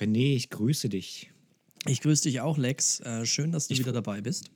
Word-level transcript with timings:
René, 0.00 0.34
ich 0.34 0.50
grüße 0.50 0.88
dich. 0.88 1.30
Ich 1.86 2.00
grüße 2.00 2.24
dich 2.24 2.40
auch, 2.40 2.58
Lex. 2.58 3.00
Äh, 3.00 3.24
schön, 3.26 3.52
dass 3.52 3.68
du 3.68 3.74
Ich- 3.74 3.80
wieder 3.80 3.92
dabei 3.92 4.20
bist. 4.20 4.50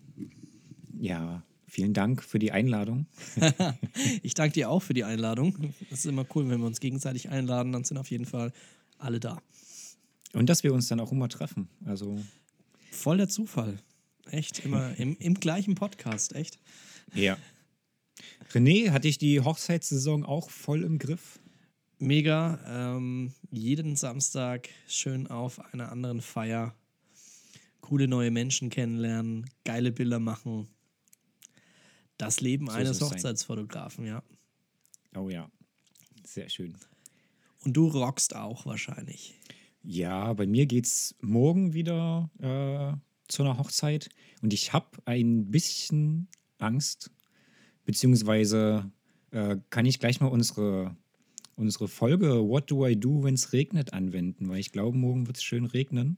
Ja, 0.98 1.42
vielen 1.66 1.94
Dank 1.94 2.22
für 2.22 2.38
die 2.38 2.52
Einladung. 2.52 3.06
ich 4.22 4.34
danke 4.34 4.54
dir 4.54 4.68
auch 4.70 4.80
für 4.80 4.92
die 4.94 5.04
Einladung. 5.04 5.72
Es 5.90 6.00
ist 6.00 6.06
immer 6.06 6.26
cool, 6.34 6.48
wenn 6.48 6.60
wir 6.60 6.66
uns 6.66 6.80
gegenseitig 6.80 7.30
einladen, 7.30 7.72
dann 7.72 7.84
sind 7.84 7.96
auf 7.96 8.10
jeden 8.10 8.26
Fall 8.26 8.52
alle 8.98 9.20
da. 9.20 9.40
Und 10.32 10.48
dass 10.50 10.62
wir 10.62 10.74
uns 10.74 10.88
dann 10.88 11.00
auch 11.00 11.12
immer 11.12 11.28
treffen. 11.28 11.68
Also, 11.84 12.22
Voll 12.90 13.16
der 13.18 13.28
Zufall. 13.28 13.78
Echt, 14.30 14.64
immer 14.64 14.94
im, 14.98 15.16
im 15.18 15.34
gleichen 15.34 15.74
Podcast, 15.74 16.34
echt. 16.34 16.58
ja. 17.14 17.36
René, 18.52 18.90
hatte 18.90 19.08
ich 19.08 19.16
die 19.16 19.40
Hochzeitssaison 19.40 20.24
auch 20.24 20.50
voll 20.50 20.82
im 20.82 20.98
Griff? 20.98 21.38
Mega. 22.00 22.58
Ähm, 22.66 23.32
jeden 23.50 23.94
Samstag 23.94 24.70
schön 24.88 25.26
auf 25.26 25.60
einer 25.72 25.92
anderen 25.92 26.22
Feier. 26.22 26.74
Coole 27.82 28.08
neue 28.08 28.30
Menschen 28.30 28.70
kennenlernen, 28.70 29.48
geile 29.64 29.92
Bilder 29.92 30.18
machen. 30.18 30.68
Das 32.16 32.40
Leben 32.40 32.66
So 32.66 32.72
eines 32.72 32.98
sein. 32.98 33.10
Hochzeitsfotografen, 33.10 34.06
ja. 34.06 34.22
Oh 35.14 35.28
ja, 35.28 35.50
sehr 36.24 36.48
schön. 36.48 36.76
Und 37.64 37.76
du 37.76 37.88
rockst 37.88 38.34
auch 38.34 38.64
wahrscheinlich. 38.64 39.38
Ja, 39.82 40.32
bei 40.32 40.46
mir 40.46 40.66
geht's 40.66 41.14
morgen 41.20 41.74
wieder 41.74 42.30
äh, 42.38 42.96
zu 43.28 43.42
einer 43.42 43.58
Hochzeit 43.58 44.08
und 44.40 44.54
ich 44.54 44.72
habe 44.72 44.86
ein 45.04 45.50
bisschen 45.50 46.28
Angst, 46.58 47.10
beziehungsweise 47.84 48.90
äh, 49.32 49.56
kann 49.68 49.86
ich 49.86 49.98
gleich 49.98 50.20
mal 50.20 50.28
unsere, 50.28 50.96
unsere 51.60 51.88
Folge 51.88 52.48
What 52.48 52.70
Do 52.70 52.86
I 52.86 52.96
Do, 52.98 53.22
wenn 53.22 53.34
es 53.34 53.52
regnet, 53.52 53.92
anwenden, 53.92 54.48
weil 54.48 54.58
ich 54.58 54.72
glaube, 54.72 54.96
morgen 54.96 55.26
wird 55.26 55.36
es 55.36 55.42
schön 55.42 55.64
regnen. 55.66 56.16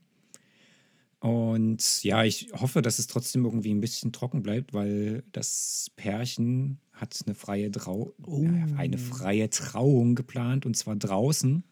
Und 1.21 2.03
ja, 2.03 2.25
ich 2.25 2.49
hoffe, 2.53 2.83
dass 2.83 2.99
es 2.99 3.07
trotzdem 3.07 3.45
irgendwie 3.45 3.73
ein 3.73 3.81
bisschen 3.81 4.13
trocken 4.13 4.43
bleibt, 4.43 4.73
weil 4.73 5.23
das 5.33 5.91
Pärchen 5.97 6.79
hat 6.93 7.17
eine 7.27 7.35
freie, 7.35 7.71
Trau 7.71 8.13
Oh. 8.25 8.45
eine 8.77 8.99
freie 8.99 9.49
Trauung 9.51 10.15
geplant 10.15 10.67
und 10.67 10.77
zwar 10.77 10.97
draußen. 10.97 11.63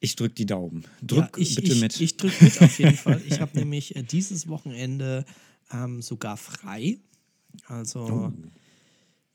Ich 0.00 0.16
drücke 0.16 0.34
die 0.34 0.46
Daumen. 0.46 0.84
Drück 1.02 1.36
ja, 1.36 1.42
ich, 1.42 1.54
bitte 1.54 1.72
ich, 1.72 1.80
mit. 1.80 1.98
Ich 2.00 2.16
drücke 2.18 2.44
mit 2.44 2.60
auf 2.60 2.78
jeden 2.78 2.94
Fall. 2.96 3.22
Ich 3.26 3.40
habe 3.40 3.56
nämlich 3.58 3.96
äh, 3.96 4.02
dieses 4.02 4.48
Wochenende 4.48 5.24
ähm, 5.72 6.02
sogar 6.02 6.36
frei. 6.36 6.98
Also 7.66 8.00
Oh. 8.00 8.32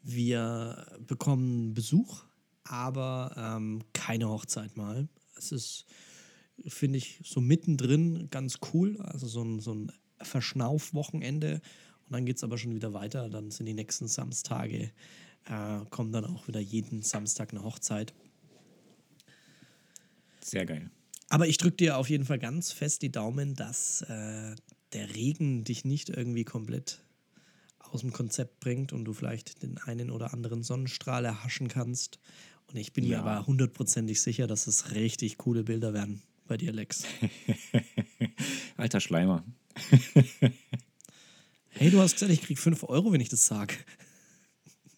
Wir 0.03 0.97
bekommen 1.08 1.73
Besuch, 1.73 2.23
aber 2.64 3.33
ähm, 3.38 3.83
keine 3.94 4.30
Hochzeit 4.30 4.78
mal. 4.78 5.08
Es 5.38 5.52
ist, 5.52 5.86
finde 6.67 6.97
ich, 6.97 7.22
so 7.23 7.42
mittendrin 7.42 8.30
ganz 8.30 8.59
cool. 8.73 9.00
Also 9.02 9.27
so 9.27 9.44
ein, 9.44 9.59
so 9.59 9.73
ein 9.73 9.92
Verschnaufwochenende. 10.22 11.61
Und 12.05 12.14
dann 12.14 12.25
geht 12.25 12.38
es 12.38 12.44
aber 12.44 12.58
schon 12.58 12.75
wieder 12.75 12.94
weiter. 12.94 13.30
Dann 13.30 13.52
sind 13.52 13.66
die 13.66 13.73
nächsten 13.73 14.08
Samstage, 14.08 14.92
äh, 15.45 15.86
kommen 15.89 16.11
dann 16.11 16.25
auch 16.25 16.47
wieder 16.47 16.59
jeden 16.59 17.02
Samstag 17.02 17.52
eine 17.52 17.64
Hochzeit. 17.64 18.14
Sehr 20.42 20.66
geil. 20.66 20.89
Aber 21.30 21.47
ich 21.47 21.58
drücke 21.58 21.77
dir 21.77 21.97
auf 21.97 22.09
jeden 22.09 22.25
Fall 22.25 22.39
ganz 22.39 22.72
fest 22.72 23.02
die 23.03 23.11
Daumen, 23.11 23.53
dass 23.53 24.02
äh, 24.02 24.55
der 24.94 25.16
Regen 25.16 25.64
dich 25.64 25.86
nicht 25.86 26.09
irgendwie 26.09 26.44
komplett 26.44 27.03
aus 27.92 28.02
dem 28.02 28.12
Konzept 28.14 28.59
bringt 28.59 28.94
und 28.94 29.06
du 29.06 29.14
vielleicht 29.14 29.62
den 29.64 29.78
einen 29.80 30.09
oder 30.12 30.34
anderen 30.34 30.64
Sonnenstrahl 30.64 31.26
erhaschen 31.26 31.68
kannst. 31.68 32.20
Und 32.68 32.78
ich 32.78 32.94
bin 32.94 33.06
mir 33.06 33.14
Ja. 33.14 33.22
aber 33.23 33.48
hundertprozentig 33.48 34.22
sicher, 34.22 34.45
dass 34.48 34.68
es 34.68 34.92
richtig 34.92 35.38
coole 35.38 35.64
Bilder 35.64 35.94
werden 35.94 36.22
bei 36.48 36.58
dir, 36.58 36.72
Lex. 36.72 37.04
Alter 38.78 39.00
Schleimer. 39.00 39.44
Hey, 41.70 41.90
du 41.92 42.00
hast 42.00 42.14
gesagt, 42.14 42.32
ich 42.32 42.42
krieg 42.42 42.60
5 42.60 42.84
Euro, 42.84 43.12
wenn 43.12 43.22
ich 43.22 43.30
das 43.30 43.45
sage. 43.45 43.76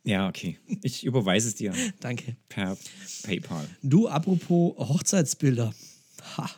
Ja, 0.03 0.27
okay. 0.27 0.57
Ich 0.81 1.03
überweise 1.05 1.47
es 1.49 1.55
dir 1.55 1.73
Danke. 1.99 2.35
per 2.49 2.77
PayPal. 3.23 3.67
Du, 3.83 4.07
apropos 4.07 4.75
Hochzeitsbilder. 4.77 5.73
Ha. 6.37 6.49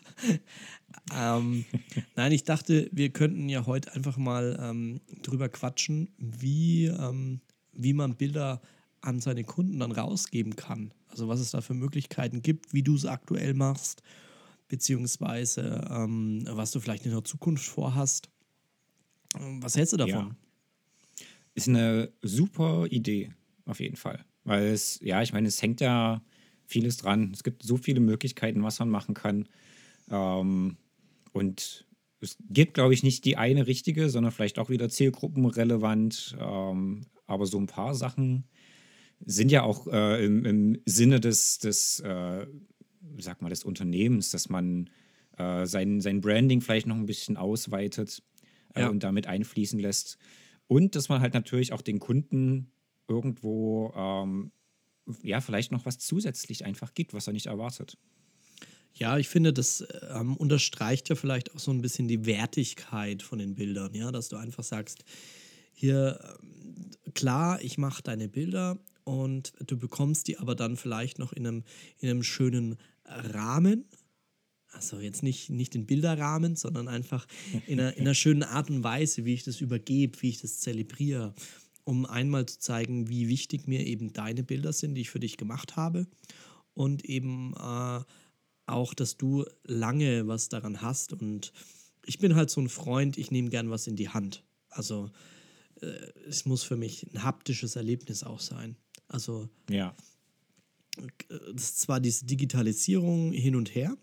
Ähm, 1.11 1.65
nein, 2.15 2.31
ich 2.31 2.43
dachte, 2.43 2.89
wir 2.91 3.09
könnten 3.09 3.49
ja 3.49 3.65
heute 3.65 3.93
einfach 3.93 4.17
mal 4.17 4.57
ähm, 4.61 5.01
drüber 5.21 5.49
quatschen, 5.49 6.09
wie, 6.17 6.85
ähm, 6.85 7.41
wie 7.73 7.93
man 7.93 8.15
Bilder 8.15 8.61
an 9.01 9.19
seine 9.19 9.43
Kunden 9.43 9.79
dann 9.79 9.91
rausgeben 9.91 10.55
kann. 10.55 10.93
Also 11.09 11.27
was 11.27 11.39
es 11.39 11.51
da 11.51 11.61
für 11.61 11.73
Möglichkeiten 11.73 12.41
gibt, 12.41 12.73
wie 12.73 12.83
du 12.83 12.95
es 12.95 13.05
aktuell 13.05 13.53
machst, 13.53 14.01
beziehungsweise 14.69 15.85
ähm, 15.91 16.43
was 16.49 16.71
du 16.71 16.79
vielleicht 16.79 17.05
in 17.05 17.11
der 17.11 17.23
Zukunft 17.23 17.65
vorhast. 17.65 18.29
Ähm, 19.39 19.61
Was 19.61 19.75
hältst 19.75 19.93
du 19.93 19.97
davon? 19.97 20.29
Ja. 20.29 21.25
Ist 21.55 21.67
eine 21.67 22.11
super 22.21 22.87
Idee, 22.89 23.33
auf 23.65 23.79
jeden 23.79 23.97
Fall. 23.97 24.25
Weil 24.43 24.67
es, 24.67 24.99
ja, 25.01 25.21
ich 25.21 25.33
meine, 25.33 25.47
es 25.47 25.61
hängt 25.61 25.81
ja 25.81 26.21
vieles 26.65 26.97
dran. 26.97 27.31
Es 27.33 27.43
gibt 27.43 27.63
so 27.63 27.77
viele 27.77 27.99
Möglichkeiten, 27.99 28.63
was 28.63 28.79
man 28.79 28.89
machen 28.89 29.13
kann. 29.13 29.47
Ähm, 30.09 30.77
und 31.33 31.85
es 32.21 32.37
gibt, 32.49 32.75
glaube 32.75 32.93
ich, 32.93 33.03
nicht 33.03 33.25
die 33.25 33.35
eine 33.35 33.67
richtige, 33.67 34.09
sondern 34.09 34.31
vielleicht 34.31 34.57
auch 34.57 34.69
wieder 34.69 34.87
zielgruppenrelevant. 34.87 36.37
Ähm, 36.39 37.01
aber 37.25 37.45
so 37.45 37.59
ein 37.59 37.67
paar 37.67 37.95
Sachen 37.95 38.45
sind 39.25 39.51
ja 39.51 39.63
auch 39.63 39.87
äh, 39.87 40.23
im, 40.25 40.45
im 40.45 40.81
Sinne 40.85 41.19
des, 41.19 41.59
des 41.59 41.99
äh, 41.99 42.47
sag 43.17 43.41
mal, 43.41 43.49
des 43.49 43.63
Unternehmens, 43.65 44.31
dass 44.31 44.47
man 44.47 44.89
äh, 45.37 45.65
sein, 45.65 45.99
sein 45.99 46.21
Branding 46.21 46.61
vielleicht 46.61 46.87
noch 46.87 46.95
ein 46.95 47.05
bisschen 47.05 47.35
ausweitet 47.35 48.23
äh, 48.73 48.81
Ja. 48.81 48.89
und 48.89 49.03
damit 49.03 49.27
einfließen 49.27 49.79
lässt. 49.79 50.17
Und 50.67 50.95
dass 50.95 51.09
man 51.09 51.19
halt 51.21 51.33
natürlich 51.33 51.73
auch 51.73 51.81
den 51.81 51.99
Kunden 51.99 52.71
irgendwo 53.07 53.91
ähm, 53.95 54.51
ja 55.21 55.41
vielleicht 55.41 55.71
noch 55.71 55.85
was 55.85 55.99
zusätzlich 55.99 56.65
einfach 56.65 56.93
gibt, 56.93 57.13
was 57.13 57.27
er 57.27 57.33
nicht 57.33 57.47
erwartet. 57.47 57.97
Ja, 58.93 59.17
ich 59.17 59.27
finde, 59.27 59.53
das 59.53 59.83
ähm, 60.11 60.37
unterstreicht 60.37 61.09
ja 61.09 61.15
vielleicht 61.15 61.53
auch 61.55 61.59
so 61.59 61.71
ein 61.71 61.81
bisschen 61.81 62.07
die 62.07 62.25
Wertigkeit 62.25 63.23
von 63.23 63.39
den 63.39 63.55
Bildern, 63.55 63.93
ja, 63.95 64.11
dass 64.11 64.29
du 64.29 64.37
einfach 64.37 64.63
sagst, 64.63 65.03
hier, 65.73 66.19
ähm, 66.41 66.91
klar, 67.13 67.61
ich 67.61 67.77
mache 67.77 68.03
deine 68.03 68.29
Bilder 68.29 68.77
und 69.03 69.53
du 69.65 69.77
bekommst 69.77 70.27
die 70.27 70.37
aber 70.37 70.55
dann 70.55 70.77
vielleicht 70.77 71.17
noch 71.17 71.33
in 71.33 71.47
einem, 71.47 71.63
in 71.97 72.09
einem 72.09 72.23
schönen 72.23 72.77
Rahmen. 73.05 73.85
Also 74.71 74.99
jetzt 74.99 75.23
nicht, 75.23 75.49
nicht 75.49 75.73
den 75.73 75.85
Bilderrahmen, 75.85 76.55
sondern 76.55 76.87
einfach 76.87 77.27
in 77.67 77.79
einer, 77.79 77.95
in 77.95 78.01
einer 78.01 78.15
schönen 78.15 78.43
Art 78.43 78.69
und 78.69 78.83
Weise, 78.83 79.25
wie 79.25 79.33
ich 79.33 79.43
das 79.43 79.61
übergebe, 79.61 80.21
wie 80.21 80.29
ich 80.29 80.41
das 80.41 80.59
zelebriere, 80.59 81.33
um 81.83 82.05
einmal 82.05 82.45
zu 82.45 82.59
zeigen, 82.59 83.09
wie 83.09 83.27
wichtig 83.27 83.67
mir 83.67 83.85
eben 83.85 84.13
deine 84.13 84.43
Bilder 84.43 84.73
sind, 84.73 84.95
die 84.95 85.01
ich 85.01 85.09
für 85.09 85.19
dich 85.19 85.37
gemacht 85.37 85.75
habe 85.75 86.07
und 86.73 87.05
eben 87.05 87.53
äh, 87.53 87.99
auch, 88.65 88.93
dass 88.93 89.17
du 89.17 89.45
lange 89.63 90.27
was 90.27 90.49
daran 90.49 90.81
hast. 90.81 91.13
Und 91.13 91.51
ich 92.05 92.19
bin 92.19 92.35
halt 92.35 92.49
so 92.49 92.61
ein 92.61 92.69
Freund, 92.69 93.17
ich 93.17 93.31
nehme 93.31 93.49
gern 93.49 93.69
was 93.69 93.87
in 93.87 93.95
die 93.95 94.09
Hand. 94.09 94.43
Also 94.69 95.11
äh, 95.81 95.87
es 96.27 96.45
muss 96.45 96.63
für 96.63 96.77
mich 96.77 97.07
ein 97.13 97.23
haptisches 97.23 97.75
Erlebnis 97.75 98.23
auch 98.23 98.39
sein. 98.39 98.75
Also 99.07 99.49
Ja. 99.69 99.95
das 101.53 101.63
ist 101.63 101.79
zwar 101.81 101.99
diese 101.99 102.25
Digitalisierung 102.25 103.31
hin 103.31 103.55
und 103.55 103.73
her, 103.75 103.97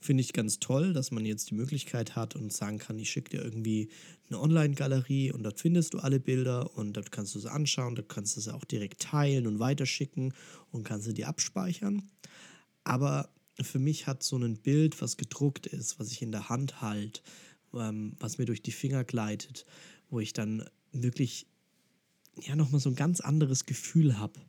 finde 0.00 0.20
ich 0.22 0.32
ganz 0.32 0.58
toll, 0.58 0.92
dass 0.92 1.10
man 1.10 1.24
jetzt 1.24 1.50
die 1.50 1.54
Möglichkeit 1.54 2.16
hat 2.16 2.36
und 2.36 2.52
sagen 2.52 2.78
kann, 2.78 2.98
ich 2.98 3.10
schicke 3.10 3.30
dir 3.30 3.42
irgendwie 3.44 3.88
eine 4.28 4.40
Online-Galerie 4.40 5.32
und 5.32 5.42
dort 5.42 5.60
findest 5.60 5.94
du 5.94 5.98
alle 5.98 6.20
Bilder 6.20 6.76
und 6.76 6.92
dort 6.96 7.10
kannst 7.10 7.34
du 7.34 7.40
sie 7.40 7.50
anschauen, 7.50 7.94
dort 7.96 8.08
kannst 8.08 8.36
du 8.36 8.40
sie 8.40 8.54
auch 8.54 8.64
direkt 8.64 9.00
teilen 9.00 9.46
und 9.46 9.58
weiterschicken 9.58 10.32
und 10.70 10.84
kannst 10.84 11.06
sie 11.06 11.14
dir 11.14 11.28
abspeichern. 11.28 12.08
Aber 12.84 13.28
für 13.60 13.78
mich 13.78 14.06
hat 14.06 14.22
so 14.22 14.36
ein 14.36 14.56
Bild, 14.56 15.00
was 15.00 15.16
gedruckt 15.16 15.66
ist, 15.66 15.98
was 15.98 16.12
ich 16.12 16.22
in 16.22 16.32
der 16.32 16.48
Hand 16.48 16.80
halte, 16.80 17.22
ähm, 17.74 18.14
was 18.18 18.38
mir 18.38 18.44
durch 18.44 18.62
die 18.62 18.72
Finger 18.72 19.04
gleitet, 19.04 19.66
wo 20.10 20.20
ich 20.20 20.32
dann 20.32 20.68
wirklich 20.92 21.46
ja 22.40 22.56
nochmal 22.56 22.80
so 22.80 22.90
ein 22.90 22.96
ganz 22.96 23.20
anderes 23.20 23.66
Gefühl 23.66 24.18
habe, 24.18 24.40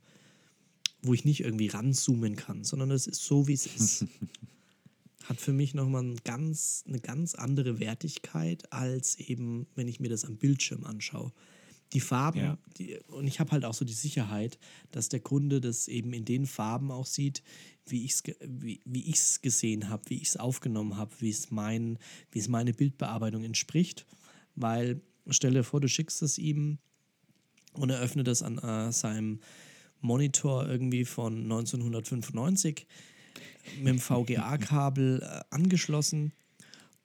wo 1.01 1.13
ich 1.13 1.25
nicht 1.25 1.41
irgendwie 1.41 1.67
ranzoomen 1.67 2.35
kann, 2.35 2.63
sondern 2.63 2.91
es 2.91 3.07
ist 3.07 3.23
so, 3.23 3.47
wie 3.47 3.53
es 3.53 3.65
ist. 3.65 4.05
Hat 5.23 5.41
für 5.41 5.51
mich 5.51 5.73
nochmal 5.73 6.03
ein 6.03 6.17
ganz, 6.23 6.85
eine 6.87 6.99
ganz 6.99 7.35
andere 7.35 7.79
Wertigkeit, 7.79 8.71
als 8.71 9.15
eben, 9.19 9.67
wenn 9.75 9.87
ich 9.87 9.99
mir 9.99 10.09
das 10.09 10.23
am 10.23 10.37
Bildschirm 10.37 10.85
anschaue. 10.85 11.33
Die 11.93 11.99
Farben, 12.01 12.39
Ja. 12.39 12.57
die, 12.77 12.97
und 13.07 13.27
ich 13.27 13.39
habe 13.39 13.51
halt 13.51 13.63
auch 13.63 13.73
so 13.73 13.85
die 13.85 13.93
Sicherheit, 13.93 14.59
dass 14.91 15.07
der 15.09 15.21
Kunde 15.21 15.61
das 15.61 15.87
eben 15.87 16.11
in 16.13 16.25
den 16.25 16.45
Farben 16.45 16.91
auch 16.91 17.05
sieht, 17.05 17.43
wie 17.85 18.03
ich 18.03 18.11
es 18.11 18.23
wie, 18.41 18.81
wie 18.85 19.05
ich's 19.09 19.41
gesehen 19.41 19.89
habe, 19.89 20.03
wie 20.07 20.15
ich 20.21 20.27
es 20.29 20.37
aufgenommen 20.37 20.97
habe, 20.97 21.15
wie 21.19 21.29
es 21.29 21.49
mein, 21.49 21.97
wie 22.31 22.39
es 22.39 22.49
meine 22.49 22.73
Bildbearbeitung 22.73 23.43
entspricht. 23.43 24.05
Weil, 24.55 25.01
stell 25.29 25.53
dir 25.53 25.63
vor, 25.63 25.79
du 25.79 25.87
schickst 25.87 26.21
es 26.21 26.37
ihm 26.37 26.79
und 27.73 27.89
er 27.89 27.99
öffnet 27.99 28.27
es 28.27 28.43
an 28.43 28.57
äh, 28.57 28.91
seinem 28.91 29.39
Monitor 30.01 30.67
irgendwie 30.67 31.05
von 31.05 31.43
1995. 31.43 32.85
mit 33.79 33.87
dem 33.87 33.99
VGA-Kabel 33.99 35.21
äh, 35.21 35.41
angeschlossen 35.55 36.33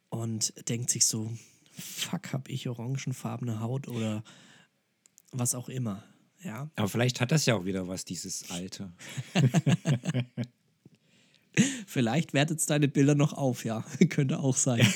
und 0.08 0.52
denkt 0.68 0.90
sich 0.90 1.06
so, 1.06 1.32
fuck, 1.72 2.32
hab 2.32 2.48
ich 2.48 2.68
orangenfarbene 2.68 3.60
Haut 3.60 3.88
oder 3.88 4.22
was 5.32 5.54
auch 5.54 5.68
immer. 5.68 6.04
Ja. 6.44 6.70
Aber 6.76 6.88
vielleicht 6.88 7.20
hat 7.20 7.32
das 7.32 7.46
ja 7.46 7.54
auch 7.56 7.64
wieder 7.64 7.88
was, 7.88 8.04
dieses 8.04 8.50
Alte. 8.50 8.92
Vielleicht 11.86 12.32
wertet 12.32 12.60
es 12.60 12.66
deine 12.66 12.88
Bilder 12.88 13.14
noch 13.14 13.34
auf, 13.34 13.64
ja. 13.64 13.84
Könnte 14.08 14.38
auch 14.38 14.56
sein. 14.56 14.86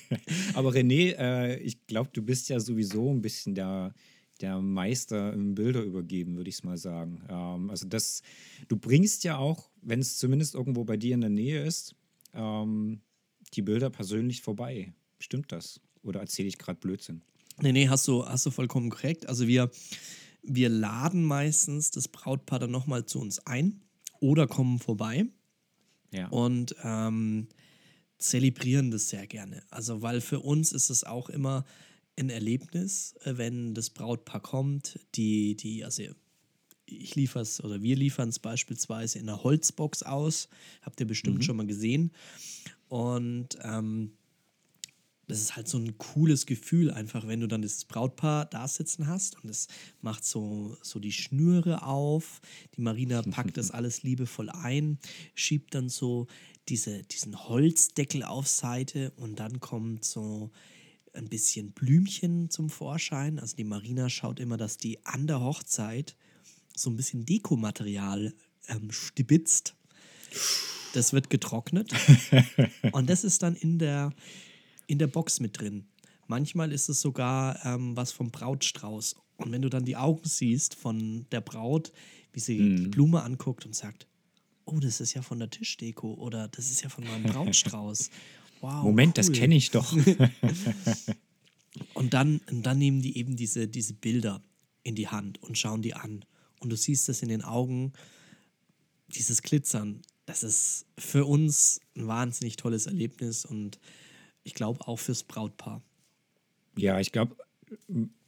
Aber 0.54 0.70
René, 0.70 1.14
äh, 1.16 1.58
ich 1.58 1.86
glaube, 1.86 2.10
du 2.12 2.22
bist 2.22 2.48
ja 2.48 2.58
sowieso 2.58 3.10
ein 3.10 3.22
bisschen 3.22 3.54
der, 3.54 3.94
der 4.40 4.60
Meister 4.60 5.32
im 5.32 5.54
Bilder 5.54 5.82
übergeben, 5.82 6.36
würde 6.36 6.48
ich 6.50 6.56
es 6.56 6.64
mal 6.64 6.76
sagen. 6.76 7.22
Ähm, 7.28 7.70
also 7.70 7.86
das, 7.86 8.22
du 8.68 8.76
bringst 8.76 9.22
ja 9.24 9.36
auch, 9.36 9.70
wenn 9.82 10.00
es 10.00 10.18
zumindest 10.18 10.54
irgendwo 10.54 10.84
bei 10.84 10.96
dir 10.96 11.14
in 11.14 11.20
der 11.20 11.30
Nähe 11.30 11.64
ist, 11.64 11.94
ähm, 12.34 13.00
die 13.54 13.62
Bilder 13.62 13.90
persönlich 13.90 14.42
vorbei. 14.42 14.92
Stimmt 15.20 15.52
das? 15.52 15.80
Oder 16.02 16.20
erzähle 16.20 16.48
ich 16.48 16.58
gerade 16.58 16.80
Blödsinn? 16.80 17.22
Nee, 17.62 17.72
nee, 17.72 17.88
hast 17.88 18.06
du, 18.08 18.24
hast 18.26 18.46
du 18.46 18.50
vollkommen 18.50 18.90
korrekt. 18.90 19.28
Also 19.28 19.46
wir, 19.46 19.70
wir 20.42 20.68
laden 20.68 21.24
meistens 21.24 21.90
das 21.90 22.08
Brautpaar 22.08 22.58
dann 22.58 22.70
nochmal 22.70 23.04
zu 23.06 23.20
uns 23.20 23.38
ein 23.46 23.82
oder 24.20 24.46
kommen 24.46 24.78
vorbei 24.78 25.26
Ja. 26.12 26.28
und 26.28 26.74
ähm, 26.82 27.48
zelebrieren 28.18 28.90
das 28.90 29.08
sehr 29.08 29.26
gerne. 29.26 29.62
Also, 29.70 30.02
weil 30.02 30.20
für 30.20 30.40
uns 30.40 30.72
ist 30.72 30.90
es 30.90 31.04
auch 31.04 31.28
immer 31.30 31.64
ein 32.18 32.30
Erlebnis, 32.30 33.14
äh, 33.24 33.38
wenn 33.38 33.74
das 33.74 33.90
Brautpaar 33.90 34.40
kommt, 34.40 35.00
die, 35.14 35.56
die, 35.56 35.84
also 35.84 36.02
ich 36.84 37.14
liefere 37.14 37.42
es 37.42 37.62
oder 37.62 37.82
wir 37.82 37.96
liefern 37.96 38.28
es 38.28 38.38
beispielsweise 38.38 39.18
in 39.18 39.28
einer 39.28 39.42
Holzbox 39.44 40.02
aus. 40.02 40.48
Habt 40.82 41.00
ihr 41.00 41.06
bestimmt 41.06 41.44
schon 41.44 41.56
mal 41.56 41.66
gesehen. 41.66 42.10
Und 42.88 43.56
ähm, 43.62 44.12
das 45.30 45.40
ist 45.40 45.54
halt 45.56 45.68
so 45.68 45.78
ein 45.78 45.96
cooles 45.96 46.44
Gefühl, 46.44 46.90
einfach, 46.90 47.26
wenn 47.28 47.40
du 47.40 47.46
dann 47.46 47.62
dieses 47.62 47.84
Brautpaar 47.84 48.46
da 48.46 48.66
sitzen 48.66 49.06
hast 49.06 49.42
und 49.42 49.48
es 49.48 49.68
macht 50.00 50.24
so, 50.24 50.76
so 50.82 50.98
die 50.98 51.12
Schnüre 51.12 51.84
auf. 51.86 52.40
Die 52.76 52.80
Marina 52.80 53.22
packt 53.30 53.56
das 53.56 53.70
alles 53.70 54.02
liebevoll 54.02 54.50
ein, 54.50 54.98
schiebt 55.34 55.74
dann 55.74 55.88
so 55.88 56.26
diese, 56.68 57.04
diesen 57.04 57.48
Holzdeckel 57.48 58.24
auf 58.24 58.48
Seite 58.48 59.12
und 59.16 59.38
dann 59.38 59.60
kommt 59.60 60.04
so 60.04 60.50
ein 61.12 61.28
bisschen 61.28 61.72
Blümchen 61.72 62.50
zum 62.50 62.68
Vorschein. 62.68 63.38
Also 63.38 63.56
die 63.56 63.64
Marina 63.64 64.08
schaut 64.08 64.40
immer, 64.40 64.56
dass 64.56 64.78
die 64.78 65.04
an 65.06 65.28
der 65.28 65.40
Hochzeit 65.40 66.16
so 66.74 66.90
ein 66.90 66.96
bisschen 66.96 67.24
Dekomaterial 67.24 68.34
ähm, 68.68 68.90
stibitzt. 68.90 69.74
Das 70.92 71.12
wird 71.12 71.30
getrocknet 71.30 71.92
und 72.92 73.08
das 73.08 73.22
ist 73.22 73.44
dann 73.44 73.54
in 73.54 73.78
der, 73.78 74.12
in 74.90 74.98
der 74.98 75.06
Box 75.06 75.40
mit 75.40 75.60
drin. 75.60 75.86
Manchmal 76.26 76.72
ist 76.72 76.88
es 76.88 77.00
sogar 77.00 77.64
ähm, 77.64 77.96
was 77.96 78.12
vom 78.12 78.30
Brautstrauß. 78.30 79.14
Und 79.36 79.52
wenn 79.52 79.62
du 79.62 79.68
dann 79.68 79.84
die 79.84 79.96
Augen 79.96 80.28
siehst 80.28 80.74
von 80.74 81.26
der 81.30 81.40
Braut, 81.40 81.92
wie 82.32 82.40
sie 82.40 82.58
die 82.58 82.88
Blume 82.88 83.22
anguckt 83.22 83.64
und 83.64 83.74
sagt, 83.74 84.06
oh, 84.64 84.78
das 84.80 85.00
ist 85.00 85.14
ja 85.14 85.22
von 85.22 85.38
der 85.38 85.50
Tischdeko 85.50 86.14
oder 86.14 86.48
das 86.48 86.70
ist 86.70 86.82
ja 86.82 86.88
von 86.88 87.04
meinem 87.04 87.24
Brautstrauß. 87.24 88.10
Wow, 88.62 88.84
Moment, 88.84 89.16
das 89.16 89.28
cool. 89.28 89.36
kenne 89.36 89.56
ich 89.56 89.70
doch. 89.70 89.90
Und 91.94 92.14
dann, 92.14 92.40
und 92.50 92.64
dann 92.64 92.78
nehmen 92.78 93.00
die 93.00 93.16
eben 93.16 93.36
diese, 93.36 93.68
diese 93.68 93.94
Bilder 93.94 94.42
in 94.82 94.96
die 94.96 95.08
Hand 95.08 95.42
und 95.42 95.56
schauen 95.56 95.82
die 95.82 95.94
an. 95.94 96.24
Und 96.58 96.70
du 96.70 96.76
siehst 96.76 97.08
das 97.08 97.22
in 97.22 97.28
den 97.28 97.42
Augen, 97.42 97.92
dieses 99.08 99.42
Glitzern. 99.42 100.02
Das 100.26 100.42
ist 100.42 100.86
für 100.98 101.24
uns 101.24 101.80
ein 101.96 102.06
wahnsinnig 102.06 102.56
tolles 102.56 102.86
Erlebnis 102.86 103.44
und 103.44 103.78
ich 104.42 104.54
glaube 104.54 104.86
auch 104.86 104.98
fürs 104.98 105.22
Brautpaar. 105.22 105.82
Ja, 106.76 107.00
ich 107.00 107.12
glaube, 107.12 107.36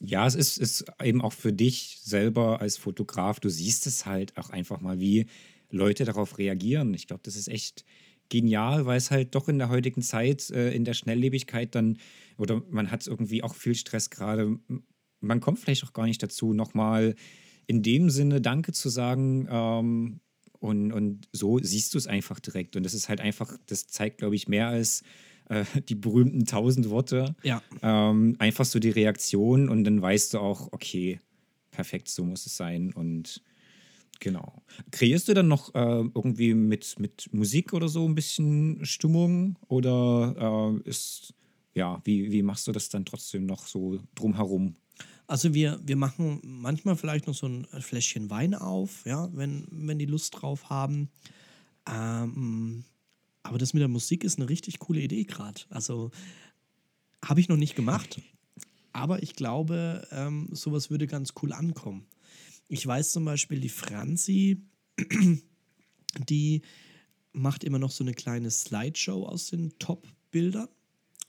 ja, 0.01 0.27
es 0.27 0.35
ist, 0.35 0.59
ist 0.59 0.85
eben 1.03 1.21
auch 1.21 1.33
für 1.33 1.53
dich 1.53 2.01
selber 2.03 2.61
als 2.61 2.77
Fotograf, 2.77 3.41
du 3.41 3.49
siehst 3.49 3.87
es 3.87 4.07
halt 4.07 4.37
auch 4.37 4.51
einfach 4.51 4.81
mal, 4.81 5.01
wie 5.01 5.27
Leute 5.71 6.05
darauf 6.05 6.39
reagieren. 6.39 6.95
Ich 6.95 7.07
glaube, 7.07 7.23
das 7.25 7.37
ist 7.37 7.49
echt 7.49 7.85
genial, 8.29 8.87
weil 8.87 8.99
es 8.99 9.11
halt 9.11 9.35
doch 9.35 9.49
in 9.49 9.59
der 9.59 9.69
heutigen 9.69 10.03
Zeit, 10.03 10.51
äh, 10.51 10.73
in 10.73 10.85
der 10.85 10.95
Schnelllebigkeit 10.95 11.75
dann, 11.75 11.99
oder 12.39 12.63
man 12.71 12.91
hat 12.91 13.07
irgendwie 13.07 13.43
auch 13.43 13.55
viel 13.55 13.75
Stress 13.75 14.11
gerade, 14.11 14.59
man 15.21 15.41
kommt 15.41 15.59
vielleicht 15.59 15.85
auch 15.85 15.93
gar 15.93 16.07
nicht 16.07 16.23
dazu, 16.23 16.53
nochmal 16.53 17.15
in 17.67 17.83
dem 17.83 18.11
Sinne 18.11 18.41
Danke 18.41 18.73
zu 18.73 18.89
sagen. 18.89 19.47
Ähm, 19.51 20.21
und, 20.59 20.93
und 20.93 21.29
so 21.33 21.59
siehst 21.59 21.95
du 21.95 21.99
es 21.99 22.07
einfach 22.07 22.39
direkt. 22.39 22.77
Und 22.77 22.85
das 22.85 22.95
ist 22.95 23.09
halt 23.09 23.21
einfach, 23.21 23.57
das 23.67 23.89
zeigt, 23.89 24.19
glaube 24.19 24.37
ich, 24.37 24.49
mehr 24.49 24.69
als 24.69 25.03
äh, 25.49 25.65
die 25.89 25.95
berühmten 25.95 26.45
tausend 26.47 26.91
Worte. 26.91 27.35
Ja. 27.43 27.63
Ähm, 27.83 28.37
einfach 28.39 28.65
so 28.65 28.79
die 28.79 28.91
Reaktion 28.91 29.69
und 29.69 29.85
dann 29.85 30.01
weißt 30.01 30.35
du 30.35 30.39
auch, 30.39 30.73
okay, 30.73 31.21
perfekt, 31.71 32.09
so 32.09 32.25
muss 32.25 32.47
es 32.47 32.57
sein. 32.57 32.93
Und 32.93 33.43
genau. 34.21 34.63
Kreierst 34.91 35.29
du 35.29 35.35
dann 35.35 35.49
noch 35.49 35.75
äh, 35.75 36.05
irgendwie 36.15 36.55
mit, 36.55 36.99
mit 36.99 37.29
Musik 37.33 37.73
oder 37.73 37.89
so 37.89 38.07
ein 38.07 38.15
bisschen 38.15 38.85
Stimmung? 38.85 39.59
Oder 39.69 40.81
äh, 40.85 40.89
ist, 40.89 41.35
ja, 41.75 42.01
wie, 42.05 42.31
wie 42.31 42.43
machst 42.43 42.67
du 42.69 42.73
das 42.73 42.89
dann 42.89 43.05
trotzdem 43.05 43.47
noch 43.47 43.67
so 43.67 43.99
drumherum? 44.15 44.77
Also 45.27 45.55
wir, 45.55 45.81
wir 45.83 45.97
machen 45.97 46.41
manchmal 46.45 46.97
vielleicht 46.97 47.27
noch 47.27 47.35
so 47.35 47.47
ein 47.47 47.67
Fläschchen 47.81 48.29
Wein 48.29 48.55
auf, 48.55 49.07
ja, 49.07 49.29
wenn, 49.33 49.67
wenn 49.71 49.99
die 49.99 50.07
Lust 50.07 50.41
drauf 50.41 50.69
haben. 50.69 51.11
Ähm, 51.91 52.85
aber 53.43 53.59
das 53.59 53.75
mit 53.75 53.81
der 53.81 53.89
Musik 53.89 54.25
ist 54.25 54.39
eine 54.39 54.49
richtig 54.49 54.79
coole 54.79 55.01
Idee 55.01 55.25
gerade. 55.25 55.61
Also 55.71 56.11
habe 57.25 57.41
ich 57.41 57.49
noch 57.49 57.57
nicht 57.57 57.75
gemacht, 57.75 58.21
aber 58.93 59.23
ich 59.23 59.35
glaube, 59.35 60.07
ähm, 60.11 60.49
sowas 60.53 60.91
würde 60.91 61.07
ganz 61.07 61.33
cool 61.43 61.53
ankommen. 61.53 62.07
Ich 62.69 62.87
weiß 62.87 63.13
zum 63.13 63.25
Beispiel, 63.25 63.61
die 63.61 63.69
Franzi, 63.69 64.63
die 66.29 66.63
macht 67.33 67.65
immer 67.65 67.79
noch 67.79 67.91
so 67.91 68.05
eine 68.05 68.15
kleine 68.15 68.51
Slideshow 68.51 69.27
aus 69.27 69.49
den 69.49 69.79
Top-Bildern 69.79 70.69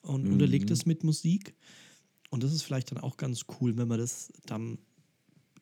und 0.01 0.27
unterlegt 0.27 0.69
das 0.69 0.85
mit 0.85 1.03
Musik. 1.03 1.55
Und 2.29 2.43
das 2.43 2.51
ist 2.51 2.63
vielleicht 2.63 2.91
dann 2.91 2.97
auch 2.97 3.17
ganz 3.17 3.45
cool, 3.59 3.77
wenn 3.77 3.87
man 3.87 3.99
das 3.99 4.31
dann 4.45 4.79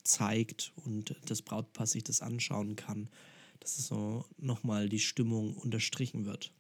zeigt 0.04 0.74
und 0.78 1.16
das 1.26 1.42
Brautpaar 1.42 1.86
sich 1.86 2.04
das 2.04 2.22
anschauen 2.22 2.76
kann, 2.76 3.10
dass 3.62 3.78
es 3.78 3.88
so 3.88 4.26
nochmal 4.38 4.90
die 4.90 5.00
Stimmung 5.00 5.56
unterstrichen 5.56 6.26
wird. 6.26 6.52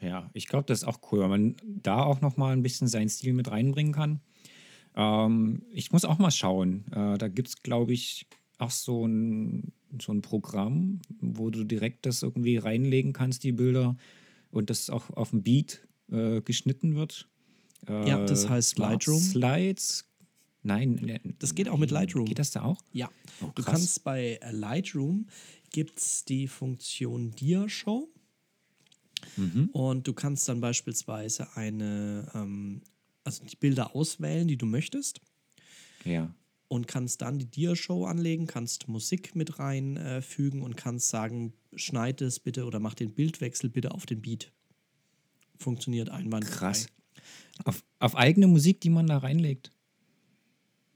Ja, 0.00 0.30
ich 0.32 0.46
glaube, 0.46 0.64
das 0.64 0.78
ist 0.78 0.88
auch 0.88 1.00
cool, 1.12 1.20
weil 1.20 1.28
man 1.28 1.56
da 1.62 2.02
auch 2.02 2.22
noch 2.22 2.38
mal 2.38 2.52
ein 2.52 2.62
bisschen 2.62 2.88
seinen 2.88 3.10
Stil 3.10 3.34
mit 3.34 3.50
reinbringen 3.50 3.92
kann. 3.92 4.20
Ähm, 4.96 5.62
ich 5.72 5.92
muss 5.92 6.06
auch 6.06 6.18
mal 6.18 6.30
schauen. 6.30 6.86
Äh, 6.92 7.18
da 7.18 7.28
gibt 7.28 7.48
es, 7.48 7.62
glaube 7.62 7.92
ich, 7.92 8.26
auch 8.58 8.70
so 8.70 9.06
ein, 9.06 9.72
so 10.00 10.12
ein 10.12 10.22
Programm, 10.22 11.00
wo 11.20 11.50
du 11.50 11.64
direkt 11.64 12.06
das 12.06 12.22
irgendwie 12.22 12.56
reinlegen 12.56 13.12
kannst, 13.12 13.44
die 13.44 13.52
Bilder, 13.52 13.96
und 14.50 14.70
das 14.70 14.88
auch 14.90 15.10
auf 15.10 15.30
dem 15.30 15.42
Beat 15.42 15.86
äh, 16.10 16.40
geschnitten 16.40 16.94
wird. 16.94 17.28
Äh, 17.86 18.08
Ja, 18.08 18.24
das 18.24 18.48
heißt 18.48 18.70
Smart 18.70 19.06
Lightroom. 19.06 19.20
Slides. 19.20 20.06
Nein, 20.62 20.94
ne- 21.02 21.20
Das 21.38 21.54
geht 21.54 21.68
auch 21.68 21.78
mit 21.78 21.90
Lightroom. 21.90 22.26
Geht 22.26 22.38
das 22.38 22.50
da 22.50 22.62
auch? 22.62 22.82
Ja, 22.92 23.10
Oh, 23.40 23.50
du 23.54 23.62
kannst 23.62 24.04
bei 24.04 24.38
äh, 24.42 24.50
Lightroom 24.52 25.26
gibt 25.72 25.98
es 25.98 26.24
die 26.24 26.48
Funktion 26.48 27.30
Dia-Show 27.32 28.08
Mhm. 29.36 29.68
und 29.72 30.06
du 30.08 30.12
kannst 30.14 30.48
dann 30.48 30.60
beispielsweise 30.60 31.54
eine, 31.56 32.30
ähm, 32.34 32.80
also 33.24 33.44
die 33.44 33.56
Bilder 33.56 33.94
auswählen, 33.94 34.48
die 34.48 34.56
du 34.56 34.64
möchtest 34.66 35.20
Ja. 36.04 36.34
und 36.68 36.86
kannst 36.88 37.20
dann 37.22 37.38
die 37.38 37.46
Dia-Show 37.46 38.06
anlegen, 38.06 38.46
kannst 38.46 38.88
Musik 38.88 39.36
mit 39.36 39.58
reinfügen 39.58 40.60
äh, 40.60 40.64
und 40.64 40.76
kannst 40.76 41.08
sagen, 41.08 41.52
schneid 41.74 42.20
es 42.22 42.40
bitte 42.40 42.64
oder 42.64 42.80
mach 42.80 42.94
den 42.94 43.12
Bildwechsel 43.12 43.68
bitte 43.70 43.92
auf 43.92 44.06
den 44.06 44.20
Beat. 44.22 44.52
Funktioniert 45.58 46.08
einwandfrei. 46.10 46.56
Krass. 46.56 46.86
Auf, 47.64 47.84
auf 47.98 48.16
eigene 48.16 48.46
Musik, 48.46 48.80
die 48.80 48.88
man 48.90 49.06
da 49.06 49.18
reinlegt. 49.18 49.70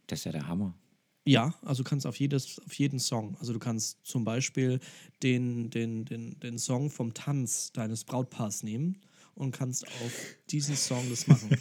Das 0.06 0.20
ist 0.20 0.24
ja 0.24 0.32
der 0.32 0.48
Hammer. 0.48 0.74
Ja, 1.26 1.54
also 1.62 1.82
du 1.82 1.88
kannst 1.88 2.06
auf, 2.06 2.16
jedes, 2.16 2.60
auf 2.66 2.74
jeden 2.74 2.98
Song. 2.98 3.36
Also 3.40 3.52
du 3.54 3.58
kannst 3.58 4.04
zum 4.04 4.24
Beispiel 4.24 4.78
den, 5.22 5.70
den, 5.70 6.04
den, 6.04 6.38
den 6.40 6.58
Song 6.58 6.90
vom 6.90 7.14
Tanz 7.14 7.72
deines 7.72 8.04
Brautpaars 8.04 8.62
nehmen 8.62 9.00
und 9.34 9.52
kannst 9.52 9.86
auf 9.86 10.12
diesen 10.50 10.76
Song 10.76 11.08
das 11.08 11.26
machen. 11.26 11.56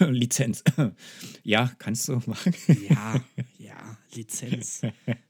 Lizenz. 0.12 0.62
ja, 1.42 1.72
kannst 1.78 2.08
du 2.08 2.20
machen. 2.26 2.54
Ja, 2.88 3.24
ja, 3.58 3.98
Lizenz. 4.12 4.82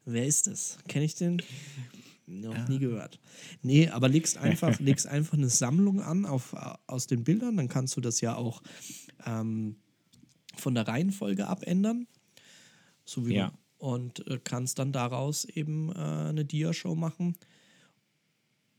Wer 0.05 0.27
ist 0.27 0.49
das? 0.49 0.79
Kenne 0.89 1.05
ich 1.05 1.15
den? 1.15 1.41
Noch 2.27 2.69
nie 2.69 2.79
gehört. 2.79 3.21
Nee, 3.63 3.89
aber 3.89 4.09
legst 4.09 4.39
einfach, 4.39 4.81
legst 4.81 5.07
einfach 5.07 5.37
eine 5.37 5.51
Sammlung 5.51 6.01
an 6.01 6.25
auf, 6.25 6.57
aus 6.87 7.07
den 7.07 7.23
Bildern, 7.23 7.59
dann 7.59 7.69
kannst 7.69 7.97
du 7.97 8.01
das 8.01 8.21
ja 8.23 8.35
auch 8.35 8.63
ähm, 9.27 9.77
von 10.65 10.75
der 10.75 10.89
Reihenfolge 10.89 11.47
abändern. 11.47 12.07
So 13.05 13.27
wie 13.27 13.35
Ja. 13.35 13.53
und 13.79 14.27
äh, 14.27 14.41
kannst 14.43 14.79
dann 14.79 14.93
daraus 14.93 15.45
eben 15.45 15.91
äh, 15.93 15.99
eine 15.99 16.45
Dia-Show 16.45 16.95
machen. 16.97 17.37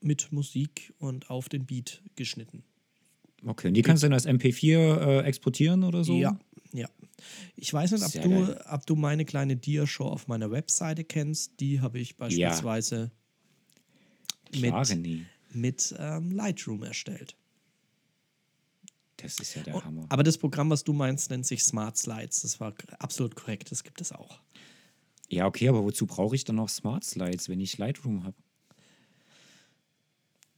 mit 0.02 0.32
Musik 0.32 0.94
und 1.00 1.30
auf 1.32 1.48
den 1.50 1.66
Beat 1.66 2.02
geschnitten. 2.16 2.64
Okay, 3.46 3.68
und 3.70 3.74
die 3.76 3.82
kannst 3.82 4.04
du 4.04 4.06
dann 4.08 4.14
als 4.14 4.28
MP4 4.28 4.78
äh, 4.78 5.20
exportieren 5.26 5.84
oder 5.84 6.04
so? 6.04 6.16
Ja, 6.16 6.38
ja. 6.74 6.88
Ich 7.56 7.74
weiß 7.74 7.92
nicht, 7.92 8.04
ob 8.04 8.12
Sehr 8.12 8.22
du, 8.24 8.30
geil. 8.30 8.64
ob 8.70 8.86
du 8.86 8.96
meine 8.96 9.26
kleine 9.26 9.56
Dia-Show 9.56 10.06
auf 10.06 10.28
meiner 10.28 10.52
Webseite 10.52 11.04
kennst. 11.04 11.60
Die 11.60 11.82
habe 11.82 11.98
ich 12.00 12.18
beispielsweise 12.18 13.12
Klar, 14.52 14.86
mit, 14.96 15.26
mit 15.54 15.96
ähm, 15.98 16.32
Lightroom 16.32 16.84
erstellt. 16.84 17.36
Das 19.26 19.40
ist 19.40 19.56
ja 19.56 19.64
der 19.64 19.76
Oh, 19.76 19.82
Hammer. 19.84 20.06
Aber 20.10 20.24
das 20.24 20.38
Programm, 20.38 20.70
was 20.70 20.84
du 20.84 20.94
meinst, 20.94 21.30
nennt 21.30 21.46
sich 21.46 21.64
Smart 21.64 21.98
Slides. 21.98 22.42
Das 22.42 22.60
war 22.60 22.74
absolut 23.00 23.36
korrekt. 23.36 23.72
Das 23.72 23.84
gibt 23.84 24.02
es 24.02 24.12
auch. 24.12 24.40
Ja, 25.30 25.48
okay, 25.48 25.68
aber 25.70 25.84
wozu 25.84 26.06
brauche 26.06 26.36
ich 26.36 26.44
dann 26.44 26.58
noch 26.58 26.70
Smart 26.70 27.04
Slides, 27.04 27.50
wenn 27.50 27.60
ich 27.60 27.78
Lightroom 27.78 28.24
habe? 28.24 28.36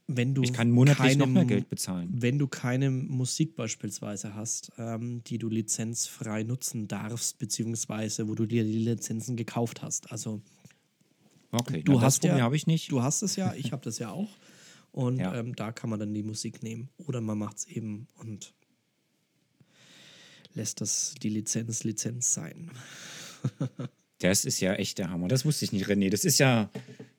Wenn 0.10 0.34
du 0.34 0.42
Ich 0.42 0.54
kann 0.54 0.72
monatlich 0.72 1.18
noch 1.18 1.26
keine 1.26 1.34
mehr 1.34 1.44
Mu- 1.44 1.48
Geld 1.50 1.70
bezahlen. 1.70 2.10
Wenn 2.14 2.40
du 2.40 2.48
keine 2.48 2.90
Musik 2.92 3.56
beispielsweise 3.58 4.36
hast, 4.36 4.72
ähm, 4.78 5.22
die 5.26 5.38
du 5.38 5.50
lizenzfrei 5.50 6.44
nutzen 6.44 6.88
darfst, 6.88 7.40
beziehungsweise 7.40 8.30
wo 8.30 8.36
du 8.36 8.46
dir 8.46 8.64
die 8.64 8.78
Lizenzen 8.80 9.36
gekauft 9.36 9.82
hast. 9.82 10.10
Also 10.12 10.42
Okay, 11.52 11.82
du 11.84 11.94
na, 11.94 11.96
das 12.00 12.04
hast 12.04 12.20
Problem 12.20 12.38
ja, 12.40 12.44
habe 12.46 12.56
ich 12.56 12.68
nicht. 12.68 12.92
Du 12.92 13.02
hast 13.02 13.22
es 13.22 13.36
ja, 13.36 13.54
ich 13.54 13.72
habe 13.74 13.84
das 13.84 14.00
ja 14.00 14.12
auch. 14.12 14.30
Und 14.98 15.20
Ja. 15.20 15.36
ähm, 15.36 15.56
da 15.56 15.72
kann 15.72 15.92
man 15.92 16.00
dann 16.00 16.12
die 16.16 16.24
Musik 16.24 16.64
nehmen. 16.64 16.90
Oder 16.98 17.22
man 17.22 17.38
macht 17.38 17.58
es 17.58 17.66
eben 17.66 18.08
und 18.16 18.56
lässt 20.56 20.82
das 20.82 21.14
die 21.22 21.30
Lizenz 21.30 21.84
Lizenz 21.84 22.34
sein. 22.34 22.72
Das 24.20 24.46
ist 24.46 24.60
ja 24.62 24.74
echt 24.74 24.98
der 24.98 25.12
Hammer. 25.12 25.28
Das 25.28 25.46
wusste 25.46 25.64
ich 25.66 25.72
nicht, 25.72 25.86
René. 25.86 26.10
Das 26.10 26.26
ist 26.26 26.40
ja 26.40 26.72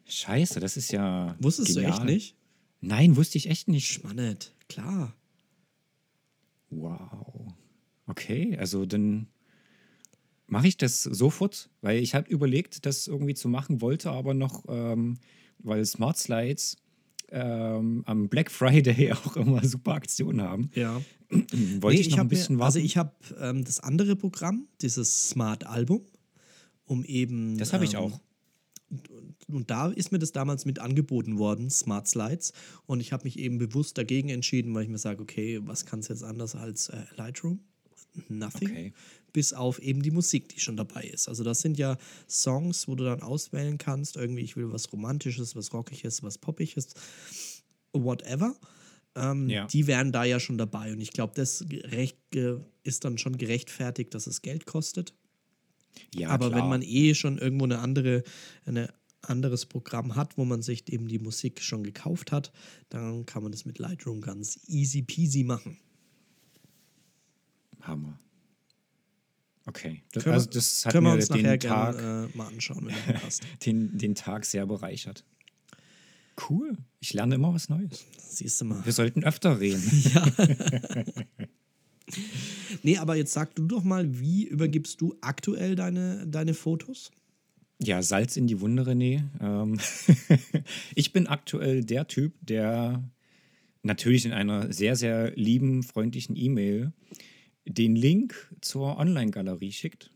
scheiße. 0.09 0.59
Das 0.59 0.77
ist 0.77 0.91
ja. 0.91 1.37
Wusstest 1.39 1.77
du 1.77 1.81
echt 1.81 1.99
genial. 1.99 2.07
nicht? 2.07 2.35
Nein, 2.81 3.15
wusste 3.17 3.39
ich 3.39 3.49
echt 3.49 3.69
nicht. 3.69 3.87
Schmannet, 3.87 4.53
klar. 4.69 5.15
Wow. 6.71 7.53
Okay, 8.09 8.57
also 8.59 8.85
dann 8.85 9.29
mache 10.49 10.67
ich 10.67 10.77
das 10.77 11.05
sofort, 11.05 11.71
weil 11.83 12.03
ich 12.03 12.17
habe 12.17 12.29
überlegt, 12.29 12.85
das 12.85 13.07
irgendwie 13.07 13.35
zu 13.35 13.49
machen, 13.49 13.81
wollte 13.81 14.11
aber 14.11 14.35
noch, 14.35 14.65
ähm, 14.69 15.19
weil 15.61 15.87
Smart 15.87 16.19
Slides 16.19 16.79
ähm, 17.31 18.03
am 18.07 18.29
Black 18.29 18.51
Friday 18.51 19.13
auch 19.13 19.37
immer 19.37 19.65
super 19.65 19.95
Aktionen 19.95 20.43
haben, 20.43 20.71
Ja. 20.75 21.01
wollte 21.31 21.99
Nee, 21.99 22.01
ich 22.01 22.11
noch 22.11 22.19
ein 22.19 22.29
bisschen 22.29 22.57
mir, 22.57 22.61
warten. 22.61 22.77
Also 22.77 22.79
ich 22.79 22.97
habe 22.97 23.13
ähm, 23.41 23.65
das 23.65 23.81
andere 23.81 24.17
Programm, 24.17 24.67
dieses 24.81 25.29
Smart 25.29 25.67
Album, 25.67 26.03
um 26.85 27.05
eben. 27.05 27.59
das 27.59 27.73
habe 27.73 27.85
ich 27.85 27.95
ähm, 27.95 28.01
auch. 28.01 28.21
Und 29.49 29.71
da 29.71 29.89
ist 29.89 30.13
mir 30.13 30.19
das 30.19 30.33
damals 30.33 30.65
mit 30.65 30.79
angeboten 30.79 31.39
worden, 31.39 31.69
Smart 31.69 32.09
Slides. 32.09 32.55
Und 32.87 33.01
ich 33.01 33.13
habe 33.13 33.25
mich 33.25 33.39
eben 33.39 33.59
bewusst 33.59 33.99
dagegen 33.99 34.31
entschieden, 34.31 34.75
weil 34.75 34.85
ich 34.85 34.89
mir 34.89 34.97
sage, 34.99 35.21
okay, 35.21 35.61
was 35.65 35.85
kann 35.85 36.01
es 36.01 36.09
jetzt 36.09 36.25
anders 36.25 36.55
als 36.55 36.89
äh, 36.89 37.03
Lightroom? 37.17 37.61
Nothing. 38.29 38.71
Okay. 38.71 38.93
Bis 39.39 39.53
auf 39.53 39.79
eben 39.79 40.03
die 40.03 40.11
Musik, 40.11 40.49
die 40.49 40.59
schon 40.59 40.77
dabei 40.77 41.05
ist. 41.05 41.29
Also 41.29 41.45
das 41.45 41.61
sind 41.61 41.79
ja 41.79 41.97
Songs, 42.29 42.89
wo 42.89 42.97
du 42.97 43.05
dann 43.05 43.23
auswählen 43.23 43.79
kannst, 43.79 44.17
irgendwie, 44.17 44.43
ich 44.43 44.57
will 44.57 44.73
was 44.73 44.93
Romantisches, 44.93 45.55
was 45.55 45.73
Rockiges, 45.73 46.25
was 46.25 46.39
Poppiges, 46.39 46.89
whatever. 47.93 48.57
Ähm, 49.15 49.49
Ja. 49.49 49.67
Die 49.69 49.87
wären 49.87 50.11
da 50.11 50.25
ja 50.25 50.41
schon 50.41 50.59
dabei. 50.59 50.93
Und 50.93 51.01
ich 51.01 51.13
glaube, 51.13 51.35
das 51.37 51.65
gerecht, 51.69 52.17
ge- 52.33 52.59
ist 52.83 53.05
dann 53.05 53.17
schon 53.17 53.39
gerechtfertigt, 53.39 54.13
dass 54.13 54.27
es 54.27 54.43
Geld 54.43 54.67
kostet. 54.67 55.15
Ja, 56.13 56.31
Aber 56.31 56.49
klar. 56.49 56.61
wenn 56.63 56.69
man 56.69 56.83
eh 56.83 57.15
schon 57.15 57.39
irgendwo 57.39 57.65
eine 57.67 57.79
andere, 57.79 58.25
ein 58.67 58.89
anderes 59.23 59.67
Programm 59.67 60.17
hat, 60.17 60.37
wo 60.37 60.45
man 60.45 60.63
sich 60.63 60.93
eben 60.93 61.07
die 61.07 61.21
Musik 61.21 61.63
schon 61.63 61.85
gekauft 61.85 62.33
hat, 62.33 62.51
dann 62.89 63.25
kann 63.25 63.45
man 63.45 63.53
das 63.53 63.65
mit 63.65 63.79
Lightroom 63.79 64.21
ganz 64.21 64.59
easy 64.67 65.03
peasy 65.03 65.45
machen. 65.45 65.79
Hammer. 67.83 68.19
Okay. 69.69 70.03
Das, 70.13 70.25
Können 70.25 70.33
wir- 70.33 70.39
also 70.39 70.51
das 70.51 70.85
hat 70.87 70.93
Können 70.93 71.05
wir 71.05 71.11
mir 71.11 71.17
uns 71.17 71.29
den 71.29 71.43
nachher 71.43 71.59
Tag, 71.59 71.97
gerne 71.99 72.29
äh, 72.33 72.37
mal 72.37 72.47
anschauen, 72.49 72.87
wenn 72.87 73.15
du 73.15 73.23
hast. 73.27 73.43
den, 73.67 73.99
den 73.99 74.15
Tag 74.15 74.45
sehr 74.45 74.67
bereichert. 74.67 75.25
Cool. 76.49 76.77
Ich 77.01 77.13
lerne 77.13 77.35
immer 77.35 77.53
was 77.53 77.69
Neues. 77.69 78.07
Siehst 78.17 78.61
du 78.61 78.65
mal. 78.67 78.85
Wir 78.85 78.93
sollten 78.93 79.25
öfter 79.25 79.61
reden. 79.61 79.83
Nee, 82.83 82.97
aber 82.97 83.17
jetzt 83.17 83.33
sag 83.35 83.55
du 83.55 83.67
doch 83.67 83.85
mal, 83.85 84.19
wie 84.19 84.45
übergibst 84.47 85.01
du 85.01 85.15
aktuell 85.21 85.75
deine, 85.75 86.27
deine 86.27 86.55
Fotos? 86.55 87.11
Ja, 87.83 88.03
Salz 88.03 88.37
in 88.39 88.47
die 88.47 88.61
Wunde, 88.63 88.85
René. 88.85 89.25
Ähm, 89.41 89.79
ich 90.95 91.13
bin 91.13 91.27
aktuell 91.27 91.85
der 91.85 92.07
Typ, 92.09 92.33
der 92.41 93.03
natürlich 93.83 94.25
in 94.25 94.33
einer 94.33 94.73
sehr, 94.73 94.97
sehr 94.97 95.33
lieben, 95.37 95.83
freundlichen 95.83 96.35
E-Mail 96.35 96.93
den 97.69 97.97
Link 97.97 98.55
zur 98.61 98.97
Online-Galerie 98.99 99.73
schickt. 99.73 100.11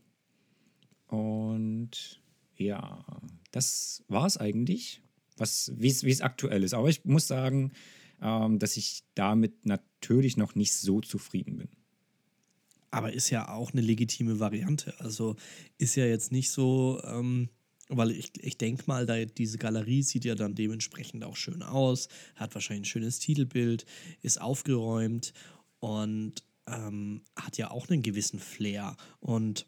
Und 1.06 2.20
ja, 2.56 3.04
das 3.50 4.02
war 4.08 4.26
es 4.26 4.36
eigentlich, 4.36 5.02
was, 5.36 5.72
wie 5.76 5.88
es 5.88 6.04
wie 6.04 6.10
es 6.10 6.22
aktuell 6.22 6.62
ist. 6.62 6.74
Aber 6.74 6.88
ich 6.88 7.04
muss 7.04 7.26
sagen, 7.26 7.72
ähm, 8.20 8.58
dass 8.58 8.76
ich 8.76 9.02
damit 9.14 9.66
natürlich 9.66 10.36
noch 10.36 10.54
nicht 10.54 10.74
so 10.74 11.00
zufrieden 11.00 11.58
bin. 11.58 11.68
Aber 12.90 13.12
ist 13.12 13.30
ja 13.30 13.48
auch 13.48 13.72
eine 13.72 13.80
legitime 13.80 14.38
Variante. 14.38 14.98
Also 15.00 15.36
ist 15.78 15.96
ja 15.96 16.04
jetzt 16.06 16.30
nicht 16.30 16.50
so, 16.50 17.00
ähm, 17.04 17.48
weil 17.88 18.10
ich, 18.10 18.32
ich 18.38 18.58
denke 18.58 18.84
mal, 18.86 19.06
da, 19.06 19.24
diese 19.24 19.58
Galerie 19.58 20.02
sieht 20.02 20.24
ja 20.24 20.34
dann 20.34 20.54
dementsprechend 20.54 21.24
auch 21.24 21.36
schön 21.36 21.62
aus, 21.62 22.08
hat 22.36 22.54
wahrscheinlich 22.54 22.82
ein 22.82 22.90
schönes 22.90 23.18
Titelbild, 23.18 23.86
ist 24.20 24.40
aufgeräumt 24.40 25.32
und 25.80 26.42
ähm, 26.66 27.22
hat 27.36 27.58
ja 27.58 27.70
auch 27.70 27.88
einen 27.88 28.02
gewissen 28.02 28.38
Flair. 28.38 28.96
Und 29.20 29.66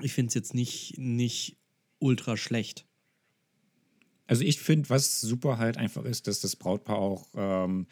ich 0.00 0.12
finde 0.12 0.28
es 0.28 0.34
jetzt 0.34 0.54
nicht, 0.54 0.98
nicht 0.98 1.56
ultra 1.98 2.36
schlecht. 2.36 2.86
Also 4.26 4.42
ich 4.42 4.60
finde, 4.60 4.90
was 4.90 5.20
super 5.20 5.58
halt 5.58 5.76
einfach 5.76 6.04
ist, 6.04 6.26
dass 6.26 6.40
das 6.40 6.56
Brautpaar 6.56 6.98
auch 6.98 7.28
ähm, 7.34 7.86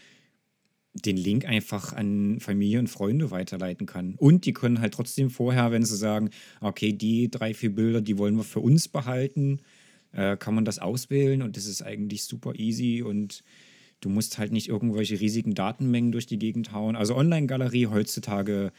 den 0.94 1.16
Link 1.16 1.44
einfach 1.44 1.92
an 1.92 2.40
Familie 2.40 2.78
und 2.78 2.88
Freunde 2.88 3.30
weiterleiten 3.30 3.86
kann. 3.86 4.14
Und 4.16 4.46
die 4.46 4.52
können 4.52 4.80
halt 4.80 4.94
trotzdem 4.94 5.30
vorher, 5.30 5.70
wenn 5.70 5.84
sie 5.84 5.96
sagen, 5.96 6.30
okay, 6.60 6.92
die 6.92 7.30
drei, 7.30 7.54
vier 7.54 7.74
Bilder, 7.74 8.00
die 8.00 8.18
wollen 8.18 8.36
wir 8.36 8.44
für 8.44 8.60
uns 8.60 8.88
behalten, 8.88 9.60
äh, 10.12 10.36
kann 10.36 10.54
man 10.54 10.64
das 10.64 10.78
auswählen 10.78 11.42
und 11.42 11.56
das 11.56 11.66
ist 11.66 11.82
eigentlich 11.82 12.24
super 12.24 12.54
easy 12.56 13.02
und 13.02 13.42
du 14.04 14.10
musst 14.10 14.38
halt 14.38 14.52
nicht 14.52 14.68
irgendwelche 14.68 15.18
riesigen 15.18 15.54
Datenmengen 15.54 16.12
durch 16.12 16.26
die 16.26 16.38
Gegend 16.38 16.72
hauen. 16.72 16.94
Also 16.94 17.16
Online-Galerie 17.16 17.86
heutzutage 17.86 18.72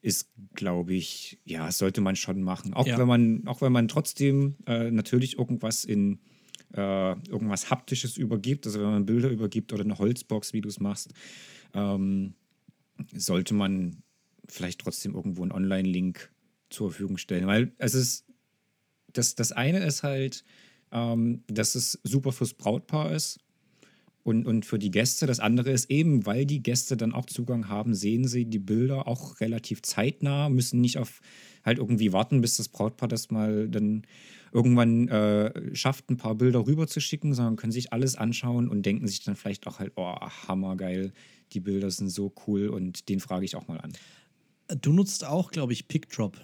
ist, 0.00 0.30
glaube 0.54 0.94
ich, 0.94 1.38
ja, 1.44 1.70
sollte 1.70 2.00
man 2.00 2.16
schon 2.16 2.42
machen. 2.42 2.72
Auch 2.72 2.86
Ja. 2.86 2.98
wenn 2.98 3.06
man, 3.06 3.46
auch 3.46 3.60
wenn 3.60 3.72
man 3.72 3.88
trotzdem 3.88 4.56
äh, 4.66 4.90
natürlich 4.90 5.38
irgendwas 5.38 5.84
in 5.84 6.18
äh, 6.72 7.12
irgendwas 7.28 7.70
Haptisches 7.70 8.16
übergibt, 8.16 8.66
also 8.66 8.80
wenn 8.80 8.90
man 8.90 9.06
Bilder 9.06 9.28
übergibt 9.30 9.72
oder 9.72 9.84
eine 9.84 9.98
Holzbox, 9.98 10.52
wie 10.54 10.60
du 10.60 10.68
es 10.68 10.80
machst, 10.80 11.12
ähm, 11.74 12.34
sollte 13.14 13.54
man 13.54 14.02
vielleicht 14.48 14.80
trotzdem 14.80 15.14
irgendwo 15.14 15.42
einen 15.42 15.52
Online-Link 15.52 16.32
zur 16.70 16.90
Verfügung 16.90 17.18
stellen. 17.18 17.46
Weil 17.46 17.72
es 17.78 17.94
ist, 17.94 18.24
das, 19.12 19.34
das 19.34 19.52
eine 19.52 19.84
ist 19.84 20.02
halt, 20.02 20.44
ähm, 20.90 21.44
dass 21.48 21.74
es 21.74 21.98
super 22.02 22.32
fürs 22.32 22.54
Brautpaar 22.54 23.12
ist 23.12 23.40
und, 24.24 24.46
und 24.46 24.64
für 24.64 24.78
die 24.78 24.90
Gäste. 24.90 25.26
Das 25.26 25.38
andere 25.38 25.70
ist 25.70 25.90
eben, 25.90 26.26
weil 26.26 26.46
die 26.46 26.62
Gäste 26.62 26.96
dann 26.96 27.12
auch 27.12 27.26
Zugang 27.26 27.68
haben, 27.68 27.94
sehen 27.94 28.26
sie 28.26 28.46
die 28.46 28.58
Bilder 28.58 29.06
auch 29.06 29.40
relativ 29.40 29.82
zeitnah, 29.82 30.48
müssen 30.48 30.80
nicht 30.80 30.98
auf 30.98 31.20
halt 31.64 31.78
irgendwie 31.78 32.12
warten, 32.12 32.40
bis 32.40 32.56
das 32.56 32.68
Brautpaar 32.68 33.08
das 33.08 33.30
mal 33.30 33.68
dann 33.68 34.02
irgendwann 34.52 35.08
äh, 35.08 35.74
schafft, 35.74 36.10
ein 36.10 36.16
paar 36.16 36.34
Bilder 36.34 36.66
rüber 36.66 36.86
zu 36.86 37.00
schicken, 37.00 37.34
sondern 37.34 37.56
können 37.56 37.72
sich 37.72 37.92
alles 37.92 38.16
anschauen 38.16 38.68
und 38.68 38.84
denken 38.84 39.06
sich 39.06 39.22
dann 39.22 39.36
vielleicht 39.36 39.66
auch 39.66 39.78
halt, 39.78 39.92
oh, 39.96 40.14
hammergeil, 40.48 41.12
die 41.52 41.60
Bilder 41.60 41.90
sind 41.90 42.08
so 42.08 42.34
cool 42.46 42.68
und 42.68 43.08
den 43.08 43.20
frage 43.20 43.44
ich 43.44 43.56
auch 43.56 43.68
mal 43.68 43.80
an. 43.80 43.92
Du 44.80 44.92
nutzt 44.92 45.24
auch, 45.24 45.50
glaube 45.50 45.72
ich, 45.72 45.88
PickDrop. 45.88 46.38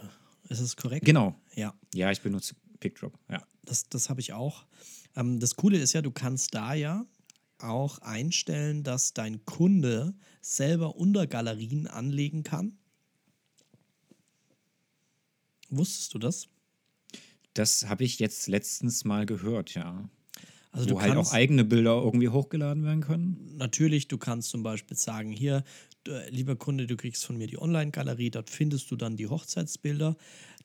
Ist 0.49 0.61
das 0.61 0.77
korrekt? 0.77 1.07
Genau. 1.07 1.35
Ja. 1.55 1.75
Ja, 1.95 2.11
ich 2.11 2.21
benutze 2.21 2.55
PickDrop, 2.81 3.19
ja. 3.31 3.43
Das, 3.65 3.89
das 3.89 4.11
habe 4.11 4.21
ich 4.21 4.33
auch. 4.33 4.65
Ähm, 5.17 5.39
das 5.39 5.57
Coole 5.57 5.79
ist 5.79 5.93
ja, 5.93 6.03
du 6.03 6.11
kannst 6.11 6.55
da 6.55 6.75
ja 6.75 7.07
auch 7.63 7.99
einstellen, 7.99 8.83
dass 8.83 9.13
dein 9.15 9.45
Kunde 9.45 10.15
selber 10.41 10.97
Untergalerien 10.97 11.87
anlegen 11.87 12.43
kann. 12.43 12.79
Wusstest 15.69 16.15
du 16.15 16.19
das? 16.19 16.49
Das 17.55 17.87
habe 17.89 18.05
ich 18.05 18.19
jetzt 18.19 18.49
letztens 18.49 19.05
mal 19.05 19.27
gehört, 19.27 19.75
ja. 19.75 20.09
Also 20.73 20.87
Wo 20.87 20.95
du 20.95 21.01
halt 21.01 21.15
kannst 21.15 21.31
auch 21.31 21.35
eigene 21.35 21.65
Bilder 21.65 22.01
irgendwie 22.01 22.29
hochgeladen 22.29 22.85
werden 22.85 23.01
können. 23.01 23.57
natürlich, 23.57 24.07
du 24.07 24.19
kannst 24.19 24.51
zum 24.51 24.63
Beispiel 24.63 24.97
sagen, 24.97 25.33
hier, 25.33 25.65
lieber 26.29 26.57
Kunde, 26.57 26.87
du 26.87 26.97
kriegst 26.97 27.25
von 27.27 27.37
mir 27.37 27.47
die 27.47 27.61
Online-Galerie, 27.61 28.31
dort 28.31 28.51
findest 28.51 28.91
du 28.91 28.97
dann 28.97 29.17
die 29.17 29.27
Hochzeitsbilder. 29.27 30.17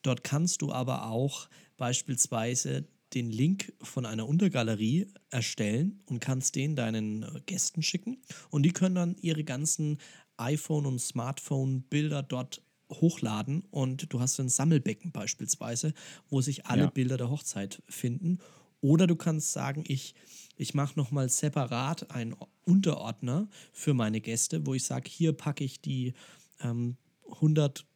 Dort 0.02 0.22
kannst 0.22 0.62
du 0.62 0.72
aber 0.72 1.08
auch 1.08 1.48
beispielsweise 1.76 2.86
den 3.14 3.30
Link 3.30 3.72
von 3.82 4.04
einer 4.06 4.28
Untergalerie 4.28 5.06
erstellen 5.30 6.02
und 6.06 6.20
kannst 6.20 6.54
den 6.54 6.76
deinen 6.76 7.22
äh, 7.22 7.40
Gästen 7.46 7.82
schicken. 7.82 8.18
Und 8.50 8.62
die 8.64 8.72
können 8.72 8.94
dann 8.94 9.16
ihre 9.20 9.44
ganzen 9.44 9.98
iPhone- 10.36 10.86
und 10.86 11.00
Smartphone-Bilder 11.00 12.22
dort 12.22 12.62
hochladen 12.92 13.64
und 13.70 14.12
du 14.12 14.20
hast 14.20 14.38
ein 14.38 14.48
Sammelbecken 14.48 15.10
beispielsweise, 15.10 15.92
wo 16.28 16.40
sich 16.40 16.66
alle 16.66 16.82
Ja. 16.82 16.90
Bilder 16.90 17.16
der 17.16 17.30
Hochzeit 17.30 17.82
finden. 17.88 18.38
Oder 18.80 19.06
du 19.06 19.16
kannst 19.16 19.52
sagen, 19.52 19.82
ich, 19.88 20.14
ich 20.56 20.74
mache 20.74 20.96
nochmal 20.96 21.28
separat 21.28 22.10
einen 22.10 22.36
Unterordner 22.64 23.48
für 23.72 23.94
meine 23.94 24.20
Gäste, 24.20 24.66
wo 24.66 24.74
ich 24.74 24.84
sage, 24.84 25.10
hier 25.10 25.32
packe 25.32 25.64
ich 25.64 25.80
die 25.80 26.14
ähm, 26.60 26.96
100 27.32 27.86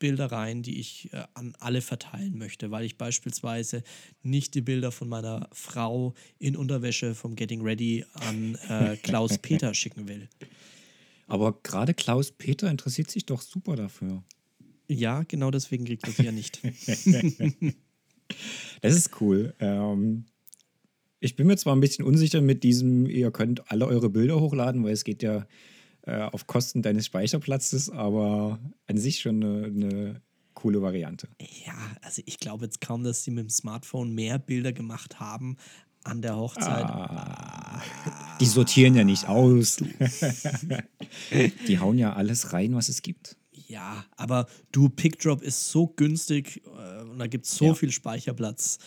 Bilder 0.00 0.32
rein, 0.32 0.62
die 0.62 0.80
ich 0.80 1.12
äh, 1.12 1.22
an 1.34 1.54
alle 1.60 1.80
verteilen 1.80 2.36
möchte, 2.36 2.72
weil 2.72 2.84
ich 2.84 2.98
beispielsweise 2.98 3.84
nicht 4.24 4.56
die 4.56 4.62
Bilder 4.62 4.90
von 4.90 5.08
meiner 5.08 5.48
Frau 5.52 6.14
in 6.40 6.56
Unterwäsche 6.56 7.14
vom 7.14 7.36
Getting 7.36 7.62
Ready 7.62 8.04
an 8.14 8.56
äh, 8.68 8.96
Klaus 8.96 9.38
Peter 9.42 9.72
schicken 9.74 10.08
will. 10.08 10.28
Aber 11.28 11.60
gerade 11.62 11.94
Klaus 11.94 12.32
Peter 12.32 12.68
interessiert 12.68 13.08
sich 13.08 13.26
doch 13.26 13.40
super 13.40 13.76
dafür. 13.76 14.24
Ja, 14.88 15.22
genau 15.22 15.52
deswegen 15.52 15.84
kriegt 15.84 16.04
er 16.08 16.12
sie 16.12 16.24
ja 16.24 16.32
nicht. 16.32 16.60
Das 18.80 18.94
ist 18.94 19.20
cool. 19.20 19.54
Ähm, 19.58 20.24
ich 21.18 21.36
bin 21.36 21.46
mir 21.46 21.56
zwar 21.56 21.76
ein 21.76 21.80
bisschen 21.80 22.04
unsicher 22.04 22.40
mit 22.40 22.62
diesem, 22.62 23.06
ihr 23.06 23.30
könnt 23.30 23.70
alle 23.70 23.86
eure 23.86 24.08
Bilder 24.08 24.40
hochladen, 24.40 24.82
weil 24.84 24.92
es 24.92 25.04
geht 25.04 25.22
ja 25.22 25.46
äh, 26.10 26.28
auf 26.32 26.46
Kosten 26.46 26.82
deines 26.82 27.06
Speicherplatzes, 27.06 27.88
aber 27.90 28.58
an 28.88 28.98
sich 28.98 29.20
schon 29.20 29.42
eine, 29.42 29.64
eine 29.66 30.22
coole 30.54 30.82
Variante. 30.82 31.28
Ja, 31.64 31.74
also 32.02 32.20
ich 32.26 32.38
glaube 32.38 32.64
jetzt 32.64 32.80
kaum, 32.80 33.04
dass 33.04 33.22
sie 33.22 33.30
mit 33.30 33.44
dem 33.44 33.50
Smartphone 33.50 34.12
mehr 34.12 34.38
Bilder 34.38 34.72
gemacht 34.72 35.20
haben 35.20 35.56
an 36.02 36.20
der 36.22 36.36
Hochzeit. 36.36 36.84
Ah, 36.84 37.80
die 38.40 38.46
sortieren 38.46 38.94
ja 38.94 39.04
nicht 39.04 39.28
aus. 39.28 39.76
die 41.68 41.78
hauen 41.78 41.98
ja 41.98 42.14
alles 42.14 42.52
rein, 42.52 42.74
was 42.74 42.88
es 42.88 43.02
gibt. 43.02 43.36
Ja, 43.52 44.04
aber 44.16 44.46
du, 44.72 44.88
PickDrop 44.88 45.42
ist 45.42 45.70
so 45.70 45.86
günstig 45.86 46.62
äh, 46.66 47.02
und 47.02 47.18
da 47.18 47.26
gibt 47.28 47.46
es 47.46 47.54
so 47.54 47.66
Ja. 47.66 47.74
viel 47.74 47.92
Speicherplatz, 47.92 48.78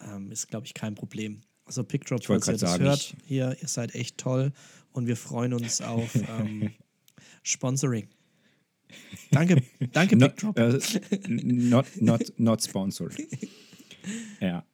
ähm, 0.00 0.32
ist, 0.32 0.48
glaube 0.48 0.66
ich, 0.66 0.74
kein 0.74 0.94
Problem. 0.96 1.42
Also 1.64 1.84
PickDrop, 1.84 2.24
falls 2.24 2.48
ihr 2.48 2.52
das 2.54 2.60
sagen, 2.62 2.84
hört, 2.84 3.14
hier, 3.24 3.56
ihr 3.60 3.68
seid 3.68 3.94
echt 3.94 4.18
toll 4.18 4.52
und 4.92 5.06
wir 5.06 5.16
freuen 5.16 5.54
uns 5.54 5.80
auf 5.80 6.14
ähm, 6.40 6.70
Sponsoring. 7.42 8.08
Danke, 9.30 9.62
danke 9.92 10.16
Not, 10.16 10.36
PickDrop. 10.36 10.58
äh, 10.58 10.78
not, 11.28 11.86
not, 12.00 12.32
not 12.38 12.62
sponsored. 12.62 13.16
Ja. 14.40 14.66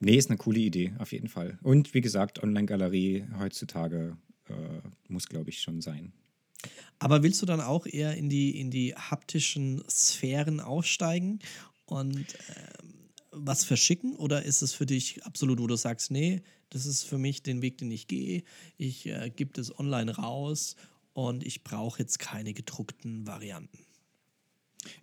Nee, 0.00 0.16
ist 0.16 0.30
eine 0.30 0.38
coole 0.38 0.60
Idee, 0.60 0.94
auf 0.98 1.12
jeden 1.12 1.28
Fall. 1.28 1.58
Und 1.62 1.92
wie 1.92 2.00
gesagt, 2.00 2.42
Online-Galerie 2.42 3.26
heutzutage 3.38 4.16
äh, 4.48 4.54
muss, 5.08 5.28
glaube 5.28 5.50
ich, 5.50 5.60
schon 5.60 5.82
sein. 5.82 6.14
Aber 6.98 7.22
willst 7.22 7.42
du 7.42 7.46
dann 7.46 7.60
auch 7.60 7.86
eher 7.86 8.16
in 8.16 8.30
die, 8.30 8.58
in 8.58 8.70
die 8.70 8.94
haptischen 8.94 9.82
Sphären 9.90 10.60
aufsteigen 10.60 11.40
und 11.84 12.16
ähm, 12.16 13.10
was 13.30 13.64
verschicken? 13.64 14.16
Oder 14.16 14.42
ist 14.44 14.62
es 14.62 14.72
für 14.72 14.86
dich 14.86 15.22
absolut, 15.24 15.60
wo 15.60 15.66
du 15.66 15.76
sagst, 15.76 16.10
nee, 16.10 16.40
das 16.72 16.86
ist 16.86 17.02
für 17.02 17.18
mich 17.18 17.42
den 17.42 17.60
Weg, 17.60 17.78
den 17.78 17.90
ich 17.90 18.06
gehe. 18.06 18.42
Ich 18.78 19.06
äh, 19.06 19.30
gebe 19.34 19.52
das 19.52 19.78
online 19.78 20.16
raus 20.16 20.76
und 21.12 21.44
ich 21.44 21.62
brauche 21.62 21.98
jetzt 21.98 22.18
keine 22.18 22.54
gedruckten 22.54 23.26
Varianten. 23.26 23.78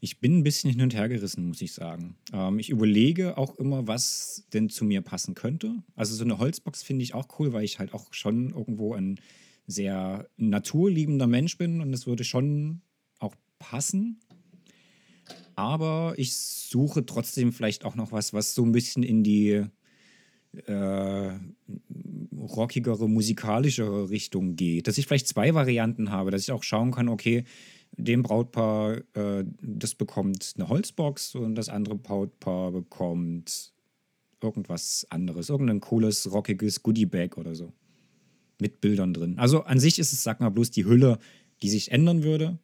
Ich 0.02 0.20
bin 0.20 0.40
ein 0.40 0.44
bisschen 0.44 0.72
hin 0.72 0.82
und 0.82 0.94
her 0.94 1.08
gerissen, 1.08 1.48
muss 1.48 1.62
ich 1.62 1.74
sagen. 1.74 2.18
Ähm, 2.34 2.58
ich 2.58 2.70
überlege 2.70 3.38
auch 3.38 3.56
immer, 3.56 3.88
was 3.88 4.46
denn 4.52 4.70
zu 4.70 4.84
mir 4.84 5.02
passen 5.02 5.36
könnte. 5.36 5.84
Also 5.96 6.16
so 6.16 6.24
eine 6.24 6.40
Holzbox 6.40 6.82
finde 6.82 7.04
ich 7.04 7.14
auch 7.14 7.40
cool, 7.40 7.54
weil 7.54 7.64
ich 7.64 7.78
halt 7.78 7.94
auch 7.94 8.14
schon 8.14 8.50
irgendwo 8.50 8.96
ein 8.96 9.20
sehr 9.68 10.28
naturliebender 10.38 11.28
Mensch 11.28 11.58
bin 11.58 11.82
und 11.82 11.94
es 11.94 12.08
würde 12.08 12.24
schon 12.24 12.82
auch 13.20 13.36
passen. 13.60 14.20
Aber 15.56 16.16
ich 16.18 16.36
suche 16.36 17.06
trotzdem 17.06 17.54
vielleicht 17.54 17.86
auch 17.86 17.96
noch 17.96 18.12
was, 18.12 18.34
was 18.34 18.56
so 18.56 18.64
ein 18.64 18.72
bisschen 18.72 19.04
in 19.04 19.24
die 19.24 19.66
äh, 20.66 21.32
rockigere, 22.38 23.08
musikalischere 23.08 24.10
Richtung 24.10 24.56
geht. 24.56 24.88
Dass 24.88 24.98
ich 24.98 25.08
vielleicht 25.08 25.28
zwei 25.28 25.54
Varianten 25.54 26.12
habe, 26.12 26.32
dass 26.32 26.42
ich 26.42 26.52
auch 26.52 26.64
schauen 26.64 26.92
kann, 26.92 27.10
okay, 27.10 27.44
dem 27.92 28.24
Brautpaar, 28.24 29.02
äh, 29.14 29.46
das 29.62 29.96
bekommt 29.96 30.54
eine 30.56 30.70
Holzbox 30.70 31.36
und 31.36 31.56
das 31.56 31.70
andere 31.70 31.96
Brautpaar 31.96 32.72
bekommt 32.72 33.74
irgendwas 34.42 35.06
anderes, 35.10 35.50
irgendein 35.50 35.82
cooles, 35.82 36.32
rockiges 36.32 36.82
Goodiebag 36.82 37.38
oder 37.38 37.56
so. 37.56 37.74
Mit 38.60 38.82
Bildern 38.82 39.14
drin. 39.14 39.38
Also 39.38 39.64
an 39.64 39.80
sich 39.80 40.00
ist 40.00 40.14
es, 40.14 40.24
sag 40.24 40.40
mal, 40.40 40.50
bloß 40.50 40.72
die 40.72 40.86
Hülle, 40.86 41.20
die 41.62 41.70
sich 41.70 41.92
ändern 41.92 42.24
würde. 42.24 42.60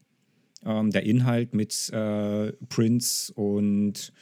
Ähm, 0.66 0.92
der 0.92 1.04
Inhalt 1.04 1.54
mit 1.54 1.90
äh, 1.90 2.52
Prints 2.70 3.32
und 3.36 4.14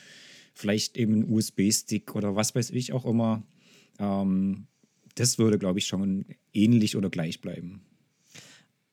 vielleicht 0.54 0.98
eben 0.98 1.22
ein 1.22 1.32
USB-Stick 1.32 2.16
oder 2.16 2.36
was 2.36 2.54
weiß 2.54 2.70
ich 2.72 2.94
auch 2.94 3.06
immer. 3.06 3.44
Ähm, 4.04 4.68
das 5.16 5.38
würde, 5.38 5.60
glaube 5.60 5.80
ich, 5.80 5.86
schon 5.86 6.26
ähnlich 6.54 6.96
oder 6.96 7.10
gleich 7.10 7.42
bleiben. 7.42 7.82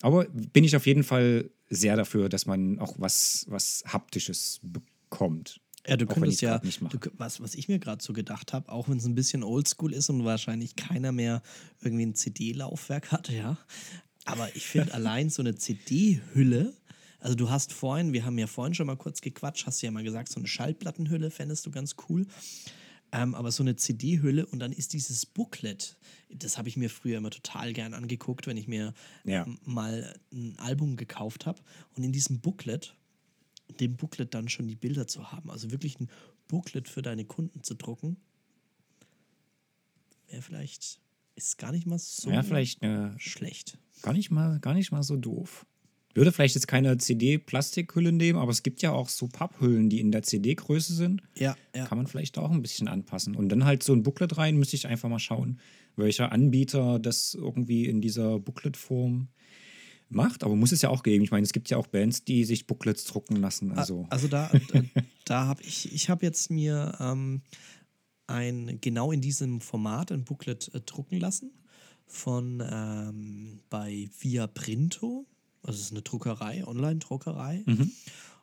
Aber 0.02 0.24
bin 0.24 0.64
ich 0.64 0.76
auf 0.76 0.86
jeden 0.86 1.02
Fall 1.02 1.50
sehr 1.68 1.96
dafür, 1.96 2.28
dass 2.28 2.46
man 2.46 2.78
auch 2.78 2.94
was, 2.98 3.46
was 3.48 3.84
Haptisches 3.86 4.60
bekommt. 4.62 5.60
Ja, 5.86 5.96
du 5.96 6.06
könntest 6.06 6.42
ja, 6.42 6.58
du, 6.58 6.98
was, 7.16 7.40
was 7.40 7.54
ich 7.54 7.68
mir 7.68 7.78
gerade 7.78 8.02
so 8.02 8.12
gedacht 8.12 8.52
habe, 8.52 8.70
auch 8.70 8.88
wenn 8.88 8.98
es 8.98 9.06
ein 9.06 9.14
bisschen 9.14 9.42
oldschool 9.42 9.94
ist 9.94 10.10
und 10.10 10.24
wahrscheinlich 10.24 10.76
keiner 10.76 11.10
mehr 11.10 11.42
irgendwie 11.80 12.04
ein 12.04 12.14
CD-Laufwerk 12.14 13.12
hat, 13.12 13.30
ja. 13.30 13.56
Aber 14.26 14.54
ich 14.54 14.66
finde 14.66 14.92
allein 14.94 15.30
so 15.30 15.40
eine 15.40 15.54
CD-Hülle, 15.54 16.74
also 17.18 17.34
du 17.34 17.50
hast 17.50 17.72
vorhin, 17.72 18.12
wir 18.12 18.24
haben 18.24 18.38
ja 18.38 18.46
vorhin 18.46 18.74
schon 18.74 18.86
mal 18.86 18.96
kurz 18.96 19.20
gequatscht, 19.20 19.66
hast 19.66 19.80
du 19.80 19.86
ja 19.86 19.90
mal 19.90 20.02
gesagt, 20.02 20.30
so 20.30 20.38
eine 20.38 20.48
Schallplattenhülle 20.48 21.30
fändest 21.30 21.64
du 21.66 21.70
ganz 21.70 21.96
cool. 22.08 22.26
Ähm, 23.12 23.34
aber 23.34 23.50
so 23.50 23.62
eine 23.64 23.74
CD-Hülle 23.76 24.46
und 24.46 24.60
dann 24.60 24.70
ist 24.72 24.92
dieses 24.92 25.26
Booklet, 25.26 25.96
das 26.28 26.58
habe 26.58 26.68
ich 26.68 26.76
mir 26.76 26.88
früher 26.88 27.18
immer 27.18 27.30
total 27.30 27.72
gern 27.72 27.92
angeguckt, 27.92 28.46
wenn 28.46 28.56
ich 28.56 28.68
mir 28.68 28.94
Ja. 29.24 29.44
ähm, 29.44 29.58
mal 29.64 30.14
ein 30.32 30.56
Album 30.58 30.96
gekauft 30.96 31.44
habe. 31.46 31.60
Und 31.96 32.04
in 32.04 32.12
diesem 32.12 32.40
Booklet, 32.40 32.94
dem 33.80 33.96
Booklet 33.96 34.32
dann 34.34 34.48
schon 34.48 34.68
die 34.68 34.76
Bilder 34.76 35.06
zu 35.08 35.32
haben, 35.32 35.50
also 35.50 35.70
wirklich 35.72 35.98
ein 35.98 36.08
Booklet 36.48 36.88
für 36.88 37.02
deine 37.02 37.24
Kunden 37.24 37.62
zu 37.64 37.74
drucken, 37.74 38.16
wäre 40.28 40.42
vielleicht, 40.42 41.00
ist 41.34 41.58
gar 41.58 41.72
nicht 41.72 41.86
mal 41.86 41.98
so 41.98 42.30
Ja, 42.30 42.42
vielleicht 42.42 42.82
eine, 42.82 43.14
schlecht. 43.18 43.78
gar, 44.02 44.12
nicht 44.12 44.30
mal, 44.30 44.60
gar 44.60 44.74
nicht 44.74 44.92
mal 44.92 45.02
so 45.02 45.16
doof. 45.16 45.66
Würde 46.14 46.32
vielleicht 46.32 46.56
jetzt 46.56 46.66
keine 46.66 46.98
CD-Plastikhülle 46.98 48.10
nehmen, 48.10 48.38
aber 48.38 48.50
es 48.50 48.62
gibt 48.62 48.82
ja 48.82 48.92
auch 48.92 49.08
so 49.08 49.28
Papphüllen, 49.28 49.88
die 49.88 50.00
in 50.00 50.10
der 50.10 50.22
CD-Größe 50.22 50.94
sind. 50.94 51.22
Ja, 51.36 51.56
ja. 51.74 51.86
Kann 51.86 51.98
man 51.98 52.08
vielleicht 52.08 52.36
auch 52.36 52.50
ein 52.50 52.62
bisschen 52.62 52.88
anpassen. 52.88 53.36
Und 53.36 53.48
dann 53.48 53.64
halt 53.64 53.82
so 53.82 53.92
ein 53.92 54.02
Booklet 54.02 54.36
rein, 54.36 54.56
müsste 54.56 54.76
ich 54.76 54.88
einfach 54.88 55.08
mal 55.08 55.20
schauen, 55.20 55.60
welcher 55.96 56.32
Anbieter 56.32 56.98
das 56.98 57.34
irgendwie 57.34 57.86
in 57.86 58.00
dieser 58.00 58.40
Booklet-Form 58.40 59.28
macht. 60.08 60.42
Aber 60.44 60.56
muss 60.56 60.72
es 60.72 60.82
ja 60.82 60.90
auch 60.90 61.02
geben. 61.02 61.22
Ich 61.24 61.30
meine, 61.30 61.44
es 61.44 61.52
gibt 61.52 61.70
ja 61.70 61.76
auch 61.76 61.86
Bands, 61.86 62.24
die 62.24 62.44
sich 62.44 62.66
Booklets 62.66 63.04
drucken 63.04 63.36
lassen. 63.36 63.72
Also, 63.72 64.06
Also 64.10 64.28
da, 64.28 64.50
da, 65.24 65.46
habe 65.46 65.62
ich, 65.62 65.92
ich 65.92 66.10
habe 66.10 66.26
jetzt 66.26 66.50
mir 66.50 66.96
ähm, 67.00 67.42
ein, 68.26 68.78
genau 68.80 69.12
in 69.12 69.20
diesem 69.20 69.60
Format 69.60 70.12
ein 70.12 70.24
Booklet 70.24 70.74
äh, 70.74 70.80
drucken 70.80 71.20
lassen 71.20 71.52
von 72.06 72.62
ähm, 72.68 73.60
bei 73.70 74.08
Via 74.18 74.46
Printo. 74.48 75.26
Also 75.62 75.76
es 75.78 75.86
ist 75.86 75.90
eine 75.92 76.02
Druckerei, 76.02 76.66
Online-Druckerei. 76.66 77.64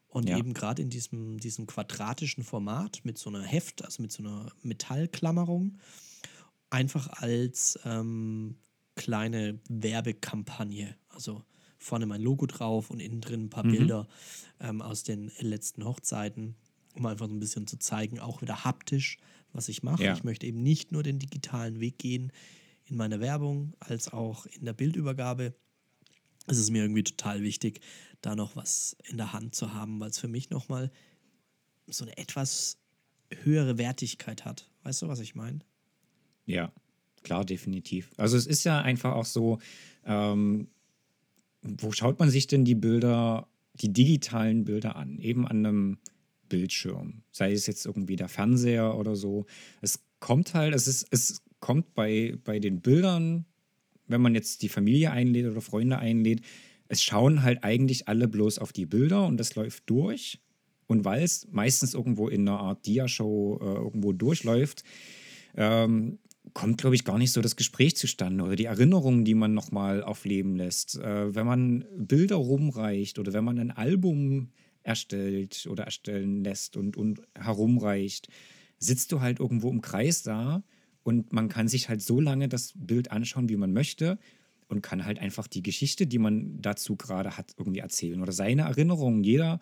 Und 0.10 0.30
Ja. 0.30 0.38
eben 0.38 0.54
gerade 0.54 0.82
in 0.82 0.90
diesem, 0.90 1.38
diesem 1.40 1.68
quadratischen 1.68 2.44
Format 2.44 3.02
mit 3.04 3.18
so 3.18 3.30
einer 3.30 3.42
Heft, 3.44 3.84
also 3.84 4.02
mit 4.02 4.12
so 4.12 4.24
einer 4.24 4.52
Metallklammerung, 4.64 5.78
einfach 6.70 7.08
als 7.22 7.78
ähm, 7.86 8.56
kleine 8.96 9.60
Werbekampagne. 9.70 10.96
Also 11.10 11.44
vorne 11.78 12.06
mein 12.06 12.22
Logo 12.22 12.46
drauf 12.46 12.90
und 12.90 13.00
innen 13.00 13.22
drin 13.22 13.46
ein 13.46 13.50
paar 13.50 13.64
Bilder 13.64 14.08
ähm, 14.60 14.82
aus 14.82 15.04
den 15.04 15.32
letzten 15.40 15.86
Hochzeiten, 15.86 16.56
um 16.96 17.06
einfach 17.06 17.28
so 17.28 17.34
ein 17.34 17.40
bisschen 17.40 17.68
zu 17.68 17.78
zeigen, 17.78 18.20
auch 18.20 18.42
wieder 18.42 18.64
haptisch, 18.64 19.18
was 19.54 19.70
ich 19.70 19.84
mache. 19.84 20.04
Ja. 20.04 20.14
Ich 20.14 20.24
möchte 20.24 20.48
eben 20.48 20.64
nicht 20.64 20.92
nur 20.92 21.04
den 21.04 21.20
digitalen 21.20 21.80
Weg 21.80 22.00
gehen 22.00 22.32
in 22.86 22.96
meiner 22.96 23.20
Werbung, 23.20 23.74
als 23.80 24.12
auch 24.12 24.46
in 24.48 24.66
der 24.66 24.74
Bildübergabe. 24.74 25.54
Es 26.48 26.58
ist 26.58 26.72
mir 26.72 26.82
irgendwie 26.82 27.04
total 27.04 27.44
wichtig, 27.44 27.82
da 28.22 28.36
noch 28.36 28.56
was 28.56 28.96
in 29.10 29.18
der 29.18 29.34
Hand 29.34 29.54
zu 29.54 29.74
haben, 29.74 30.00
weil 30.00 30.10
es 30.10 30.18
für 30.18 30.28
mich 30.28 30.50
nochmal 30.50 30.92
so 31.88 32.06
eine 32.06 32.18
etwas 32.18 32.78
höhere 33.44 33.78
Wertigkeit 33.78 34.46
hat. 34.46 34.70
Weißt 34.84 35.02
du, 35.02 35.08
was 35.08 35.20
ich 35.20 35.36
meine? 35.36 35.60
Ja, 36.46 36.72
klar, 37.24 37.46
definitiv. 37.46 38.12
Also 38.18 38.38
es 38.38 38.48
ist 38.48 38.64
ja 38.64 38.82
einfach 38.82 39.14
auch 39.14 39.26
so, 39.26 39.60
ähm, 40.06 40.68
wo 41.62 41.92
schaut 41.92 42.20
man 42.20 42.30
sich 42.30 42.48
denn 42.48 42.66
die 42.66 42.76
Bilder, 42.76 43.48
die 43.76 43.92
digitalen 43.92 44.64
Bilder 44.64 44.96
an? 44.96 45.20
Eben 45.20 45.48
an 45.48 45.66
einem 45.66 45.98
Bildschirm. 46.48 47.24
Sei 47.32 47.52
es 47.52 47.68
jetzt 47.68 47.86
irgendwie 47.86 48.16
der 48.16 48.30
Fernseher 48.30 48.96
oder 48.96 49.16
so. 49.16 49.46
Es 49.82 50.00
kommt 50.20 50.54
halt, 50.54 50.74
es 50.74 50.88
ist, 50.88 51.08
es 51.12 51.44
kommt 51.60 51.94
bei, 51.94 52.38
bei 52.44 52.60
den 52.60 52.82
Bildern, 52.82 53.46
wenn 54.08 54.22
man 54.22 54.36
jetzt 54.36 54.62
die 54.62 54.70
Familie 54.70 55.12
einlädt 55.12 55.48
oder 55.48 55.62
Freunde 55.62 56.00
einlädt, 56.00 56.42
es 56.88 57.04
schauen 57.04 57.44
halt 57.44 57.64
eigentlich 57.64 58.08
alle 58.08 58.28
bloß 58.28 58.60
auf 58.60 58.72
die 58.72 58.86
Bilder 58.86 59.26
und 59.26 59.38
das 59.38 59.56
läuft 59.56 59.90
durch. 59.90 60.40
Und 60.88 61.04
weil 61.04 61.22
es 61.22 61.48
meistens 61.52 61.94
irgendwo 61.94 62.30
in 62.30 62.48
einer 62.48 62.60
Art 62.60 62.86
Diashow 62.86 63.60
äh, 63.62 63.66
irgendwo 63.66 64.14
durchläuft, 64.14 64.84
ähm, 65.56 66.20
kommt, 66.54 66.78
glaube 66.80 66.96
ich, 66.96 67.04
gar 67.04 67.18
nicht 67.18 67.34
so 67.34 67.42
das 67.42 67.58
Gespräch 67.58 67.98
zustande 67.98 68.44
oder 68.44 68.56
die 68.56 68.66
Erinnerungen, 68.66 69.26
die 69.26 69.36
man 69.36 69.54
nochmal 69.54 70.02
aufleben 70.02 70.56
lässt. 70.56 70.98
Äh, 70.98 71.36
wenn 71.36 71.46
man 71.46 71.86
Bilder 71.98 72.38
rumreicht 72.38 73.20
oder 73.20 73.34
wenn 73.34 73.44
man 73.44 73.60
ein 73.60 73.72
Album 73.72 74.52
erstellt 74.84 75.68
oder 75.70 75.84
erstellen 75.84 76.44
lässt 76.44 76.78
und, 76.78 76.96
und 76.96 77.22
herumreicht, 77.38 78.30
sitzt 78.80 79.12
du 79.12 79.20
halt 79.20 79.40
irgendwo 79.40 79.70
im 79.70 79.82
Kreis 79.82 80.24
da 80.24 80.64
und 81.08 81.32
man 81.32 81.48
kann 81.48 81.70
sich 81.70 81.88
halt 81.88 82.02
so 82.02 82.20
lange 82.20 82.50
das 82.50 82.74
Bild 82.76 83.12
anschauen, 83.12 83.48
wie 83.48 83.56
man 83.56 83.72
möchte 83.72 84.20
und 84.68 84.82
kann 84.82 85.06
halt 85.06 85.20
einfach 85.20 85.48
die 85.48 85.64
Geschichte, 85.64 86.06
die 86.06 86.18
man 86.18 86.62
dazu 86.62 86.98
gerade 86.98 87.38
hat, 87.38 87.54
irgendwie 87.58 87.80
erzählen 87.80 88.22
oder 88.22 88.34
seine 88.34 88.64
Erinnerungen. 88.64 89.24
Jeder, 89.24 89.62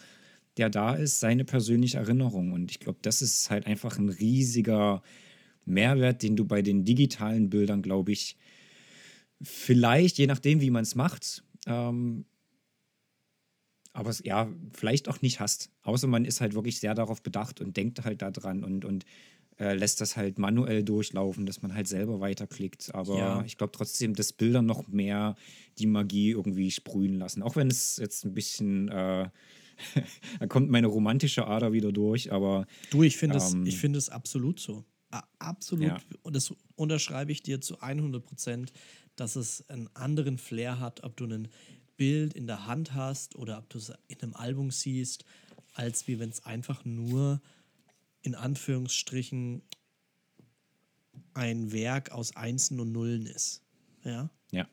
der 0.58 0.72
da 0.72 0.96
ist, 0.96 1.20
seine 1.20 1.46
persönliche 1.46 2.00
Erinnerung. 2.00 2.52
Und 2.52 2.72
ich 2.72 2.80
glaube, 2.80 2.98
das 3.04 3.22
ist 3.22 3.52
halt 3.52 3.68
einfach 3.68 4.00
ein 4.00 4.10
riesiger 4.10 5.04
Mehrwert, 5.66 6.24
den 6.24 6.36
du 6.36 6.46
bei 6.46 6.64
den 6.64 6.84
digitalen 6.84 7.52
Bildern, 7.52 7.84
glaube 7.84 8.12
ich, 8.12 8.38
vielleicht, 9.40 10.18
je 10.18 10.26
nachdem, 10.26 10.62
wie 10.62 10.72
man 10.72 10.82
es 10.82 10.96
macht, 10.96 11.44
ähm, 11.68 12.26
aber 13.94 14.14
ja, 14.24 14.50
vielleicht 14.74 15.08
auch 15.10 15.22
nicht 15.22 15.40
hast. 15.40 15.70
Außer 15.84 16.08
man 16.08 16.26
ist 16.26 16.42
halt 16.42 16.56
wirklich 16.56 16.80
sehr 16.80 16.96
darauf 16.96 17.22
bedacht 17.22 17.62
und 17.62 17.78
denkt 17.78 18.04
halt 18.04 18.24
daran 18.24 18.64
und, 18.64 18.84
und 18.84 19.06
äh, 19.60 19.74
lässt 19.74 20.02
das 20.02 20.18
halt 20.18 20.38
manuell 20.40 20.84
durchlaufen, 20.84 21.46
dass 21.46 21.62
man 21.62 21.74
halt 21.74 21.88
selber 21.88 22.20
weiterklickt. 22.20 22.94
Aber 22.94 23.18
ja. 23.18 23.44
ich 23.46 23.58
glaube 23.58 23.72
trotzdem, 23.72 24.14
dass 24.14 24.34
Bilder 24.34 24.62
noch 24.62 24.88
mehr 24.88 25.36
die 25.78 25.88
Magie 25.88 26.32
irgendwie 26.32 26.72
sprühen 26.72 27.16
lassen. 27.16 27.42
Auch 27.42 27.56
wenn 27.56 27.68
es 27.68 27.98
jetzt 27.98 28.26
ein 28.26 28.34
bisschen, 28.34 28.90
äh, 28.90 29.30
da 30.40 30.48
kommt 30.48 30.70
meine 30.70 30.88
romantische 30.88 31.48
Ader 31.48 31.74
wieder 31.74 31.92
durch, 31.92 32.32
aber. 32.32 32.66
Du, 32.90 33.04
ich 33.04 33.18
finde 33.18 33.38
ähm, 33.38 33.66
es 33.66 33.76
find 33.76 34.12
absolut 34.12 34.60
so. 34.60 34.84
Absolut. 35.40 35.88
Ja. 35.88 36.02
Und 36.24 36.36
das 36.36 36.54
unterschreibe 36.76 37.32
ich 37.32 37.42
dir 37.42 37.62
zu 37.62 37.80
100 37.80 38.26
Prozent, 38.26 38.74
dass 39.16 39.36
es 39.36 39.68
einen 39.70 39.90
anderen 39.94 40.38
Flair 40.38 40.80
hat, 40.80 41.04
ob 41.04 41.16
du 41.16 41.26
ein 41.26 41.48
Bild 41.96 42.34
in 42.34 42.48
der 42.48 42.68
Hand 42.68 42.94
hast 42.94 43.36
oder 43.36 43.58
ob 43.60 43.70
du 43.70 43.78
es 43.78 43.94
in 44.08 44.22
einem 44.22 44.34
Album 44.34 44.72
siehst, 44.72 45.24
als 45.74 46.08
wie 46.08 46.20
wenn 46.20 46.30
es 46.30 46.46
einfach 46.46 46.84
nur 46.84 47.42
in 48.26 48.34
Anführungsstrichen 48.34 49.62
ein 51.36 51.72
Werk 51.72 52.10
aus 52.10 52.36
Einsen 52.36 52.80
und 52.80 52.92
Nullen 52.92 53.28
ist. 53.28 53.62
Ja. 54.04 54.32
Ja. 54.52 54.68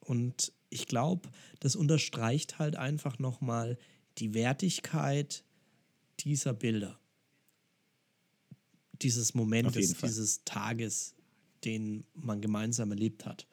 Und 0.00 0.54
ich 0.70 0.86
glaube, 0.86 1.28
das 1.60 1.76
unterstreicht 1.76 2.58
halt 2.58 2.76
einfach 2.76 3.18
nochmal 3.18 3.78
die 4.16 4.32
Wertigkeit 4.32 5.44
dieser 6.20 6.54
Bilder. 6.54 6.98
Dieses 9.02 9.34
Momentes, 9.34 9.98
dieses 9.98 10.44
Tages, 10.44 11.14
den 11.64 12.06
man 12.14 12.40
gemeinsam 12.40 12.90
erlebt 12.90 13.26
hat. 13.26 13.46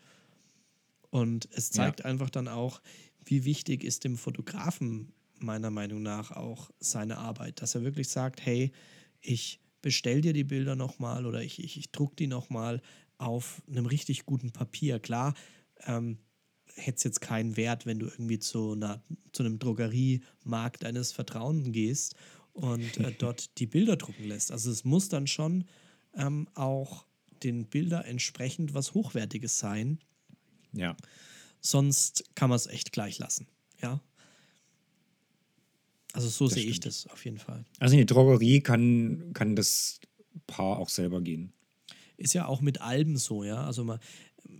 Und 1.09 1.49
es 1.51 1.71
zeigt 1.71 1.99
ja. 1.99 2.05
einfach 2.05 2.29
dann 2.29 2.47
auch, 2.47 2.81
wie 3.25 3.43
wichtig 3.43 3.83
ist 3.83 4.05
dem 4.05 4.15
Fotografen 4.15 5.11
meiner 5.43 5.69
Meinung 5.69 6.01
nach 6.01 6.31
auch 6.31 6.71
seine 6.79 7.17
Arbeit, 7.17 7.61
dass 7.61 7.75
er 7.75 7.83
wirklich 7.83 8.09
sagt, 8.09 8.45
hey, 8.45 8.71
ich 9.21 9.59
bestell 9.81 10.21
dir 10.21 10.33
die 10.33 10.43
Bilder 10.43 10.75
nochmal 10.75 11.25
oder 11.25 11.43
ich, 11.43 11.63
ich, 11.63 11.77
ich 11.77 11.91
druck 11.91 12.15
die 12.15 12.27
nochmal 12.27 12.81
auf 13.17 13.61
einem 13.69 13.85
richtig 13.85 14.25
guten 14.25 14.51
Papier. 14.51 14.99
Klar, 14.99 15.33
ähm, 15.85 16.17
hätte 16.75 16.97
es 16.97 17.03
jetzt 17.03 17.21
keinen 17.21 17.57
Wert, 17.57 17.85
wenn 17.85 17.99
du 17.99 18.07
irgendwie 18.07 18.39
zu, 18.39 18.73
einer, 18.73 19.03
zu 19.31 19.43
einem 19.43 19.59
Drogeriemarkt 19.59 20.83
deines 20.83 21.11
Vertrauens 21.11 21.71
gehst 21.71 22.15
und 22.53 22.97
äh, 22.97 23.11
dort 23.17 23.57
die 23.59 23.67
Bilder 23.67 23.97
drucken 23.97 24.25
lässt. 24.25 24.51
Also 24.51 24.71
es 24.71 24.83
muss 24.83 25.09
dann 25.09 25.27
schon 25.27 25.65
ähm, 26.15 26.47
auch 26.55 27.05
den 27.43 27.65
Bilder 27.65 28.05
entsprechend 28.05 28.73
was 28.73 28.93
Hochwertiges 28.93 29.59
sein. 29.59 29.99
Ja. 30.71 30.95
Sonst 31.59 32.23
kann 32.35 32.49
man 32.49 32.55
es 32.55 32.67
echt 32.67 32.91
gleich 32.91 33.19
lassen. 33.19 33.47
Ja. 33.81 34.01
Also 36.13 36.29
so 36.29 36.47
sehe 36.47 36.65
ich 36.65 36.79
das 36.79 37.07
auf 37.07 37.25
jeden 37.25 37.39
Fall. 37.39 37.65
Also 37.79 37.93
in 37.93 37.99
die 37.99 38.05
Drogerie 38.05 38.61
kann, 38.61 39.31
kann 39.33 39.55
das 39.55 39.99
Paar 40.47 40.77
auch 40.77 40.89
selber 40.89 41.21
gehen. 41.21 41.51
Ist 42.17 42.33
ja 42.33 42.45
auch 42.45 42.61
mit 42.61 42.81
Alben 42.81 43.17
so, 43.17 43.43
ja. 43.43 43.65
Also 43.65 43.83
man, 43.83 43.99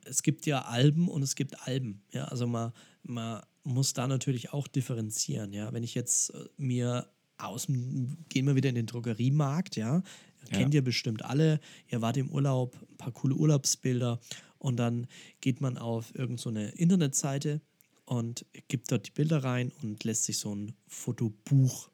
es 0.05 0.23
gibt 0.23 0.45
ja 0.47 0.63
Alben 0.63 1.07
und 1.07 1.21
es 1.21 1.35
gibt 1.35 1.67
Alben. 1.67 2.01
Ja, 2.11 2.25
also 2.25 2.47
man, 2.47 2.73
man 3.03 3.43
muss 3.63 3.93
da 3.93 4.07
natürlich 4.07 4.51
auch 4.51 4.67
differenzieren. 4.67 5.53
Ja, 5.53 5.71
wenn 5.73 5.83
ich 5.83 5.93
jetzt 5.93 6.31
äh, 6.31 6.45
mir 6.57 7.07
aus 7.37 7.67
gehen 7.67 8.47
wir 8.47 8.55
wieder 8.55 8.69
in 8.69 8.75
den 8.75 8.85
Drogeriemarkt, 8.85 9.75
ja. 9.75 9.97
ja. 9.97 10.03
Kennt 10.57 10.73
ihr 10.73 10.83
bestimmt 10.83 11.23
alle. 11.23 11.59
Ihr 11.89 12.01
wart 12.01 12.17
im 12.17 12.29
Urlaub, 12.29 12.75
ein 12.89 12.97
paar 12.97 13.11
coole 13.11 13.35
Urlaubsbilder 13.35 14.19
und 14.57 14.77
dann 14.77 15.07
geht 15.41 15.61
man 15.61 15.77
auf 15.77 16.15
irgendeine 16.15 16.69
so 16.69 16.75
Internetseite 16.75 17.61
und 18.13 18.45
gibt 18.67 18.91
dort 18.91 19.08
die 19.08 19.12
Bilder 19.12 19.43
rein 19.43 19.71
und 19.82 20.04
lässt 20.04 20.26
sich 20.26 20.38
so 20.38 20.54
ein 20.54 20.76
Fotobuch, 20.88 21.89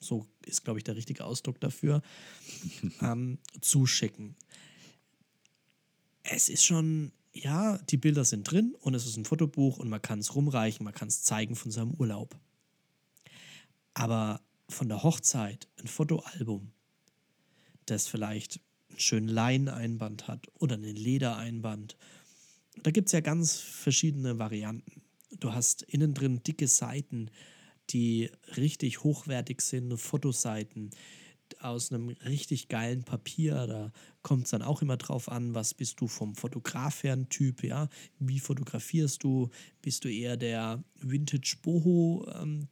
so 0.00 0.26
ist, 0.44 0.64
glaube 0.64 0.80
ich, 0.80 0.84
der 0.84 0.96
richtige 0.96 1.24
Ausdruck 1.24 1.60
dafür, 1.60 2.02
ähm, 3.00 3.38
zuschicken. 3.60 4.34
Es 6.24 6.48
ist 6.48 6.64
schon, 6.64 7.12
ja, 7.32 7.78
die 7.78 7.98
Bilder 7.98 8.24
sind 8.24 8.50
drin 8.50 8.74
und 8.80 8.94
es 8.94 9.06
ist 9.06 9.16
ein 9.16 9.24
Fotobuch 9.24 9.78
und 9.78 9.88
man 9.88 10.02
kann 10.02 10.18
es 10.18 10.34
rumreichen, 10.34 10.82
man 10.82 10.94
kann 10.94 11.06
es 11.06 11.22
zeigen 11.22 11.54
von 11.54 11.70
seinem 11.70 11.92
Urlaub. 11.92 12.36
Aber 13.94 14.40
von 14.68 14.88
der 14.88 15.04
Hochzeit 15.04 15.68
ein 15.78 15.86
Fotoalbum, 15.86 16.72
das 17.86 18.08
vielleicht 18.08 18.60
einen 18.90 18.98
schönen 18.98 19.28
Leineinband 19.28 20.26
hat 20.26 20.48
oder 20.54 20.74
einen 20.74 20.96
Ledereinband 20.96 21.96
da 22.82 22.90
gibt 22.90 23.08
es 23.08 23.12
ja 23.12 23.20
ganz 23.20 23.58
verschiedene 23.58 24.38
Varianten. 24.38 25.02
Du 25.40 25.52
hast 25.52 25.82
innen 25.82 26.14
drin 26.14 26.42
dicke 26.42 26.68
Seiten, 26.68 27.30
die 27.90 28.30
richtig 28.56 29.02
hochwertig 29.04 29.60
sind, 29.60 29.96
Fotoseiten 29.98 30.90
aus 31.60 31.92
einem 31.92 32.08
richtig 32.08 32.68
geilen 32.68 33.04
Papier. 33.04 33.66
Da 33.66 33.92
kommt 34.22 34.44
es 34.44 34.50
dann 34.50 34.62
auch 34.62 34.82
immer 34.82 34.96
drauf 34.96 35.30
an, 35.30 35.54
was 35.54 35.74
bist 35.74 36.00
du 36.00 36.08
vom 36.08 36.34
Fotograf 36.34 37.02
her 37.02 37.12
ein 37.12 37.28
Typ, 37.28 37.62
ja? 37.62 37.88
Wie 38.18 38.40
fotografierst 38.40 39.22
du? 39.22 39.50
Bist 39.82 40.04
du 40.04 40.12
eher 40.12 40.36
der 40.36 40.82
Vintage 40.96 41.56
Boho 41.62 42.26
ähm, 42.34 42.68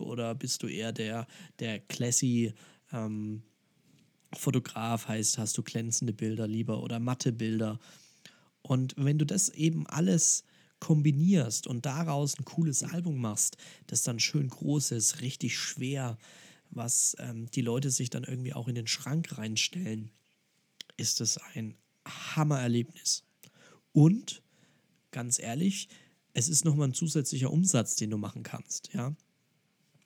oder 0.00 0.34
bist 0.34 0.62
du 0.62 0.66
eher 0.66 0.92
der, 0.92 1.26
der 1.58 1.80
Classy 1.80 2.52
ähm, 2.92 3.42
Fotograf? 4.32 5.08
Heißt, 5.08 5.38
hast 5.38 5.56
du 5.56 5.62
glänzende 5.62 6.12
Bilder 6.12 6.46
lieber 6.46 6.82
oder 6.82 6.98
matte 6.98 7.32
Bilder? 7.32 7.78
Und 8.66 8.94
wenn 8.96 9.16
du 9.16 9.24
das 9.24 9.48
eben 9.48 9.86
alles 9.86 10.42
kombinierst 10.80 11.68
und 11.68 11.86
daraus 11.86 12.36
ein 12.36 12.44
cooles 12.44 12.82
Album 12.82 13.20
machst, 13.20 13.56
das 13.86 14.02
dann 14.02 14.18
schön 14.18 14.48
groß 14.48 14.90
ist, 14.90 15.20
richtig 15.20 15.56
schwer, 15.56 16.18
was 16.70 17.16
ähm, 17.20 17.48
die 17.52 17.60
Leute 17.60 17.90
sich 17.90 18.10
dann 18.10 18.24
irgendwie 18.24 18.54
auch 18.54 18.66
in 18.66 18.74
den 18.74 18.88
Schrank 18.88 19.38
reinstellen, 19.38 20.10
ist 20.96 21.20
es 21.20 21.38
ein 21.54 21.76
Hammererlebnis. 22.04 23.22
Und 23.92 24.42
ganz 25.12 25.38
ehrlich, 25.38 25.88
es 26.32 26.48
ist 26.48 26.64
nochmal 26.64 26.88
ein 26.88 26.94
zusätzlicher 26.94 27.52
Umsatz, 27.52 27.94
den 27.94 28.10
du 28.10 28.18
machen 28.18 28.42
kannst, 28.42 28.92
ja. 28.92 29.14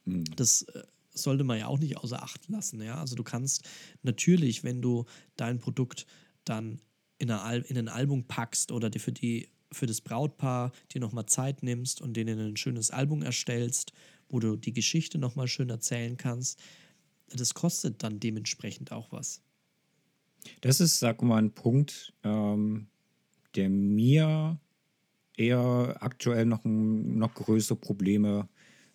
Mhm. 0.05 0.25
Das 0.37 0.63
äh, 0.63 0.83
sollte 1.15 1.45
man 1.45 1.59
ja 1.59 1.67
auch 1.67 1.79
nicht 1.79 1.97
außer 1.97 2.23
Acht 2.23 2.47
lassen, 2.49 2.83
ja. 2.83 2.97
Also 3.01 3.17
du 3.17 3.25
kannst 3.25 3.67
natürlich, 4.03 4.65
wenn 4.65 4.83
du 4.83 5.07
dein 5.37 5.59
Produkt 5.59 6.07
dann 6.45 6.83
in, 7.21 7.31
eine, 7.31 7.65
in 7.65 7.79
ein 7.79 7.89
Album 7.89 8.25
packst 8.25 8.73
oder 8.73 8.91
dir 8.91 8.99
für, 8.99 9.13
die, 9.13 9.49
für 9.71 9.87
das 9.87 10.01
Brautpaar 10.01 10.73
dir 10.93 11.01
nochmal 11.01 11.27
Zeit 11.27 11.63
nimmst 11.63 12.01
und 12.01 12.17
denen 12.17 12.41
ein 12.41 12.57
schönes 12.57 12.91
Album 12.91 13.23
erstellst, 13.23 13.93
wo 14.29 14.41
du 14.41 14.57
die 14.57 14.73
Geschichte 14.73 15.19
nochmal 15.19 15.47
schön 15.47 15.69
erzählen 15.69 16.17
kannst, 16.17 16.59
das 17.29 17.55
kostet 17.55 18.03
dann 18.03 18.19
dementsprechend 18.19 18.91
auch 18.91 19.13
was. 19.13 19.43
Das 20.63 20.81
ist, 20.81 20.99
sag 20.99 21.23
mal, 21.23 21.37
ein 21.37 21.53
Punkt, 21.53 22.15
ähm, 22.25 22.89
der 23.55 23.69
mir 23.69 24.59
eher 25.37 25.97
aktuell 26.01 26.47
noch, 26.47 26.65
noch 26.65 27.35
größere 27.35 27.77
Probleme 27.77 28.49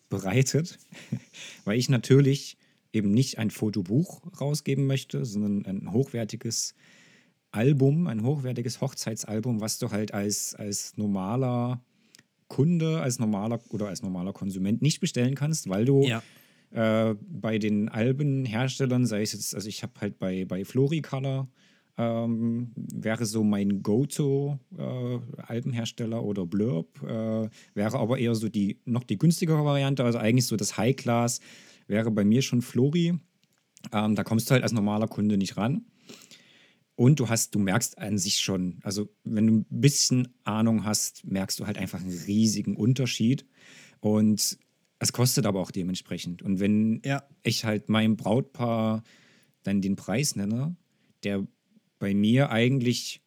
bereitet, 0.10 0.80
weil 1.64 1.78
ich 1.78 1.90
natürlich 1.90 2.58
eben 2.92 3.12
nicht 3.12 3.38
ein 3.38 3.52
Fotobuch 3.52 4.24
rausgeben 4.42 4.88
möchte, 4.88 5.26
sondern 5.26 5.66
ein 5.66 5.92
hochwertiges 5.92 6.74
Album, 7.56 8.08
ein 8.08 8.24
hochwertiges 8.24 8.82
Hochzeitsalbum, 8.82 9.62
was 9.62 9.80
du 9.80 9.92
halt 9.92 10.14
als, 10.14 10.56
als 10.56 10.98
normaler 10.98 11.82
Kunde, 12.48 13.02
als 13.02 13.20
normaler 13.20 13.60
oder 13.70 13.88
als 13.88 14.04
normaler 14.04 14.34
Konsument 14.34 14.82
nicht 14.82 15.00
bestellen 15.00 15.36
kannst, 15.36 15.70
weil 15.70 15.86
du 15.86 16.04
ja. 16.04 16.22
äh, 16.72 17.16
bei 17.22 17.58
den 17.58 17.88
Albenherstellern, 17.90 19.06
sei 19.06 19.22
es 19.22 19.34
jetzt, 19.34 19.54
also 19.56 19.68
ich 19.68 19.84
habe 19.84 19.94
halt 20.00 20.18
bei, 20.20 20.46
bei 20.46 20.64
Floricolor, 20.66 21.48
ähm, 21.98 22.72
wäre 22.76 23.26
so 23.26 23.44
mein 23.44 23.82
Go-To-Albenhersteller 23.82 26.18
äh, 26.18 26.22
oder 26.22 26.46
Blurb, 26.46 27.02
äh, 27.04 27.50
wäre 27.74 27.98
aber 27.98 28.20
eher 28.20 28.36
so 28.36 28.50
die 28.50 28.82
noch 28.86 29.04
die 29.04 29.18
günstigere 29.18 29.64
Variante, 29.64 30.04
also 30.04 30.20
eigentlich 30.20 30.46
so 30.46 30.58
das 30.58 30.78
High-Class 30.78 31.40
wäre 31.88 32.12
bei 32.12 32.26
mir 32.26 32.42
schon 32.42 32.62
Flori. 32.62 33.18
Ähm, 33.94 34.16
da 34.16 34.24
kommst 34.24 34.50
du 34.50 34.54
halt 34.54 34.64
als 34.64 34.72
normaler 34.72 35.08
Kunde 35.08 35.38
nicht 35.38 35.58
ran. 35.58 35.86
Und 36.96 37.20
du 37.20 37.28
hast, 37.28 37.54
du 37.54 37.60
merkst 37.60 37.98
an 37.98 38.18
sich 38.18 38.40
schon, 38.40 38.80
also 38.84 39.10
wenn 39.24 39.48
du 39.48 39.54
ein 39.54 39.66
bisschen 39.70 40.30
Ahnung 40.46 40.86
hast, 40.86 41.26
merkst 41.26 41.60
du 41.60 41.66
halt 41.66 41.78
einfach 41.78 42.00
einen 42.00 42.18
riesigen 42.26 42.78
Unterschied. 42.78 43.46
Und 44.00 44.58
es 45.00 45.14
kostet 45.14 45.46
aber 45.46 45.60
auch 45.60 45.72
dementsprechend. 45.72 46.42
Und 46.42 46.60
wenn 46.60 47.02
ja. 47.04 47.24
ich 47.44 47.66
halt 47.66 47.90
meinem 47.90 48.16
Brautpaar 48.16 49.04
dann 49.64 49.82
den 49.82 49.96
Preis 49.96 50.36
nenne, 50.36 50.76
der 51.24 51.46
bei 52.00 52.14
mir 52.14 52.50
eigentlich 52.50 53.22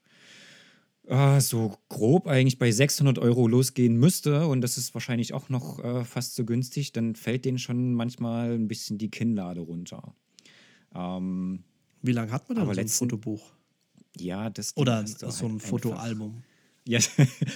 äh, 1.08 1.40
so 1.40 1.76
grob 1.88 2.26
eigentlich 2.26 2.58
bei 2.58 2.70
600 2.70 3.18
Euro 3.18 3.48
losgehen 3.48 3.96
müsste 3.96 4.46
und 4.46 4.60
das 4.60 4.78
ist 4.78 4.94
wahrscheinlich 4.94 5.32
auch 5.34 5.48
noch 5.48 5.82
äh, 5.82 6.04
fast 6.04 6.36
so 6.36 6.44
günstig, 6.44 6.92
dann 6.92 7.14
fällt 7.16 7.44
denen 7.44 7.58
schon 7.58 7.94
manchmal 7.94 8.52
ein 8.52 8.68
bisschen 8.68 8.98
die 8.98 9.10
Kinnlade 9.10 9.60
runter. 9.60 10.14
Ähm, 10.94 11.64
Wie 12.02 12.12
lange 12.12 12.30
hat 12.30 12.48
man 12.48 12.56
denn 12.56 12.64
so 12.66 12.70
ein 12.70 12.76
letzten, 12.76 12.98
Fotobuch? 12.98 13.57
Ja, 14.20 14.50
das 14.50 14.76
Oder 14.76 15.06
so 15.06 15.26
halt 15.26 15.42
ein 15.42 15.60
Fotoalbum. 15.60 16.42
Ja, 16.86 17.00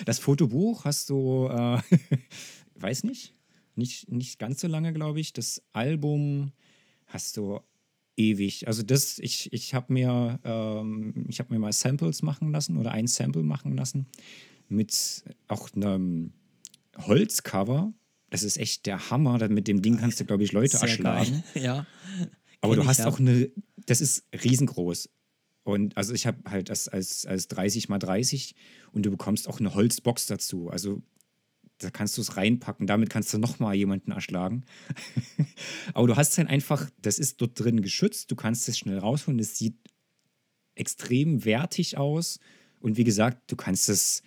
das 0.04 0.18
Fotobuch 0.18 0.84
hast 0.84 1.08
du, 1.08 1.48
äh, 1.48 1.80
weiß 2.74 3.04
nicht, 3.04 3.32
nicht, 3.76 4.12
nicht 4.12 4.38
ganz 4.38 4.60
so 4.60 4.68
lange, 4.68 4.92
glaube 4.92 5.20
ich. 5.20 5.32
Das 5.32 5.62
Album 5.72 6.52
hast 7.06 7.38
du 7.38 7.60
ewig. 8.16 8.66
Also 8.68 8.82
das, 8.82 9.18
ich, 9.18 9.50
ich 9.52 9.74
habe 9.74 9.92
mir, 9.92 10.38
ähm, 10.44 11.26
ich 11.28 11.40
mir 11.48 11.58
mal 11.58 11.72
Samples 11.72 12.20
machen 12.20 12.52
lassen 12.52 12.76
oder 12.76 12.92
ein 12.92 13.06
Sample 13.06 13.42
machen 13.42 13.74
lassen 13.76 14.06
mit 14.68 15.24
auch 15.48 15.70
einem 15.74 16.32
Holzcover. 16.98 17.92
Das 18.30 18.42
ist 18.42 18.58
echt 18.58 18.86
der 18.86 19.10
Hammer. 19.10 19.48
Mit 19.48 19.68
dem 19.68 19.82
Ding 19.82 19.98
kannst 19.98 20.20
du, 20.20 20.24
glaube 20.24 20.42
ich, 20.42 20.52
Leute 20.52 20.76
Sehr 20.76 20.88
erschlagen. 20.88 21.42
Geil. 21.54 21.62
Ja. 21.62 21.86
Aber 22.60 22.76
du 22.76 22.86
hast 22.86 23.00
ja. 23.00 23.08
auch 23.08 23.18
eine, 23.18 23.50
das 23.86 24.00
ist 24.00 24.24
riesengroß. 24.32 25.08
Und 25.64 25.96
also 25.96 26.12
ich 26.12 26.26
habe 26.26 26.38
halt 26.50 26.68
das 26.68 26.88
als, 26.88 27.24
als 27.24 27.48
30 27.48 27.88
mal 27.88 27.98
30 27.98 28.54
und 28.92 29.06
du 29.06 29.10
bekommst 29.10 29.48
auch 29.48 29.60
eine 29.60 29.74
Holzbox 29.74 30.26
dazu. 30.26 30.68
Also 30.68 31.02
da 31.78 31.90
kannst 31.90 32.16
du 32.16 32.20
es 32.20 32.36
reinpacken, 32.36 32.86
damit 32.86 33.10
kannst 33.10 33.32
du 33.32 33.38
nochmal 33.38 33.74
jemanden 33.74 34.12
erschlagen. 34.12 34.64
Aber 35.94 36.06
du 36.06 36.16
hast 36.16 36.36
dann 36.38 36.48
einfach, 36.48 36.90
das 37.00 37.18
ist 37.18 37.40
dort 37.40 37.58
drin 37.58 37.82
geschützt, 37.82 38.30
du 38.30 38.36
kannst 38.36 38.68
es 38.68 38.78
schnell 38.78 38.98
rausholen, 38.98 39.38
es 39.38 39.58
sieht 39.58 39.76
extrem 40.74 41.44
wertig 41.44 41.96
aus. 41.96 42.38
Und 42.80 42.96
wie 42.96 43.04
gesagt, 43.04 43.50
du 43.50 43.56
kannst 43.56 43.88
es 43.88 44.22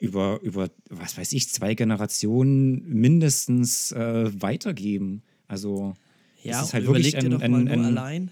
über, 0.00 0.40
über 0.42 0.70
was 0.90 1.16
weiß 1.16 1.32
ich, 1.32 1.48
zwei 1.48 1.74
Generationen 1.74 2.88
mindestens 2.88 3.92
äh, 3.92 4.30
weitergeben. 4.42 5.22
Also 5.46 5.94
ja, 6.42 6.60
es 6.60 6.68
ist 6.68 6.74
halt 6.74 6.86
wirklich 6.86 7.16
ein, 7.16 7.32
ein, 7.40 7.68
ein, 7.68 7.84
allein 7.84 8.30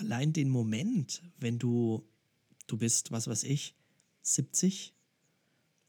allein 0.00 0.32
den 0.32 0.48
Moment, 0.48 1.22
wenn 1.38 1.58
du, 1.58 2.04
du 2.66 2.76
bist, 2.76 3.12
was 3.12 3.28
weiß 3.28 3.44
ich, 3.44 3.74
70 4.22 4.94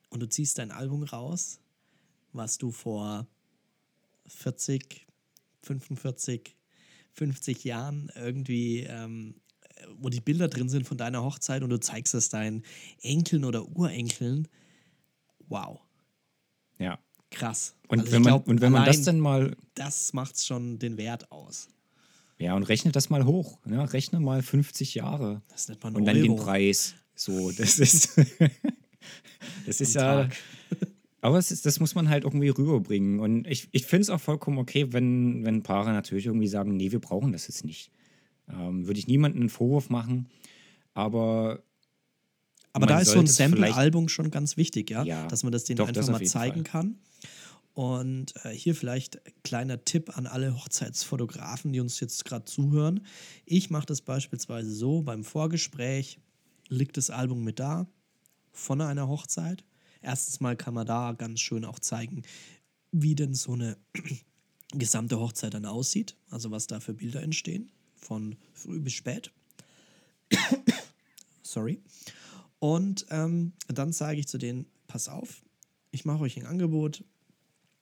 und 0.09 0.19
du 0.19 0.27
ziehst 0.27 0.57
dein 0.57 0.71
Album 0.71 1.03
raus, 1.03 1.59
was 2.33 2.57
du 2.57 2.71
vor 2.71 3.27
40, 4.27 5.07
45, 5.63 6.55
50 7.13 7.63
Jahren 7.63 8.11
irgendwie, 8.15 8.81
ähm, 8.81 9.35
wo 9.97 10.09
die 10.09 10.21
Bilder 10.21 10.47
drin 10.47 10.69
sind 10.69 10.87
von 10.87 10.97
deiner 10.97 11.23
Hochzeit 11.23 11.63
und 11.63 11.69
du 11.69 11.79
zeigst 11.79 12.13
es 12.13 12.29
deinen 12.29 12.63
Enkeln 13.01 13.45
oder 13.45 13.67
Urenkeln. 13.67 14.47
Wow. 15.47 15.81
Ja. 16.77 16.99
Krass. 17.31 17.75
Und 17.87 18.01
also 18.01 18.11
wenn, 18.11 18.21
man, 18.21 18.29
glaub, 18.31 18.47
und 18.47 18.61
wenn 18.61 18.71
man 18.71 18.85
das 18.85 19.03
dann 19.03 19.19
mal. 19.19 19.55
Das 19.73 20.13
macht 20.13 20.43
schon 20.43 20.79
den 20.79 20.97
Wert 20.97 21.31
aus. 21.31 21.69
Ja, 22.41 22.55
und 22.55 22.63
rechne 22.63 22.91
das 22.91 23.09
mal 23.09 23.25
hoch. 23.25 23.59
Ja, 23.65 23.77
ne? 23.77 23.93
rechne 23.93 24.19
mal 24.19 24.41
50 24.41 24.95
Jahre. 24.95 25.41
Das 25.49 25.67
nennt 25.67 25.83
man 25.83 25.95
Und 25.95 26.05
dann 26.05 26.17
Euro. 26.17 26.25
den 26.25 26.35
Preis. 26.35 26.95
So, 27.13 27.51
das 27.51 27.77
ist. 27.79 28.19
das 29.65 29.79
ist 29.79 29.93
ja. 29.93 30.27
Aber 31.21 31.37
ist, 31.37 31.65
das 31.67 31.79
muss 31.79 31.93
man 31.93 32.09
halt 32.09 32.23
irgendwie 32.23 32.49
rüberbringen. 32.49 33.19
Und 33.19 33.45
ich, 33.45 33.69
ich 33.71 33.85
finde 33.85 34.01
es 34.01 34.09
auch 34.09 34.19
vollkommen 34.19 34.57
okay, 34.57 34.91
wenn, 34.91 35.45
wenn 35.45 35.61
Paare 35.61 35.91
natürlich 35.91 36.25
irgendwie 36.25 36.47
sagen, 36.47 36.75
nee, 36.75 36.91
wir 36.91 36.99
brauchen 36.99 37.31
das 37.31 37.47
jetzt 37.47 37.63
nicht. 37.63 37.91
Ähm, 38.49 38.87
Würde 38.87 38.99
ich 38.99 39.07
niemandem 39.07 39.41
einen 39.41 39.49
Vorwurf 39.49 39.91
machen. 39.91 40.27
Aber 40.95 41.61
aber 42.73 42.87
da 42.87 42.99
ist 42.99 43.11
so 43.11 43.19
ein 43.19 43.27
Sample-Album 43.27 44.07
schon 44.07 44.31
ganz 44.31 44.57
wichtig, 44.57 44.89
ja? 44.89 45.03
ja? 45.03 45.27
Dass 45.27 45.43
man 45.43 45.51
das 45.51 45.65
denen 45.65 45.81
einfach 45.81 46.07
mal 46.09 46.23
zeigen 46.23 46.65
Fall. 46.65 46.83
kann. 46.83 46.95
Und 47.73 48.33
äh, 48.43 48.49
hier 48.49 48.75
vielleicht 48.75 49.21
kleiner 49.43 49.83
Tipp 49.85 50.17
an 50.17 50.27
alle 50.27 50.55
Hochzeitsfotografen, 50.55 51.71
die 51.71 51.79
uns 51.79 51.99
jetzt 51.99 52.25
gerade 52.25 52.45
zuhören. 52.45 53.05
Ich 53.45 53.69
mache 53.69 53.85
das 53.85 54.01
beispielsweise 54.01 54.73
so, 54.73 55.01
beim 55.01 55.23
Vorgespräch 55.23 56.19
liegt 56.67 56.97
das 56.97 57.09
Album 57.09 57.43
mit 57.43 57.59
da, 57.59 57.87
von 58.51 58.81
einer 58.81 59.07
Hochzeit. 59.07 59.63
Erstens 60.01 60.39
mal 60.39 60.57
kann 60.57 60.73
man 60.73 60.85
da 60.85 61.13
ganz 61.13 61.39
schön 61.39 61.63
auch 61.63 61.79
zeigen, 61.79 62.23
wie 62.91 63.15
denn 63.15 63.33
so 63.33 63.53
eine 63.53 63.77
gesamte 64.73 65.19
Hochzeit 65.19 65.53
dann 65.53 65.65
aussieht, 65.65 66.17
also 66.29 66.51
was 66.51 66.67
da 66.67 66.79
für 66.79 66.93
Bilder 66.93 67.21
entstehen, 67.21 67.71
von 67.95 68.35
früh 68.53 68.79
bis 68.79 68.93
spät. 68.93 69.31
Sorry. 71.41 71.81
Und 72.59 73.05
ähm, 73.09 73.53
dann 73.67 73.93
sage 73.93 74.19
ich 74.19 74.27
zu 74.27 74.37
denen, 74.37 74.65
pass 74.87 75.07
auf, 75.07 75.41
ich 75.91 76.05
mache 76.05 76.21
euch 76.21 76.37
ein 76.37 76.45
Angebot, 76.45 77.03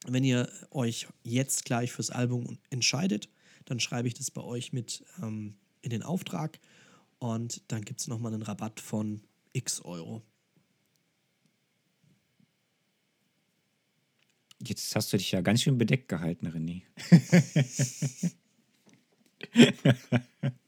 wenn 0.06 0.24
ihr 0.24 0.52
euch 0.72 1.08
jetzt 1.24 1.66
gleich 1.66 1.92
fürs 1.92 2.10
Album 2.10 2.58
entscheidet, 2.70 3.30
dann 3.66 3.80
schreibe 3.80 4.08
ich 4.08 4.14
das 4.14 4.32
bei 4.32 4.42
euch 4.42 4.74
mit 4.74 5.06
ähm, 5.22 5.56
in 5.82 5.90
den 5.90 6.04
Auftrag 6.04 6.60
und 7.20 7.62
dann 7.68 7.84
gibt 7.84 8.00
es 8.00 8.08
nochmal 8.08 8.34
einen 8.34 8.44
Rabatt 8.44 8.80
von 8.80 9.22
x 9.54 9.82
Euro. 9.82 10.22
Jetzt 14.62 14.94
hast 14.96 15.14
du 15.14 15.18
dich 15.18 15.32
ja 15.32 15.42
ganz 15.42 15.62
schön 15.62 15.78
bedeckt 15.78 16.10
gehalten, 16.10 16.48
René. 16.48 16.82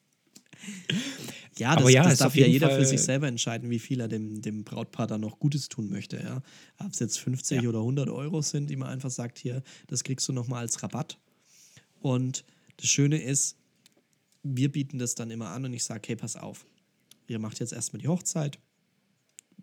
Ja, 1.58 1.76
das, 1.76 1.92
ja, 1.92 2.04
das 2.04 2.20
darf 2.20 2.36
ja 2.36 2.48
jeder 2.48 2.70
Fall 2.70 2.80
für 2.80 2.86
sich 2.86 3.02
selber 3.02 3.28
entscheiden, 3.28 3.70
wie 3.70 3.80
viel 3.80 4.00
er 4.00 4.08
dem, 4.08 4.42
dem 4.42 4.64
Brautpaar 4.64 5.08
dann 5.08 5.22
noch 5.22 5.38
Gutes 5.38 5.68
tun 5.68 5.90
möchte. 5.90 6.18
Ja. 6.18 6.42
Ob 6.78 6.94
es 6.94 7.00
jetzt 7.00 7.20
50 7.20 7.62
ja. 7.62 7.70
oder 7.70 7.80
100 7.80 8.10
Euro 8.10 8.42
sind, 8.42 8.70
die 8.70 8.78
man 8.78 8.88
einfach 8.88 9.12
sagt, 9.12 9.38
hier, 9.38 9.62
das 9.88 10.04
kriegst 10.04 10.28
du 10.30 10.34
nochmal 10.34 10.62
als 10.62 10.82
Rabatt. 10.82 11.18
Und 12.00 12.46
das 12.78 12.88
Schöne 12.88 13.22
ist, 13.22 13.58
wir 14.44 14.72
bieten 14.72 14.98
das 14.98 15.16
dann 15.16 15.30
immer 15.30 15.50
an 15.50 15.66
und 15.66 15.74
ich 15.74 15.84
sage, 15.84 16.02
hey, 16.08 16.16
pass 16.16 16.36
auf, 16.36 16.66
ihr 17.28 17.40
macht 17.40 17.60
jetzt 17.60 17.74
erstmal 17.74 18.02
die 18.02 18.08
Hochzeit, 18.08 18.58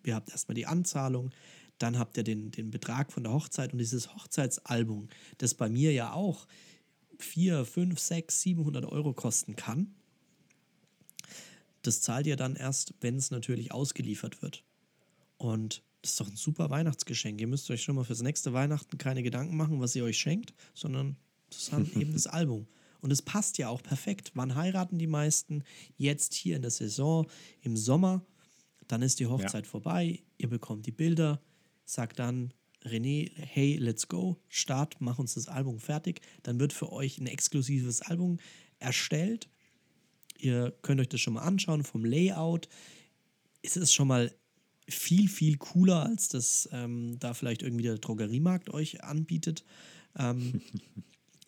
ihr 0.05 0.15
habt 0.15 0.31
erstmal 0.31 0.55
die 0.55 0.67
Anzahlung, 0.67 1.31
dann 1.79 1.99
habt 1.99 2.17
ihr 2.17 2.23
den, 2.23 2.51
den 2.51 2.71
Betrag 2.71 3.13
von 3.13 3.25
der 3.25 3.33
Hochzeit 3.33 3.73
und 3.73 3.79
dieses 3.79 4.15
Hochzeitsalbum, 4.15 5.09
das 5.39 5.55
bei 5.55 5.69
mir 5.69 5.93
ja 5.93 6.13
auch 6.13 6.47
4, 7.19 7.65
5, 7.65 7.99
6, 7.99 8.41
700 8.43 8.85
Euro 8.85 9.13
kosten 9.15 9.57
kann, 9.57 9.95
das 11.89 12.03
zahlt 12.03 12.27
ihr 12.27 12.37
dann 12.37 12.55
erst, 12.55 12.93
wenn 13.01 13.17
es 13.17 13.31
natürlich 13.31 13.73
ausgeliefert 13.73 14.43
wird. 14.43 14.63
Und 15.39 15.83
das 16.03 16.13
ist 16.13 16.21
doch 16.21 16.29
ein 16.29 16.37
super 16.37 16.69
Weihnachtsgeschenk. 16.69 17.41
Ihr 17.41 17.47
müsst 17.47 17.71
euch 17.71 17.83
schon 17.83 17.97
mal 17.97 18.05
fürs 18.05 18.21
nächste 18.21 18.53
Weihnachten 18.53 18.99
keine 18.99 19.23
Gedanken 19.23 19.57
machen, 19.57 19.81
was 19.81 19.97
ihr 19.97 20.05
euch 20.05 20.19
schenkt, 20.19 20.53
sondern 20.75 21.17
das 21.49 21.63
ist 21.63 21.73
dann 21.73 21.91
eben 21.99 22.13
das 22.13 22.27
Album. 22.27 22.67
Und 23.01 23.11
es 23.11 23.23
passt 23.23 23.57
ja 23.57 23.69
auch 23.69 23.83
perfekt. 23.83 24.33
Wann 24.35 24.55
heiraten 24.55 24.99
die 24.99 25.07
meisten? 25.07 25.65
Jetzt 25.97 26.35
hier 26.35 26.57
in 26.57 26.63
der 26.63 26.71
Saison, 26.71 27.27
im 27.63 27.77
Sommer. 27.77 28.23
Dann 28.87 29.01
ist 29.01 29.19
die 29.19 29.27
Hochzeit 29.27 29.65
ja. 29.65 29.71
vorbei. 29.71 30.23
Ihr 30.37 30.49
bekommt 30.51 30.85
die 30.85 30.93
Bilder. 30.93 31.41
Sagt 31.87 32.19
dann 32.19 32.53
René, 32.85 33.31
hey, 33.35 33.77
let's 33.77 34.09
go. 34.09 34.37
Start, 34.49 34.97
mach 34.99 35.19
uns 35.19 35.35
das 35.35 35.49
Album 35.49 35.79
fertig. 35.79 36.21
Dann 36.43 36.61
wird 36.61 36.75
für 36.75 36.93
euch 36.93 37.19
ein 37.19 37.27
exklusives 37.27 38.03
Album 38.03 38.39
erstellt 38.79 39.49
Ihr 40.39 40.73
könnt 40.83 41.01
euch 41.01 41.09
das 41.09 41.21
schon 41.21 41.35
mal 41.35 41.43
anschauen 41.43 41.85
vom 41.85 42.05
Layout. 42.05 42.69
Es 43.63 43.77
ist 43.77 43.93
schon 43.93 44.09
mal 44.09 44.33
viel, 44.89 45.29
viel 45.29 45.59
cooler, 45.59 46.07
als 46.07 46.29
das 46.29 46.69
ähm, 46.73 47.19
da 47.19 47.35
vielleicht 47.35 47.63
irgendwie 47.63 47.83
der 47.83 47.99
Drogeriemarkt 47.99 48.71
euch 48.71 49.05
anbietet. 49.05 49.65
Ähm, 50.17 50.63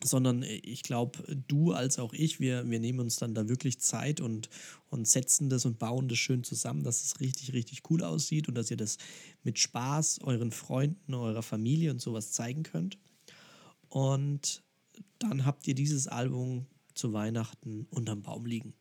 sondern 0.02 0.42
ich 0.42 0.82
glaube, 0.82 1.36
du 1.46 1.72
als 1.72 1.98
auch 1.98 2.14
ich, 2.14 2.40
wir, 2.40 2.68
wir 2.68 2.80
nehmen 2.80 3.00
uns 3.00 3.16
dann 3.16 3.34
da 3.34 3.48
wirklich 3.48 3.80
Zeit 3.80 4.20
und, 4.20 4.48
und 4.88 5.06
setzen 5.06 5.50
das 5.50 5.66
und 5.66 5.78
bauen 5.78 6.08
das 6.08 6.18
schön 6.18 6.42
zusammen, 6.42 6.84
dass 6.84 7.04
es 7.04 7.20
richtig, 7.20 7.52
richtig 7.52 7.82
cool 7.90 8.02
aussieht 8.02 8.48
und 8.48 8.54
dass 8.54 8.70
ihr 8.70 8.78
das 8.78 8.96
mit 9.42 9.58
Spaß 9.58 10.20
euren 10.22 10.52
Freunden, 10.52 11.12
eurer 11.12 11.42
Familie 11.42 11.90
und 11.90 12.00
sowas 12.00 12.32
zeigen 12.32 12.62
könnt. 12.62 12.98
Und 13.88 14.62
dann 15.18 15.44
habt 15.44 15.66
ihr 15.68 15.74
dieses 15.74 16.08
Album 16.08 16.66
zu 16.94 17.12
Weihnachten 17.12 17.86
unterm 17.90 18.22
Baum 18.22 18.46
liegen. 18.46 18.72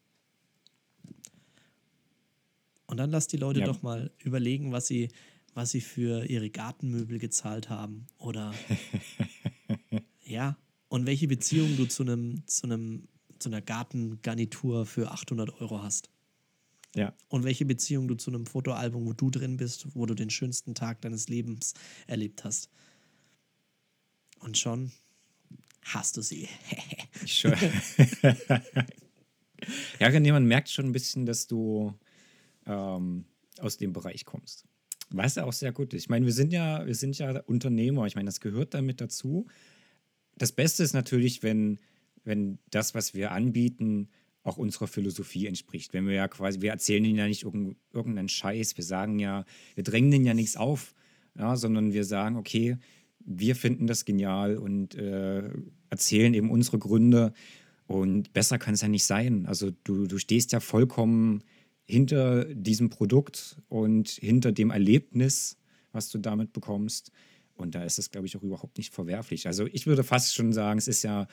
Und 2.89 2.97
dann 2.97 3.11
lasst 3.11 3.31
die 3.33 3.37
Leute 3.37 3.59
Ja. 3.59 3.67
doch 3.67 3.83
mal 3.83 4.09
überlegen, 4.17 4.71
was 4.71 4.87
sie, 4.87 5.09
was 5.53 5.69
sie 5.69 5.79
für 5.79 6.25
ihre 6.25 6.49
Gartenmöbel 6.49 7.19
gezahlt 7.19 7.69
haben. 7.69 8.07
Oder 8.17 8.51
ja, 10.25 10.57
und 10.87 11.05
welche 11.05 11.27
Beziehung 11.27 11.77
du 11.77 11.85
zu 11.85 12.01
einem, 12.01 12.41
zu 12.47 12.63
einem, 12.65 13.07
zu 13.37 13.49
einer 13.49 13.61
Gartengarnitur 13.61 14.87
für 14.87 15.11
800 15.11 15.61
Euro 15.61 15.83
hast. 15.83 16.09
Ja. 16.95 17.13
Und 17.27 17.43
welche 17.43 17.65
Beziehung 17.65 18.07
du 18.07 18.15
zu 18.15 18.31
einem 18.31 18.47
Fotoalbum, 18.47 19.05
wo 19.05 19.13
du 19.13 19.29
drin 19.29 19.57
bist, 19.57 19.85
wo 19.93 20.07
du 20.07 20.15
den 20.15 20.31
schönsten 20.31 20.73
Tag 20.73 21.01
deines 21.01 21.29
Lebens 21.29 21.75
erlebt 22.07 22.43
hast. 22.43 22.71
Und 24.39 24.57
schon 24.57 24.91
hast 25.83 26.17
du 26.17 26.23
sie. 26.23 26.49
Schon. 27.27 27.53
ja, 29.99 30.09
man 30.09 30.45
merkt 30.45 30.69
schon 30.69 30.87
ein 30.87 30.91
bisschen, 30.91 31.27
dass 31.27 31.45
du 31.45 31.93
ähm, 32.69 33.25
aus 33.59 33.77
dem 33.77 33.91
Bereich 33.91 34.23
kommst. 34.23 34.65
Was 35.09 35.35
ja 35.35 35.43
auch 35.43 35.53
sehr 35.53 35.71
gut 35.71 35.93
ist. 35.93 36.03
Ich 36.03 36.09
meine, 36.09 36.25
wir 36.25 36.33
sind 36.33 36.53
ja, 36.53 36.85
wir 36.85 36.95
sind 36.95 37.17
ja 37.17 37.41
Unternehmer. 37.41 38.05
Ich 38.05 38.15
meine, 38.15 38.27
das 38.27 38.39
gehört 38.39 38.73
damit 38.73 39.01
dazu. 39.01 39.47
Das 40.37 40.51
Beste 40.51 40.83
ist 40.83 40.93
natürlich, 40.93 41.41
wenn, 41.41 41.79
wenn 42.23 42.59
das, 42.69 42.93
was 42.93 43.13
wir 43.13 43.31
anbieten, 43.31 44.09
auch 44.43 44.57
unserer 44.57 44.87
Philosophie 44.87 45.47
entspricht. 45.47 45.93
Wenn 45.93 46.07
wir 46.07 46.13
ja 46.13 46.27
quasi, 46.27 46.61
wir 46.61 46.71
erzählen 46.71 47.03
ihnen 47.03 47.17
ja 47.17 47.27
nicht 47.27 47.43
irgend- 47.43 47.77
irgendeinen 47.91 48.29
Scheiß, 48.29 48.77
wir 48.77 48.83
sagen 48.83 49.19
ja, 49.19 49.45
wir 49.75 49.83
drängen 49.83 50.11
denen 50.11 50.25
ja 50.25 50.33
nichts 50.33 50.55
auf, 50.55 50.93
ja, 51.37 51.55
sondern 51.55 51.91
wir 51.91 52.05
sagen, 52.05 52.37
okay, 52.37 52.77
wir 53.19 53.55
finden 53.55 53.87
das 53.87 54.05
genial 54.05 54.57
und 54.57 54.95
äh, 54.95 55.49
erzählen 55.89 56.33
eben 56.33 56.51
unsere 56.51 56.77
Gründe. 56.79 57.33
Und 57.87 58.31
besser 58.33 58.59
kann 58.59 58.75
es 58.75 58.81
ja 58.81 58.87
nicht 58.87 59.05
sein. 59.05 59.45
Also 59.47 59.71
du, 59.83 60.05
du 60.05 60.19
stehst 60.19 60.51
ja 60.51 60.59
vollkommen 60.59 61.43
hinter 61.89 62.45
diesem 62.53 62.91
Produkt 62.91 63.57
und 63.67 64.09
hinter 64.09 64.51
dem 64.51 64.69
Erlebnis, 64.69 65.57
was 65.91 66.09
du 66.09 66.19
damit 66.19 66.53
bekommst. 66.53 67.11
Und 67.55 67.73
da 67.73 67.83
ist 67.83 67.97
es, 67.97 68.11
glaube 68.11 68.27
ich, 68.27 68.37
auch 68.37 68.43
überhaupt 68.43 68.77
nicht 68.77 68.93
verwerflich. 68.93 69.47
Also 69.47 69.65
ich 69.65 69.87
würde 69.87 70.03
fast 70.03 70.35
schon 70.35 70.53
sagen, 70.53 70.77
es 70.77 70.87
ist 70.87 71.01
ja 71.01 71.27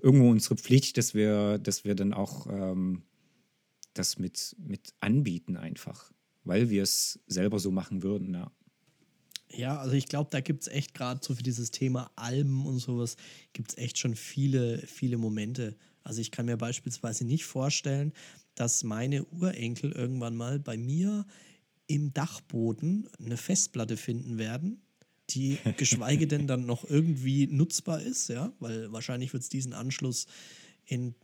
irgendwo 0.00 0.30
unsere 0.30 0.56
Pflicht, 0.56 0.98
dass 0.98 1.14
wir, 1.14 1.56
dass 1.56 1.84
wir 1.84 1.94
dann 1.94 2.12
auch 2.12 2.46
ähm, 2.48 3.02
das 3.94 4.18
mit, 4.18 4.54
mit 4.58 4.92
anbieten 5.00 5.56
einfach, 5.56 6.12
weil 6.44 6.68
wir 6.68 6.82
es 6.82 7.18
selber 7.26 7.58
so 7.58 7.70
machen 7.70 8.02
würden. 8.02 8.34
Ja. 8.34 8.52
Ja, 9.56 9.78
also 9.78 9.94
ich 9.94 10.06
glaube, 10.06 10.28
da 10.30 10.40
gibt 10.40 10.62
es 10.62 10.68
echt 10.68 10.92
gerade 10.92 11.20
so 11.22 11.34
für 11.34 11.42
dieses 11.42 11.70
Thema 11.70 12.10
Alben 12.16 12.66
und 12.66 12.78
sowas, 12.78 13.16
gibt 13.54 13.70
es 13.70 13.78
echt 13.78 13.98
schon 13.98 14.16
viele, 14.16 14.78
viele 14.86 15.16
Momente. 15.16 15.76
Also 16.02 16.20
ich 16.20 16.30
kann 16.30 16.44
mir 16.44 16.58
beispielsweise 16.58 17.24
nicht 17.24 17.44
vorstellen, 17.46 18.12
dass 18.54 18.84
meine 18.84 19.24
Urenkel 19.24 19.92
irgendwann 19.92 20.36
mal 20.36 20.58
bei 20.58 20.76
mir 20.76 21.26
im 21.86 22.12
Dachboden 22.14 23.08
eine 23.18 23.36
Festplatte 23.36 23.96
finden 23.96 24.38
werden, 24.38 24.82
die 25.30 25.58
geschweige 25.76 26.26
denn 26.26 26.46
dann 26.46 26.66
noch 26.66 26.88
irgendwie 26.88 27.46
nutzbar 27.46 28.00
ist, 28.00 28.28
ja, 28.28 28.52
weil 28.60 28.92
wahrscheinlich 28.92 29.32
wird 29.32 29.42
es 29.42 29.48
diesen 29.48 29.72
Anschluss 29.72 30.26
in 30.86 31.14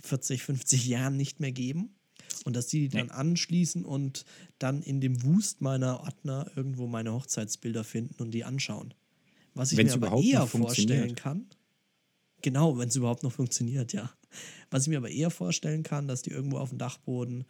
40, 0.00 0.42
50 0.42 0.86
Jahren 0.86 1.16
nicht 1.16 1.40
mehr 1.40 1.52
geben. 1.52 1.94
Und 2.44 2.56
dass 2.56 2.68
die 2.68 2.88
dann 2.88 3.06
Nee. 3.06 3.12
anschließen 3.12 3.84
und 3.84 4.24
dann 4.58 4.82
in 4.82 5.00
dem 5.00 5.22
Wust 5.24 5.60
meiner 5.60 6.00
Ordner 6.00 6.50
irgendwo 6.56 6.86
meine 6.86 7.12
Hochzeitsbilder 7.12 7.84
finden 7.84 8.22
und 8.22 8.30
die 8.30 8.44
anschauen. 8.44 8.94
Was 9.54 9.72
ich 9.72 9.78
Wenn's 9.78 9.90
mir 9.90 9.96
aber 9.96 10.06
überhaupt 10.06 10.24
eher 10.26 10.46
vorstellen 10.46 11.14
kann, 11.16 11.46
genau, 12.40 12.78
wenn 12.78 12.88
es 12.88 12.96
überhaupt 12.96 13.22
noch 13.24 13.32
funktioniert, 13.32 13.92
ja. 13.92 14.10
Was 14.70 14.82
ich 14.82 14.88
mir 14.88 14.98
aber 14.98 15.10
eher 15.10 15.30
vorstellen 15.30 15.82
kann, 15.82 16.08
dass 16.08 16.22
die 16.22 16.30
irgendwo 16.30 16.58
auf 16.58 16.70
dem 16.70 16.78
Dachboden 16.78 17.44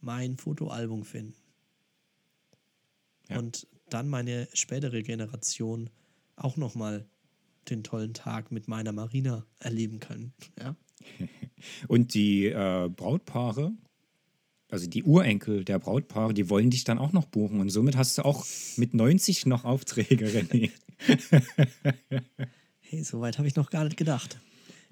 mein 0.00 0.36
Fotoalbum 0.36 1.04
finden. 1.04 1.34
Ja. 3.28 3.38
Und 3.38 3.66
dann 3.88 4.08
meine 4.08 4.48
spätere 4.52 5.02
Generation 5.02 5.90
auch 6.36 6.56
nochmal 6.56 7.06
den 7.68 7.84
tollen 7.84 8.14
Tag 8.14 8.50
mit 8.50 8.68
meiner 8.68 8.92
Marina 8.92 9.46
erleben 9.58 10.00
können. 10.00 10.32
Ja? 10.58 10.76
Und 11.88 12.14
die 12.14 12.46
äh, 12.46 12.88
Brautpaare, 12.88 13.72
also 14.70 14.86
die 14.88 15.04
Urenkel 15.04 15.64
der 15.64 15.78
Brautpaare, 15.78 16.32
die 16.34 16.48
wollen 16.48 16.70
dich 16.70 16.84
dann 16.84 16.98
auch 16.98 17.12
noch 17.12 17.26
buchen. 17.26 17.60
Und 17.60 17.70
somit 17.70 17.96
hast 17.96 18.18
du 18.18 18.24
auch 18.24 18.46
mit 18.76 18.94
90 18.94 19.46
noch 19.46 19.64
Aufträge, 19.64 20.26
René. 20.26 20.70
Hey, 22.82 23.04
so 23.04 23.20
weit 23.20 23.38
habe 23.38 23.46
ich 23.46 23.54
noch 23.54 23.70
gar 23.70 23.84
nicht 23.84 23.96
gedacht. 23.96 24.40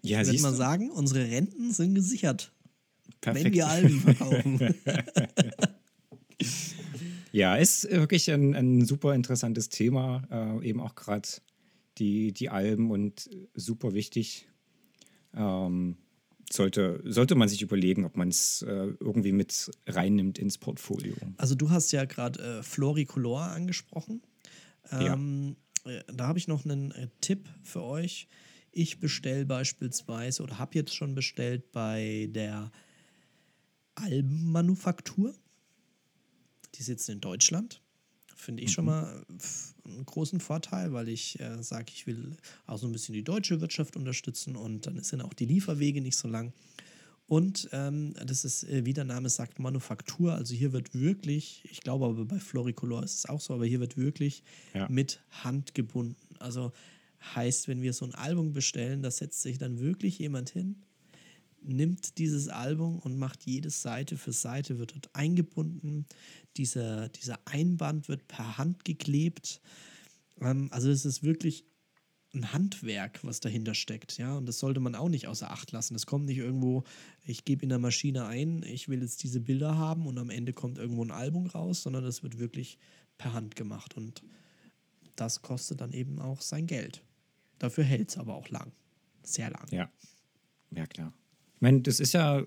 Ja, 0.02 0.20
ich 0.22 0.28
würde 0.28 0.40
mal 0.42 0.50
du? 0.50 0.56
sagen, 0.56 0.90
unsere 0.90 1.28
Renten 1.28 1.72
sind 1.72 1.94
gesichert, 1.94 2.52
wenn 3.22 3.34
Perfekt. 3.34 3.54
wir 3.54 3.66
Alben 3.68 4.00
verkaufen. 4.00 4.58
Ja, 7.32 7.56
ist 7.56 7.90
wirklich 7.90 8.30
ein, 8.30 8.54
ein 8.54 8.84
super 8.84 9.14
interessantes 9.14 9.68
Thema. 9.68 10.22
Äh, 10.30 10.68
eben 10.68 10.80
auch 10.80 10.94
gerade 10.94 11.28
die, 11.98 12.32
die 12.32 12.48
Alben 12.48 12.90
und 12.90 13.28
super 13.54 13.92
wichtig. 13.92 14.48
Ähm, 15.34 15.98
sollte, 16.50 17.02
sollte 17.04 17.34
man 17.34 17.48
sich 17.48 17.60
überlegen, 17.60 18.06
ob 18.06 18.16
man 18.16 18.28
es 18.28 18.62
äh, 18.62 18.92
irgendwie 19.00 19.32
mit 19.32 19.70
reinnimmt 19.86 20.38
ins 20.38 20.56
Portfolio. 20.56 21.14
Also 21.36 21.54
du 21.54 21.70
hast 21.70 21.92
ja 21.92 22.06
gerade 22.06 22.58
äh, 22.58 22.62
Floricolor 22.62 23.42
angesprochen. 23.42 24.22
Ja. 24.90 25.12
Ähm, 25.14 25.56
äh, 25.84 26.00
Da 26.12 26.26
habe 26.26 26.38
ich 26.38 26.48
noch 26.48 26.64
einen 26.64 26.92
äh, 26.92 27.08
Tipp 27.20 27.48
für 27.62 27.82
euch. 27.82 28.28
Ich 28.72 29.00
bestelle 29.00 29.44
beispielsweise 29.46 30.42
oder 30.42 30.58
habe 30.58 30.74
jetzt 30.74 30.94
schon 30.94 31.14
bestellt 31.14 31.72
bei 31.72 32.28
der 32.32 32.70
Albenmanufaktur. 33.94 35.34
Die 36.74 36.82
sitzen 36.82 37.12
in 37.12 37.20
Deutschland. 37.20 37.80
Finde 38.36 38.62
ich 38.62 38.70
schon 38.70 38.84
mal 38.84 39.24
einen 39.84 40.06
großen 40.06 40.38
Vorteil, 40.38 40.92
weil 40.92 41.08
ich 41.08 41.40
äh, 41.40 41.60
sage, 41.62 41.86
ich 41.92 42.06
will 42.06 42.36
auch 42.66 42.78
so 42.78 42.86
ein 42.86 42.92
bisschen 42.92 43.14
die 43.14 43.24
deutsche 43.24 43.60
Wirtschaft 43.60 43.96
unterstützen 43.96 44.54
und 44.54 44.86
dann 44.86 45.02
sind 45.02 45.22
auch 45.22 45.34
die 45.34 45.46
Lieferwege 45.46 46.00
nicht 46.00 46.16
so 46.16 46.28
lang. 46.28 46.52
Und 47.26 47.68
ähm, 47.72 48.14
das 48.24 48.44
ist, 48.44 48.62
äh, 48.64 48.84
wie 48.86 48.92
der 48.94 49.04
Name 49.04 49.28
sagt, 49.28 49.58
Manufaktur. 49.58 50.34
Also 50.34 50.54
hier 50.54 50.72
wird 50.72 50.94
wirklich, 50.94 51.62
ich 51.70 51.80
glaube 51.80 52.06
aber 52.06 52.24
bei 52.26 52.38
Floricolor 52.38 53.02
ist 53.02 53.16
es 53.18 53.26
auch 53.26 53.40
so, 53.40 53.54
aber 53.54 53.66
hier 53.66 53.80
wird 53.80 53.96
wirklich 53.96 54.44
Ja. 54.72 54.88
mit 54.88 55.20
Hand 55.30 55.74
gebunden. 55.74 56.16
Also 56.38 56.72
heißt, 57.34 57.68
wenn 57.68 57.82
wir 57.82 57.92
so 57.92 58.04
ein 58.04 58.14
Album 58.14 58.52
bestellen, 58.52 59.02
da 59.02 59.10
setzt 59.10 59.42
sich 59.42 59.58
dann 59.58 59.78
wirklich 59.78 60.18
jemand 60.18 60.50
hin, 60.50 60.82
nimmt 61.60 62.18
dieses 62.18 62.48
Album 62.48 62.98
und 62.98 63.18
macht 63.18 63.44
jedes 63.44 63.82
Seite 63.82 64.16
für 64.16 64.32
Seite, 64.32 64.78
wird 64.78 64.94
dort 64.94 65.14
eingebunden. 65.14 66.06
Dieser, 66.56 67.08
dieser 67.08 67.38
Einband 67.46 68.08
wird 68.08 68.28
per 68.28 68.58
Hand 68.58 68.84
geklebt. 68.84 69.60
Ähm, 70.40 70.68
also 70.70 70.90
es 70.90 71.04
ist 71.04 71.22
wirklich 71.22 71.64
ein 72.34 72.52
Handwerk, 72.52 73.24
was 73.24 73.40
dahinter 73.40 73.74
steckt, 73.74 74.18
ja, 74.18 74.36
und 74.36 74.46
das 74.46 74.58
sollte 74.58 74.80
man 74.80 74.94
auch 74.94 75.08
nicht 75.08 75.28
außer 75.28 75.50
Acht 75.50 75.72
lassen. 75.72 75.94
Es 75.94 76.04
kommt 76.04 76.26
nicht 76.26 76.36
irgendwo, 76.36 76.84
ich 77.24 77.46
gebe 77.46 77.62
in 77.62 77.70
der 77.70 77.78
Maschine 77.78 78.26
ein, 78.26 78.62
ich 78.64 78.88
will 78.88 79.00
jetzt 79.00 79.22
diese 79.22 79.40
Bilder 79.40 79.76
haben 79.76 80.06
und 80.06 80.18
am 80.18 80.28
Ende 80.28 80.52
kommt 80.52 80.78
irgendwo 80.78 81.02
ein 81.02 81.10
Album 81.10 81.46
raus, 81.46 81.82
sondern 81.82 82.04
das 82.04 82.22
wird 82.22 82.38
wirklich 82.38 82.78
per 83.16 83.32
Hand 83.32 83.56
gemacht 83.56 83.96
und 83.96 84.22
das 85.16 85.40
kostet 85.42 85.80
dann 85.80 85.92
eben 85.92 86.20
auch 86.20 86.42
sein 86.42 86.66
Geld. 86.66 87.02
Dafür 87.58 87.84
hält 87.84 88.10
es 88.10 88.18
aber 88.18 88.34
auch 88.34 88.48
lang, 88.50 88.72
sehr 89.22 89.50
lang. 89.50 89.66
Ja, 89.70 89.90
ja 90.70 90.86
klar. 90.86 91.12
Ich 91.56 91.60
meine, 91.60 91.80
das 91.80 91.98
ist 91.98 92.12
ja, 92.14 92.44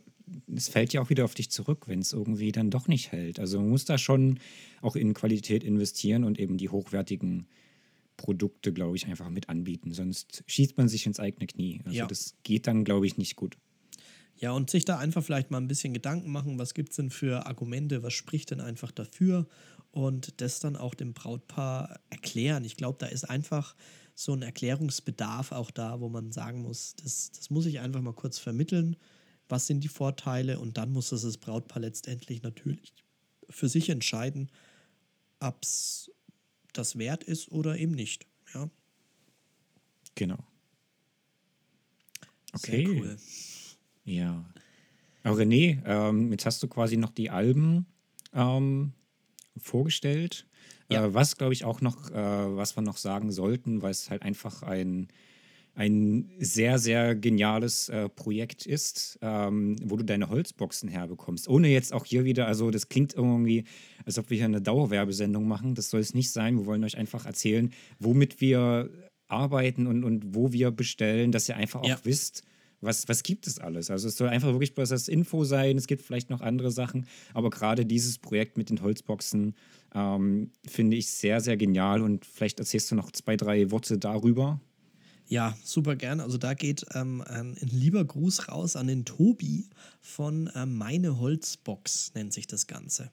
es 0.55 0.69
fällt 0.69 0.93
ja 0.93 1.01
auch 1.01 1.09
wieder 1.09 1.25
auf 1.25 1.33
dich 1.33 1.51
zurück, 1.51 1.87
wenn 1.87 1.99
es 1.99 2.13
irgendwie 2.13 2.51
dann 2.51 2.69
doch 2.69 2.87
nicht 2.87 3.11
hält. 3.11 3.39
Also 3.39 3.59
man 3.59 3.69
muss 3.69 3.85
da 3.85 3.97
schon 3.97 4.39
auch 4.81 4.95
in 4.95 5.13
Qualität 5.13 5.63
investieren 5.63 6.23
und 6.23 6.39
eben 6.39 6.57
die 6.57 6.69
hochwertigen 6.69 7.47
Produkte, 8.17 8.71
glaube 8.71 8.95
ich, 8.95 9.07
einfach 9.07 9.29
mit 9.29 9.49
anbieten. 9.49 9.93
Sonst 9.93 10.43
schießt 10.47 10.77
man 10.77 10.87
sich 10.87 11.05
ins 11.05 11.19
eigene 11.19 11.47
Knie. 11.47 11.81
Also 11.85 11.97
Ja. 11.97 12.07
das 12.07 12.35
geht 12.43 12.67
dann, 12.67 12.83
glaube 12.83 13.05
ich, 13.07 13.17
nicht 13.17 13.35
gut. 13.35 13.57
Ja, 14.37 14.51
und 14.51 14.69
sich 14.69 14.85
da 14.85 14.97
einfach 14.97 15.23
vielleicht 15.23 15.51
mal 15.51 15.57
ein 15.59 15.67
bisschen 15.67 15.93
Gedanken 15.93 16.31
machen, 16.31 16.57
was 16.57 16.73
gibt 16.73 16.89
es 16.91 16.95
denn 16.95 17.09
für 17.09 17.45
Argumente, 17.45 18.01
was 18.01 18.13
spricht 18.13 18.51
denn 18.51 18.59
einfach 18.59 18.91
dafür 18.91 19.47
und 19.91 20.39
das 20.41 20.59
dann 20.59 20.75
auch 20.75 20.95
dem 20.95 21.13
Brautpaar 21.13 21.99
erklären. 22.09 22.63
Ich 22.63 22.75
glaube, 22.77 22.97
da 22.99 23.07
ist 23.07 23.29
einfach 23.29 23.75
so 24.15 24.33
ein 24.33 24.41
Erklärungsbedarf 24.41 25.51
auch 25.51 25.71
da, 25.71 25.99
wo 25.99 26.09
man 26.09 26.31
sagen 26.31 26.61
muss, 26.61 26.95
das, 26.95 27.31
das 27.31 27.49
muss 27.49 27.65
ich 27.65 27.79
einfach 27.79 28.01
mal 28.01 28.13
kurz 28.13 28.37
vermitteln. 28.39 28.95
Was 29.49 29.67
sind 29.67 29.83
die 29.83 29.87
Vorteile? 29.89 30.59
Und 30.59 30.77
dann 30.77 30.91
muss 30.91 31.11
es 31.11 31.23
das 31.23 31.37
Brautpaar 31.37 31.81
letztendlich 31.81 32.41
natürlich 32.43 32.93
für 33.49 33.67
sich 33.67 33.89
entscheiden, 33.89 34.49
ob 35.39 35.63
es 35.63 36.11
das 36.73 36.97
wert 36.97 37.23
ist 37.23 37.51
oder 37.51 37.77
eben 37.77 37.91
nicht. 37.93 38.25
Ja, 38.53 38.69
Genau. 40.15 40.37
sehr 42.55 42.79
Okay. 42.79 42.87
cool. 42.87 43.17
Ja. 44.03 44.45
Aber 45.23 45.37
René, 45.37 45.81
ähm, 45.85 46.31
jetzt 46.31 46.45
hast 46.45 46.61
du 46.63 46.67
quasi 46.67 46.97
noch 46.97 47.11
die 47.11 47.29
Alben 47.29 47.85
ähm, 48.33 48.93
vorgestellt. 49.57 50.47
Ja. 50.89 51.05
Äh, 51.05 51.13
was, 51.13 51.37
glaube 51.37 51.53
ich, 51.53 51.63
auch 51.63 51.81
noch, 51.81 52.09
äh, 52.11 52.13
was 52.15 52.75
wir 52.75 52.81
noch 52.81 52.97
sagen 52.97 53.31
sollten, 53.31 53.81
weil 53.81 53.91
es 53.91 54.09
halt 54.09 54.21
einfach 54.21 54.63
ein, 54.63 55.07
ein 55.73 56.29
sehr, 56.39 56.79
sehr 56.79 57.15
geniales 57.15 57.89
äh, 57.89 58.09
Projekt 58.09 58.65
ist, 58.65 59.17
ähm, 59.21 59.77
wo 59.83 59.95
du 59.95 60.03
deine 60.03 60.29
Holzboxen 60.29 60.89
herbekommst. 60.89 61.47
Ohne 61.47 61.69
jetzt 61.69 61.93
auch 61.93 62.05
hier 62.05 62.25
wieder, 62.25 62.47
also 62.47 62.71
das 62.71 62.89
klingt 62.89 63.13
irgendwie, 63.13 63.63
als 64.05 64.17
ob 64.19 64.29
wir 64.29 64.37
hier 64.37 64.45
eine 64.45 64.61
Dauerwerbesendung 64.61 65.47
machen. 65.47 65.75
Das 65.75 65.89
soll 65.89 66.01
es 66.01 66.13
nicht 66.13 66.31
sein. 66.31 66.57
Wir 66.57 66.65
wollen 66.65 66.83
euch 66.83 66.97
einfach 66.97 67.25
erzählen, 67.25 67.71
womit 67.99 68.41
wir 68.41 68.89
arbeiten 69.29 69.87
und, 69.87 70.03
und 70.03 70.35
wo 70.35 70.51
wir 70.51 70.71
bestellen, 70.71 71.31
dass 71.31 71.47
ihr 71.47 71.55
einfach 71.55 71.81
auch 71.81 71.87
Ja. 71.87 71.99
wisst, 72.03 72.43
was, 72.81 73.07
was 73.07 73.23
gibt 73.23 73.47
es 73.47 73.59
alles. 73.59 73.89
Also 73.89 74.07
es 74.07 74.17
soll 74.17 74.27
einfach 74.27 74.49
wirklich 74.49 74.73
bloß 74.73 74.89
das 74.89 75.07
Info 75.07 75.43
sein. 75.43 75.77
Es 75.77 75.87
gibt 75.87 76.01
vielleicht 76.01 76.29
noch 76.29 76.41
andere 76.41 76.71
Sachen, 76.71 77.05
aber 77.33 77.49
gerade 77.49 77.85
dieses 77.85 78.17
Projekt 78.17 78.57
mit 78.57 78.69
den 78.69 78.81
Holzboxen 78.81 79.55
ähm, 79.93 80.51
finde 80.67 80.97
ich 80.97 81.09
sehr, 81.11 81.41
sehr 81.41 81.57
genial 81.57 82.01
und 82.01 82.25
vielleicht 82.25 82.59
erzählst 82.59 82.91
du 82.91 82.95
noch 82.95 83.11
zwei, 83.11 83.37
drei 83.37 83.71
Worte 83.71 83.97
darüber. 83.97 84.59
Ja, 85.27 85.55
super 85.63 85.95
gern. 85.95 86.19
Also 86.19 86.37
da 86.37 86.53
geht 86.53 86.85
ähm, 86.93 87.23
ein, 87.25 87.55
lieber 87.61 88.03
Gruß 88.03 88.49
raus 88.49 88.75
an 88.75 88.87
den 88.87 89.05
Tobi 89.05 89.69
von 90.01 90.47
äh, 90.47 90.65
Meine 90.65 91.19
Holzbox, 91.19 92.11
nennt 92.15 92.33
sich 92.33 92.47
das 92.47 92.67
Ganze. 92.67 93.11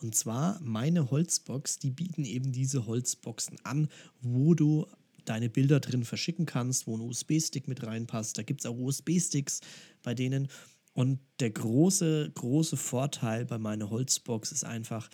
Und 0.00 0.14
zwar 0.14 0.60
Meine 0.60 1.10
Holzbox, 1.10 1.80
die 1.80 1.90
bieten 1.90 2.24
eben 2.24 2.52
diese 2.52 2.86
Holzboxen 2.86 3.58
an, 3.64 3.88
wo 4.20 4.54
du 4.54 4.86
deine 5.28 5.48
Bilder 5.48 5.80
drin 5.80 6.04
verschicken 6.04 6.46
kannst, 6.46 6.86
wo 6.86 6.96
ein 6.96 7.00
USB-Stick 7.00 7.68
mit 7.68 7.86
reinpasst. 7.86 8.38
Da 8.38 8.42
gibt 8.42 8.60
es 8.60 8.66
auch 8.66 8.76
USB-Sticks 8.76 9.60
bei 10.02 10.14
denen. 10.14 10.48
Und 10.94 11.20
der 11.40 11.50
große, 11.50 12.32
große 12.34 12.76
Vorteil 12.76 13.44
bei 13.44 13.58
Meine 13.58 13.90
Holzbox 13.90 14.52
ist 14.52 14.64
einfach, 14.64 15.08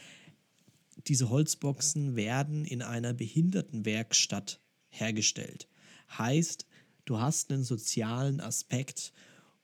diese 1.07 1.29
Holzboxen 1.29 2.17
werden 2.17 2.65
in 2.65 2.83
einer 2.83 3.13
Behindertenwerkstatt 3.13 4.61
hergestellt. 4.89 5.69
Heißt, 6.17 6.67
du 7.05 7.21
hast 7.21 7.51
einen 7.51 7.65
sozialen 7.65 8.41
Aspekt 8.41 9.13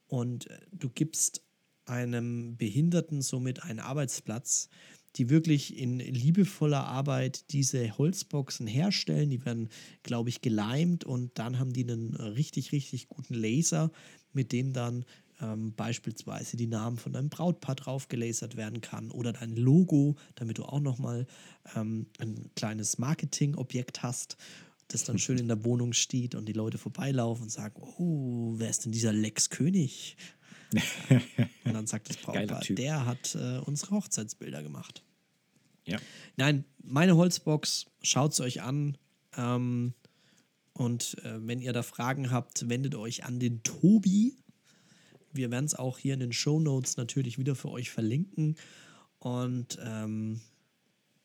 und 0.07 0.47
du 0.71 0.89
gibst 0.89 1.43
einem 1.85 2.57
Behinderten 2.57 3.21
somit 3.21 3.63
einen 3.63 3.79
Arbeitsplatz, 3.79 4.69
die 5.17 5.29
wirklich 5.29 5.77
in 5.77 5.99
liebevoller 5.99 6.85
Arbeit 6.85 7.51
diese 7.51 7.97
Holzboxen 7.97 8.67
herstellen. 8.67 9.29
Die 9.29 9.45
werden, 9.45 9.69
glaube 10.03 10.29
ich, 10.29 10.41
geleimt 10.41 11.03
und 11.03 11.31
dann 11.37 11.59
haben 11.59 11.73
die 11.73 11.83
einen 11.83 12.15
richtig, 12.15 12.71
richtig 12.71 13.09
guten 13.09 13.33
Laser, 13.33 13.91
mit 14.33 14.51
dem 14.51 14.73
dann 14.73 15.05
ähm, 15.41 15.73
beispielsweise 15.73 16.55
die 16.55 16.67
Namen 16.67 16.97
von 16.97 17.13
deinem 17.13 17.29
Brautpaar 17.29 17.75
drauf 17.75 18.07
gelasert 18.07 18.55
werden 18.55 18.81
kann 18.81 19.11
oder 19.11 19.33
dein 19.33 19.55
Logo, 19.55 20.15
damit 20.35 20.57
du 20.57 20.63
auch 20.63 20.79
nochmal 20.79 21.25
ähm, 21.75 22.05
ein 22.19 22.49
kleines 22.55 22.97
Marketingobjekt 22.97 24.03
hast, 24.03 24.37
das 24.87 25.03
dann 25.03 25.19
schön 25.19 25.37
in 25.37 25.47
der 25.47 25.63
Wohnung 25.63 25.93
steht 25.93 26.35
und 26.35 26.45
die 26.45 26.53
Leute 26.53 26.77
vorbeilaufen 26.77 27.43
und 27.43 27.49
sagen, 27.49 27.81
oh, 27.81 28.53
wer 28.57 28.69
ist 28.69 28.85
denn 28.85 28.91
dieser 28.91 29.13
Lex 29.13 29.49
König? 29.49 30.15
Und 31.65 31.73
dann 31.73 31.87
sagt 31.87 32.09
das 32.09 32.17
Brautpaar, 32.17 32.61
der 32.69 33.05
hat 33.05 33.35
äh, 33.35 33.59
unsere 33.59 33.91
Hochzeitsbilder 33.91 34.63
gemacht. 34.63 35.03
Ja. 35.85 35.99
Nein, 36.37 36.65
meine 36.83 37.15
Holzbox, 37.15 37.87
schaut 38.01 38.33
es 38.33 38.39
euch 38.39 38.61
an. 38.61 38.97
Ähm, 39.35 39.93
und 40.73 41.17
äh, 41.23 41.45
wenn 41.45 41.59
ihr 41.59 41.73
da 41.73 41.83
Fragen 41.83 42.31
habt, 42.31 42.69
wendet 42.69 42.95
euch 42.95 43.23
an 43.25 43.39
den 43.39 43.63
Tobi. 43.63 44.37
Wir 45.33 45.51
werden 45.51 45.65
es 45.65 45.75
auch 45.75 45.97
hier 45.97 46.13
in 46.13 46.19
den 46.19 46.33
Show 46.33 46.59
Notes 46.59 46.97
natürlich 46.97 47.37
wieder 47.37 47.55
für 47.55 47.69
euch 47.69 47.89
verlinken. 47.89 48.55
Und 49.19 49.77
ähm, 49.83 50.41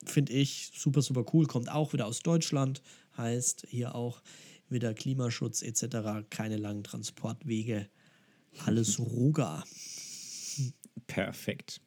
finde 0.05 0.33
ich 0.33 0.73
super, 0.75 1.03
super 1.03 1.25
cool. 1.33 1.47
Kommt 1.47 1.71
auch 1.71 1.93
wieder 1.93 2.07
aus 2.07 2.21
Deutschland. 2.21 2.83
Heißt 3.17 3.67
hier 3.69 3.95
auch 3.95 4.23
wieder 4.69 4.95
Klimaschutz 4.95 5.63
etc. 5.63 6.29
Keine 6.31 6.57
langen 6.57 6.85
Transportwege. 6.85 7.89
Alles 8.65 8.99
Ruga. 8.99 9.65
Perfekt. 11.07 11.81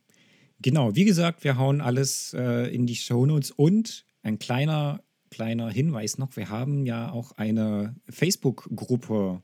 Genau, 0.61 0.95
wie 0.95 1.05
gesagt, 1.05 1.43
wir 1.43 1.57
hauen 1.57 1.81
alles 1.81 2.33
äh, 2.33 2.73
in 2.73 2.85
die 2.85 2.95
Shownotes 2.95 3.51
und 3.51 4.05
ein 4.23 4.39
kleiner, 4.39 5.01
kleiner 5.29 5.69
Hinweis 5.69 6.17
noch, 6.17 6.35
wir 6.35 6.49
haben 6.49 6.85
ja 6.85 7.11
auch 7.11 7.31
eine 7.33 7.95
Facebook-Gruppe. 8.09 9.41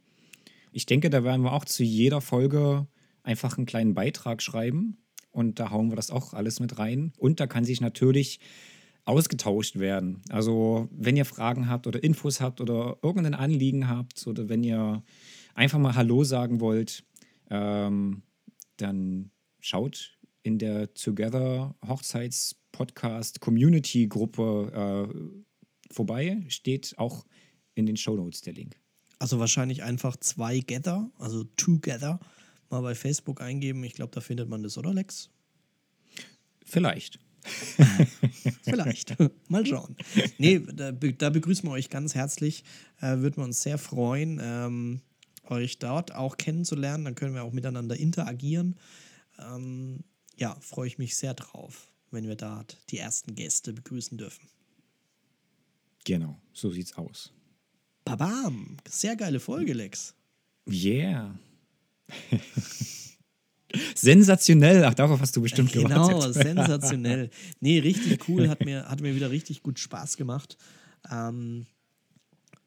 Ich 0.72 0.86
denke, 0.86 1.10
da 1.10 1.24
werden 1.24 1.44
wir 1.44 1.54
auch 1.54 1.66
zu 1.66 1.84
jeder 1.84 2.20
Folge 2.20 2.88
einfach 3.24 3.58
einen 3.58 3.66
kleinen 3.66 3.94
Beitrag 3.94 4.42
schreiben 4.42 4.98
und 5.32 5.60
da 5.60 5.72
hauen 5.72 5.90
wir 5.90 5.96
das 5.96 6.12
auch 6.12 6.34
alles 6.34 6.60
mit 6.60 6.78
rein. 6.80 7.14
Und 7.18 7.40
da 7.40 7.48
kann 7.48 7.66
sich 7.66 7.82
natürlich 7.82 8.40
ausgetauscht 9.06 9.78
werden. 9.78 10.22
Also 10.30 10.90
wenn 10.92 11.16
ihr 11.16 11.26
Fragen 11.26 11.70
habt 11.70 11.88
oder 11.88 12.04
Infos 12.04 12.42
habt 12.42 12.60
oder 12.60 12.98
irgendein 13.02 13.36
Anliegen 13.36 13.88
habt 13.88 14.26
oder 14.28 14.50
wenn 14.50 14.64
ihr 14.64 15.04
einfach 15.54 15.80
mal 15.80 15.96
Hallo 15.96 16.24
sagen 16.24 16.60
wollt, 16.60 17.04
ähm, 17.50 18.24
dann 18.78 19.32
schaut 19.60 20.18
in 20.44 20.60
der 20.60 20.94
Together 20.94 21.76
Hochzeits 21.86 22.56
Podcast 22.72 23.42
Community 23.42 24.08
Gruppe 24.08 25.10
äh, 25.12 25.94
vorbei. 25.94 26.44
Steht 26.48 26.94
auch 26.98 27.26
in 27.74 27.86
den 27.86 27.98
Shownotes 27.98 28.42
der 28.42 28.54
Link. 28.54 28.80
Also 29.18 29.40
wahrscheinlich 29.40 29.84
einfach 29.84 30.18
zwei 30.18 30.60
Gather, 30.60 31.10
also 31.18 31.46
Together, 31.56 32.20
mal 32.70 32.82
bei 32.82 32.96
Facebook 32.96 33.42
eingeben. 33.42 33.84
Ich 33.84 33.94
glaube, 33.94 34.12
da 34.14 34.22
findet 34.22 34.50
man 34.50 34.62
das, 34.62 34.78
oder 34.78 34.94
Lex? 34.94 35.30
Vielleicht. 36.64 37.20
Vielleicht. 38.64 39.16
Mal 39.50 39.66
schauen. 39.66 39.96
Nee, 40.38 40.60
da 40.60 41.30
begrüßen 41.30 41.68
wir 41.70 41.74
euch 41.74 41.90
ganz 41.90 42.16
herzlich. 42.16 42.64
Äh, 43.00 43.18
Würden 43.18 43.38
wir 43.38 43.44
uns 43.44 43.62
sehr 43.62 43.78
freuen, 43.78 44.40
ähm, 44.42 45.02
euch 45.50 45.80
dort 45.80 46.14
auch 46.14 46.38
kennenzulernen. 46.38 47.06
Dann 47.06 47.16
können 47.16 47.34
wir 47.34 47.44
auch 47.44 47.54
miteinander 47.54 47.98
interagieren. 47.98 48.76
Ähm, 49.40 50.04
ja, 50.38 50.56
freue 50.60 50.88
ich 50.88 50.98
mich 50.98 51.16
sehr 51.16 51.34
drauf, 51.34 51.92
wenn 52.12 52.28
wir 52.28 52.36
dort 52.36 52.78
die 52.90 52.98
ersten 52.98 53.36
Gäste 53.36 53.74
begrüßen 53.74 54.18
dürfen. 54.18 54.48
Genau, 56.04 56.40
so 56.54 56.72
sieht's 56.72 56.96
aus. 56.98 57.34
Babam! 58.04 58.78
Sehr 58.88 59.16
geile 59.16 59.40
Folge, 59.40 59.74
Lex. 59.74 60.14
Yeah. 60.70 61.38
Sensationell. 63.96 64.84
Ach, 64.86 64.94
darauf 64.94 65.20
hast 65.20 65.36
du 65.36 65.42
bestimmt 65.42 65.72
Genau, 65.72 66.08
gewartet. 66.08 66.34
sensationell. 66.44 67.30
Nee, 67.60 67.80
richtig 67.80 68.30
cool, 68.30 68.48
hat 68.48 68.64
mir, 68.64 68.88
hat 68.88 69.02
mir 69.02 69.16
wieder 69.16 69.32
richtig 69.32 69.64
gut 69.64 69.80
Spaß 69.80 70.18
gemacht. 70.18 70.58
Ähm, 71.12 71.66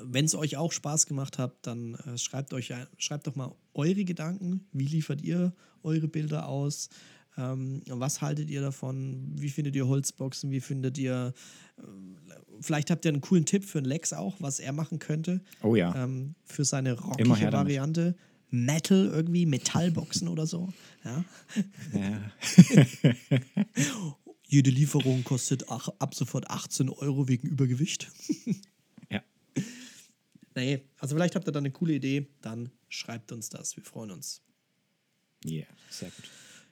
Wenn 0.01 0.24
es 0.26 0.34
euch 0.34 0.57
auch 0.57 0.72
Spaß 0.72 1.07
gemacht 1.07 1.38
hat, 1.38 1.55
dann 1.62 1.94
äh, 1.94 2.16
schreibt, 2.18 2.53
euch, 2.55 2.72
ein- 2.72 2.86
schreibt 2.99 3.26
doch 3.26 3.34
mal 3.36 3.53
eure 3.74 4.05
Gedanken. 4.05 4.66
Wie 4.72 4.86
liefert 4.86 5.22
ihr 5.22 5.53
eure 5.82 6.07
Bilder 6.09 6.46
aus? 6.49 6.88
Ähm, 7.36 7.82
was 7.86 8.20
haltet 8.20 8.51
ihr 8.51 8.61
davon? 8.61 9.32
Wie 9.36 9.49
findet 9.49 9.74
ihr 9.76 9.86
Holzboxen? 9.86 10.51
Wie 10.51 10.61
findet 10.61 10.99
ihr. 10.99 11.32
Äh, 11.78 11.82
vielleicht 12.61 12.90
habt 12.90 13.05
ihr 13.05 13.12
einen 13.12 13.20
coolen 13.20 13.44
Tipp 13.44 13.64
für 13.64 13.78
einen 13.78 13.86
Lex 13.86 14.12
auch, 14.12 14.36
was 14.40 14.59
er 14.61 14.72
machen 14.72 14.99
könnte. 14.99 15.40
Oh 15.62 15.74
ja. 15.76 15.94
Ähm, 16.05 16.34
für 16.44 16.64
seine 16.64 16.92
rockige 16.99 17.28
damit. 17.28 17.53
Variante. 17.53 18.16
Metal 18.51 19.07
irgendwie, 19.07 19.44
Metallboxen 19.46 20.26
oder 20.26 20.46
so. 20.46 20.72
Ja. 21.05 21.24
ja. 21.92 22.20
Jede 24.49 24.70
Lieferung 24.70 25.22
kostet 25.24 25.68
ab 25.68 26.14
sofort 26.14 26.49
18 26.51 26.88
Euro 26.88 27.28
wegen 27.28 27.46
Übergewicht. 27.49 28.11
ja. 30.59 30.76
Nee, 30.76 30.82
also 30.98 31.14
vielleicht 31.14 31.34
habt 31.34 31.46
ihr 31.48 31.52
da 31.52 31.59
eine 31.59 31.70
coole 31.70 31.94
Idee, 31.94 32.28
dann 32.40 32.70
schreibt 32.88 33.32
uns 33.32 33.48
das. 33.48 33.76
Wir 33.76 33.84
freuen 33.84 34.11
uns. 34.11 34.42
Yeah, 35.44 35.66
sehr 35.90 36.11
gut. 36.11 36.24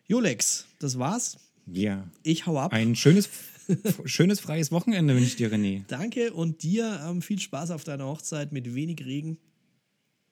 Jolex, 0.06 0.66
das 0.78 0.98
war's. 0.98 1.38
Ja. 1.66 2.08
Ich 2.22 2.46
hau 2.46 2.58
ab. 2.58 2.72
Ein 2.72 2.96
schönes, 2.96 3.28
schönes 4.04 4.40
freies 4.40 4.70
Wochenende 4.70 5.14
wünsche 5.14 5.28
ich 5.28 5.36
dir, 5.36 5.52
René. 5.52 5.84
Danke 5.88 6.32
und 6.32 6.62
dir 6.62 7.00
ähm, 7.06 7.22
viel 7.22 7.40
Spaß 7.40 7.70
auf 7.70 7.84
deiner 7.84 8.06
Hochzeit 8.06 8.52
mit 8.52 8.74
wenig 8.74 9.04
Regen. 9.04 9.38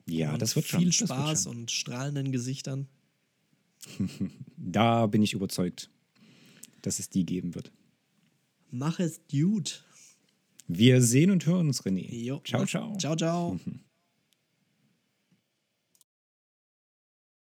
Ja, 0.07 0.37
das 0.37 0.55
wird 0.55 0.67
schon. 0.67 0.81
Viel 0.81 0.93
Spaß 0.93 1.45
schon. 1.45 1.57
und 1.57 1.71
strahlenden 1.71 2.33
Gesichtern. 2.33 2.89
Da 4.57 5.07
bin 5.07 5.23
ich 5.23 5.35
überzeugt, 5.35 5.91
dass 6.81 6.99
es 6.99 7.11
die 7.11 7.27
geben 7.27 7.55
wird. 7.55 7.71
Mach 8.71 8.99
es 8.99 9.21
gut. 9.31 9.85
Wir 10.67 11.03
sehen 11.03 11.31
und 11.31 11.47
hören 11.47 11.69
uns, 11.69 11.83
René. 11.85 12.13
Jo, 12.15 12.41
ciao, 12.45 12.65
ciao. 12.67 12.97
Ciao, 12.99 13.17
ciao. 13.17 13.59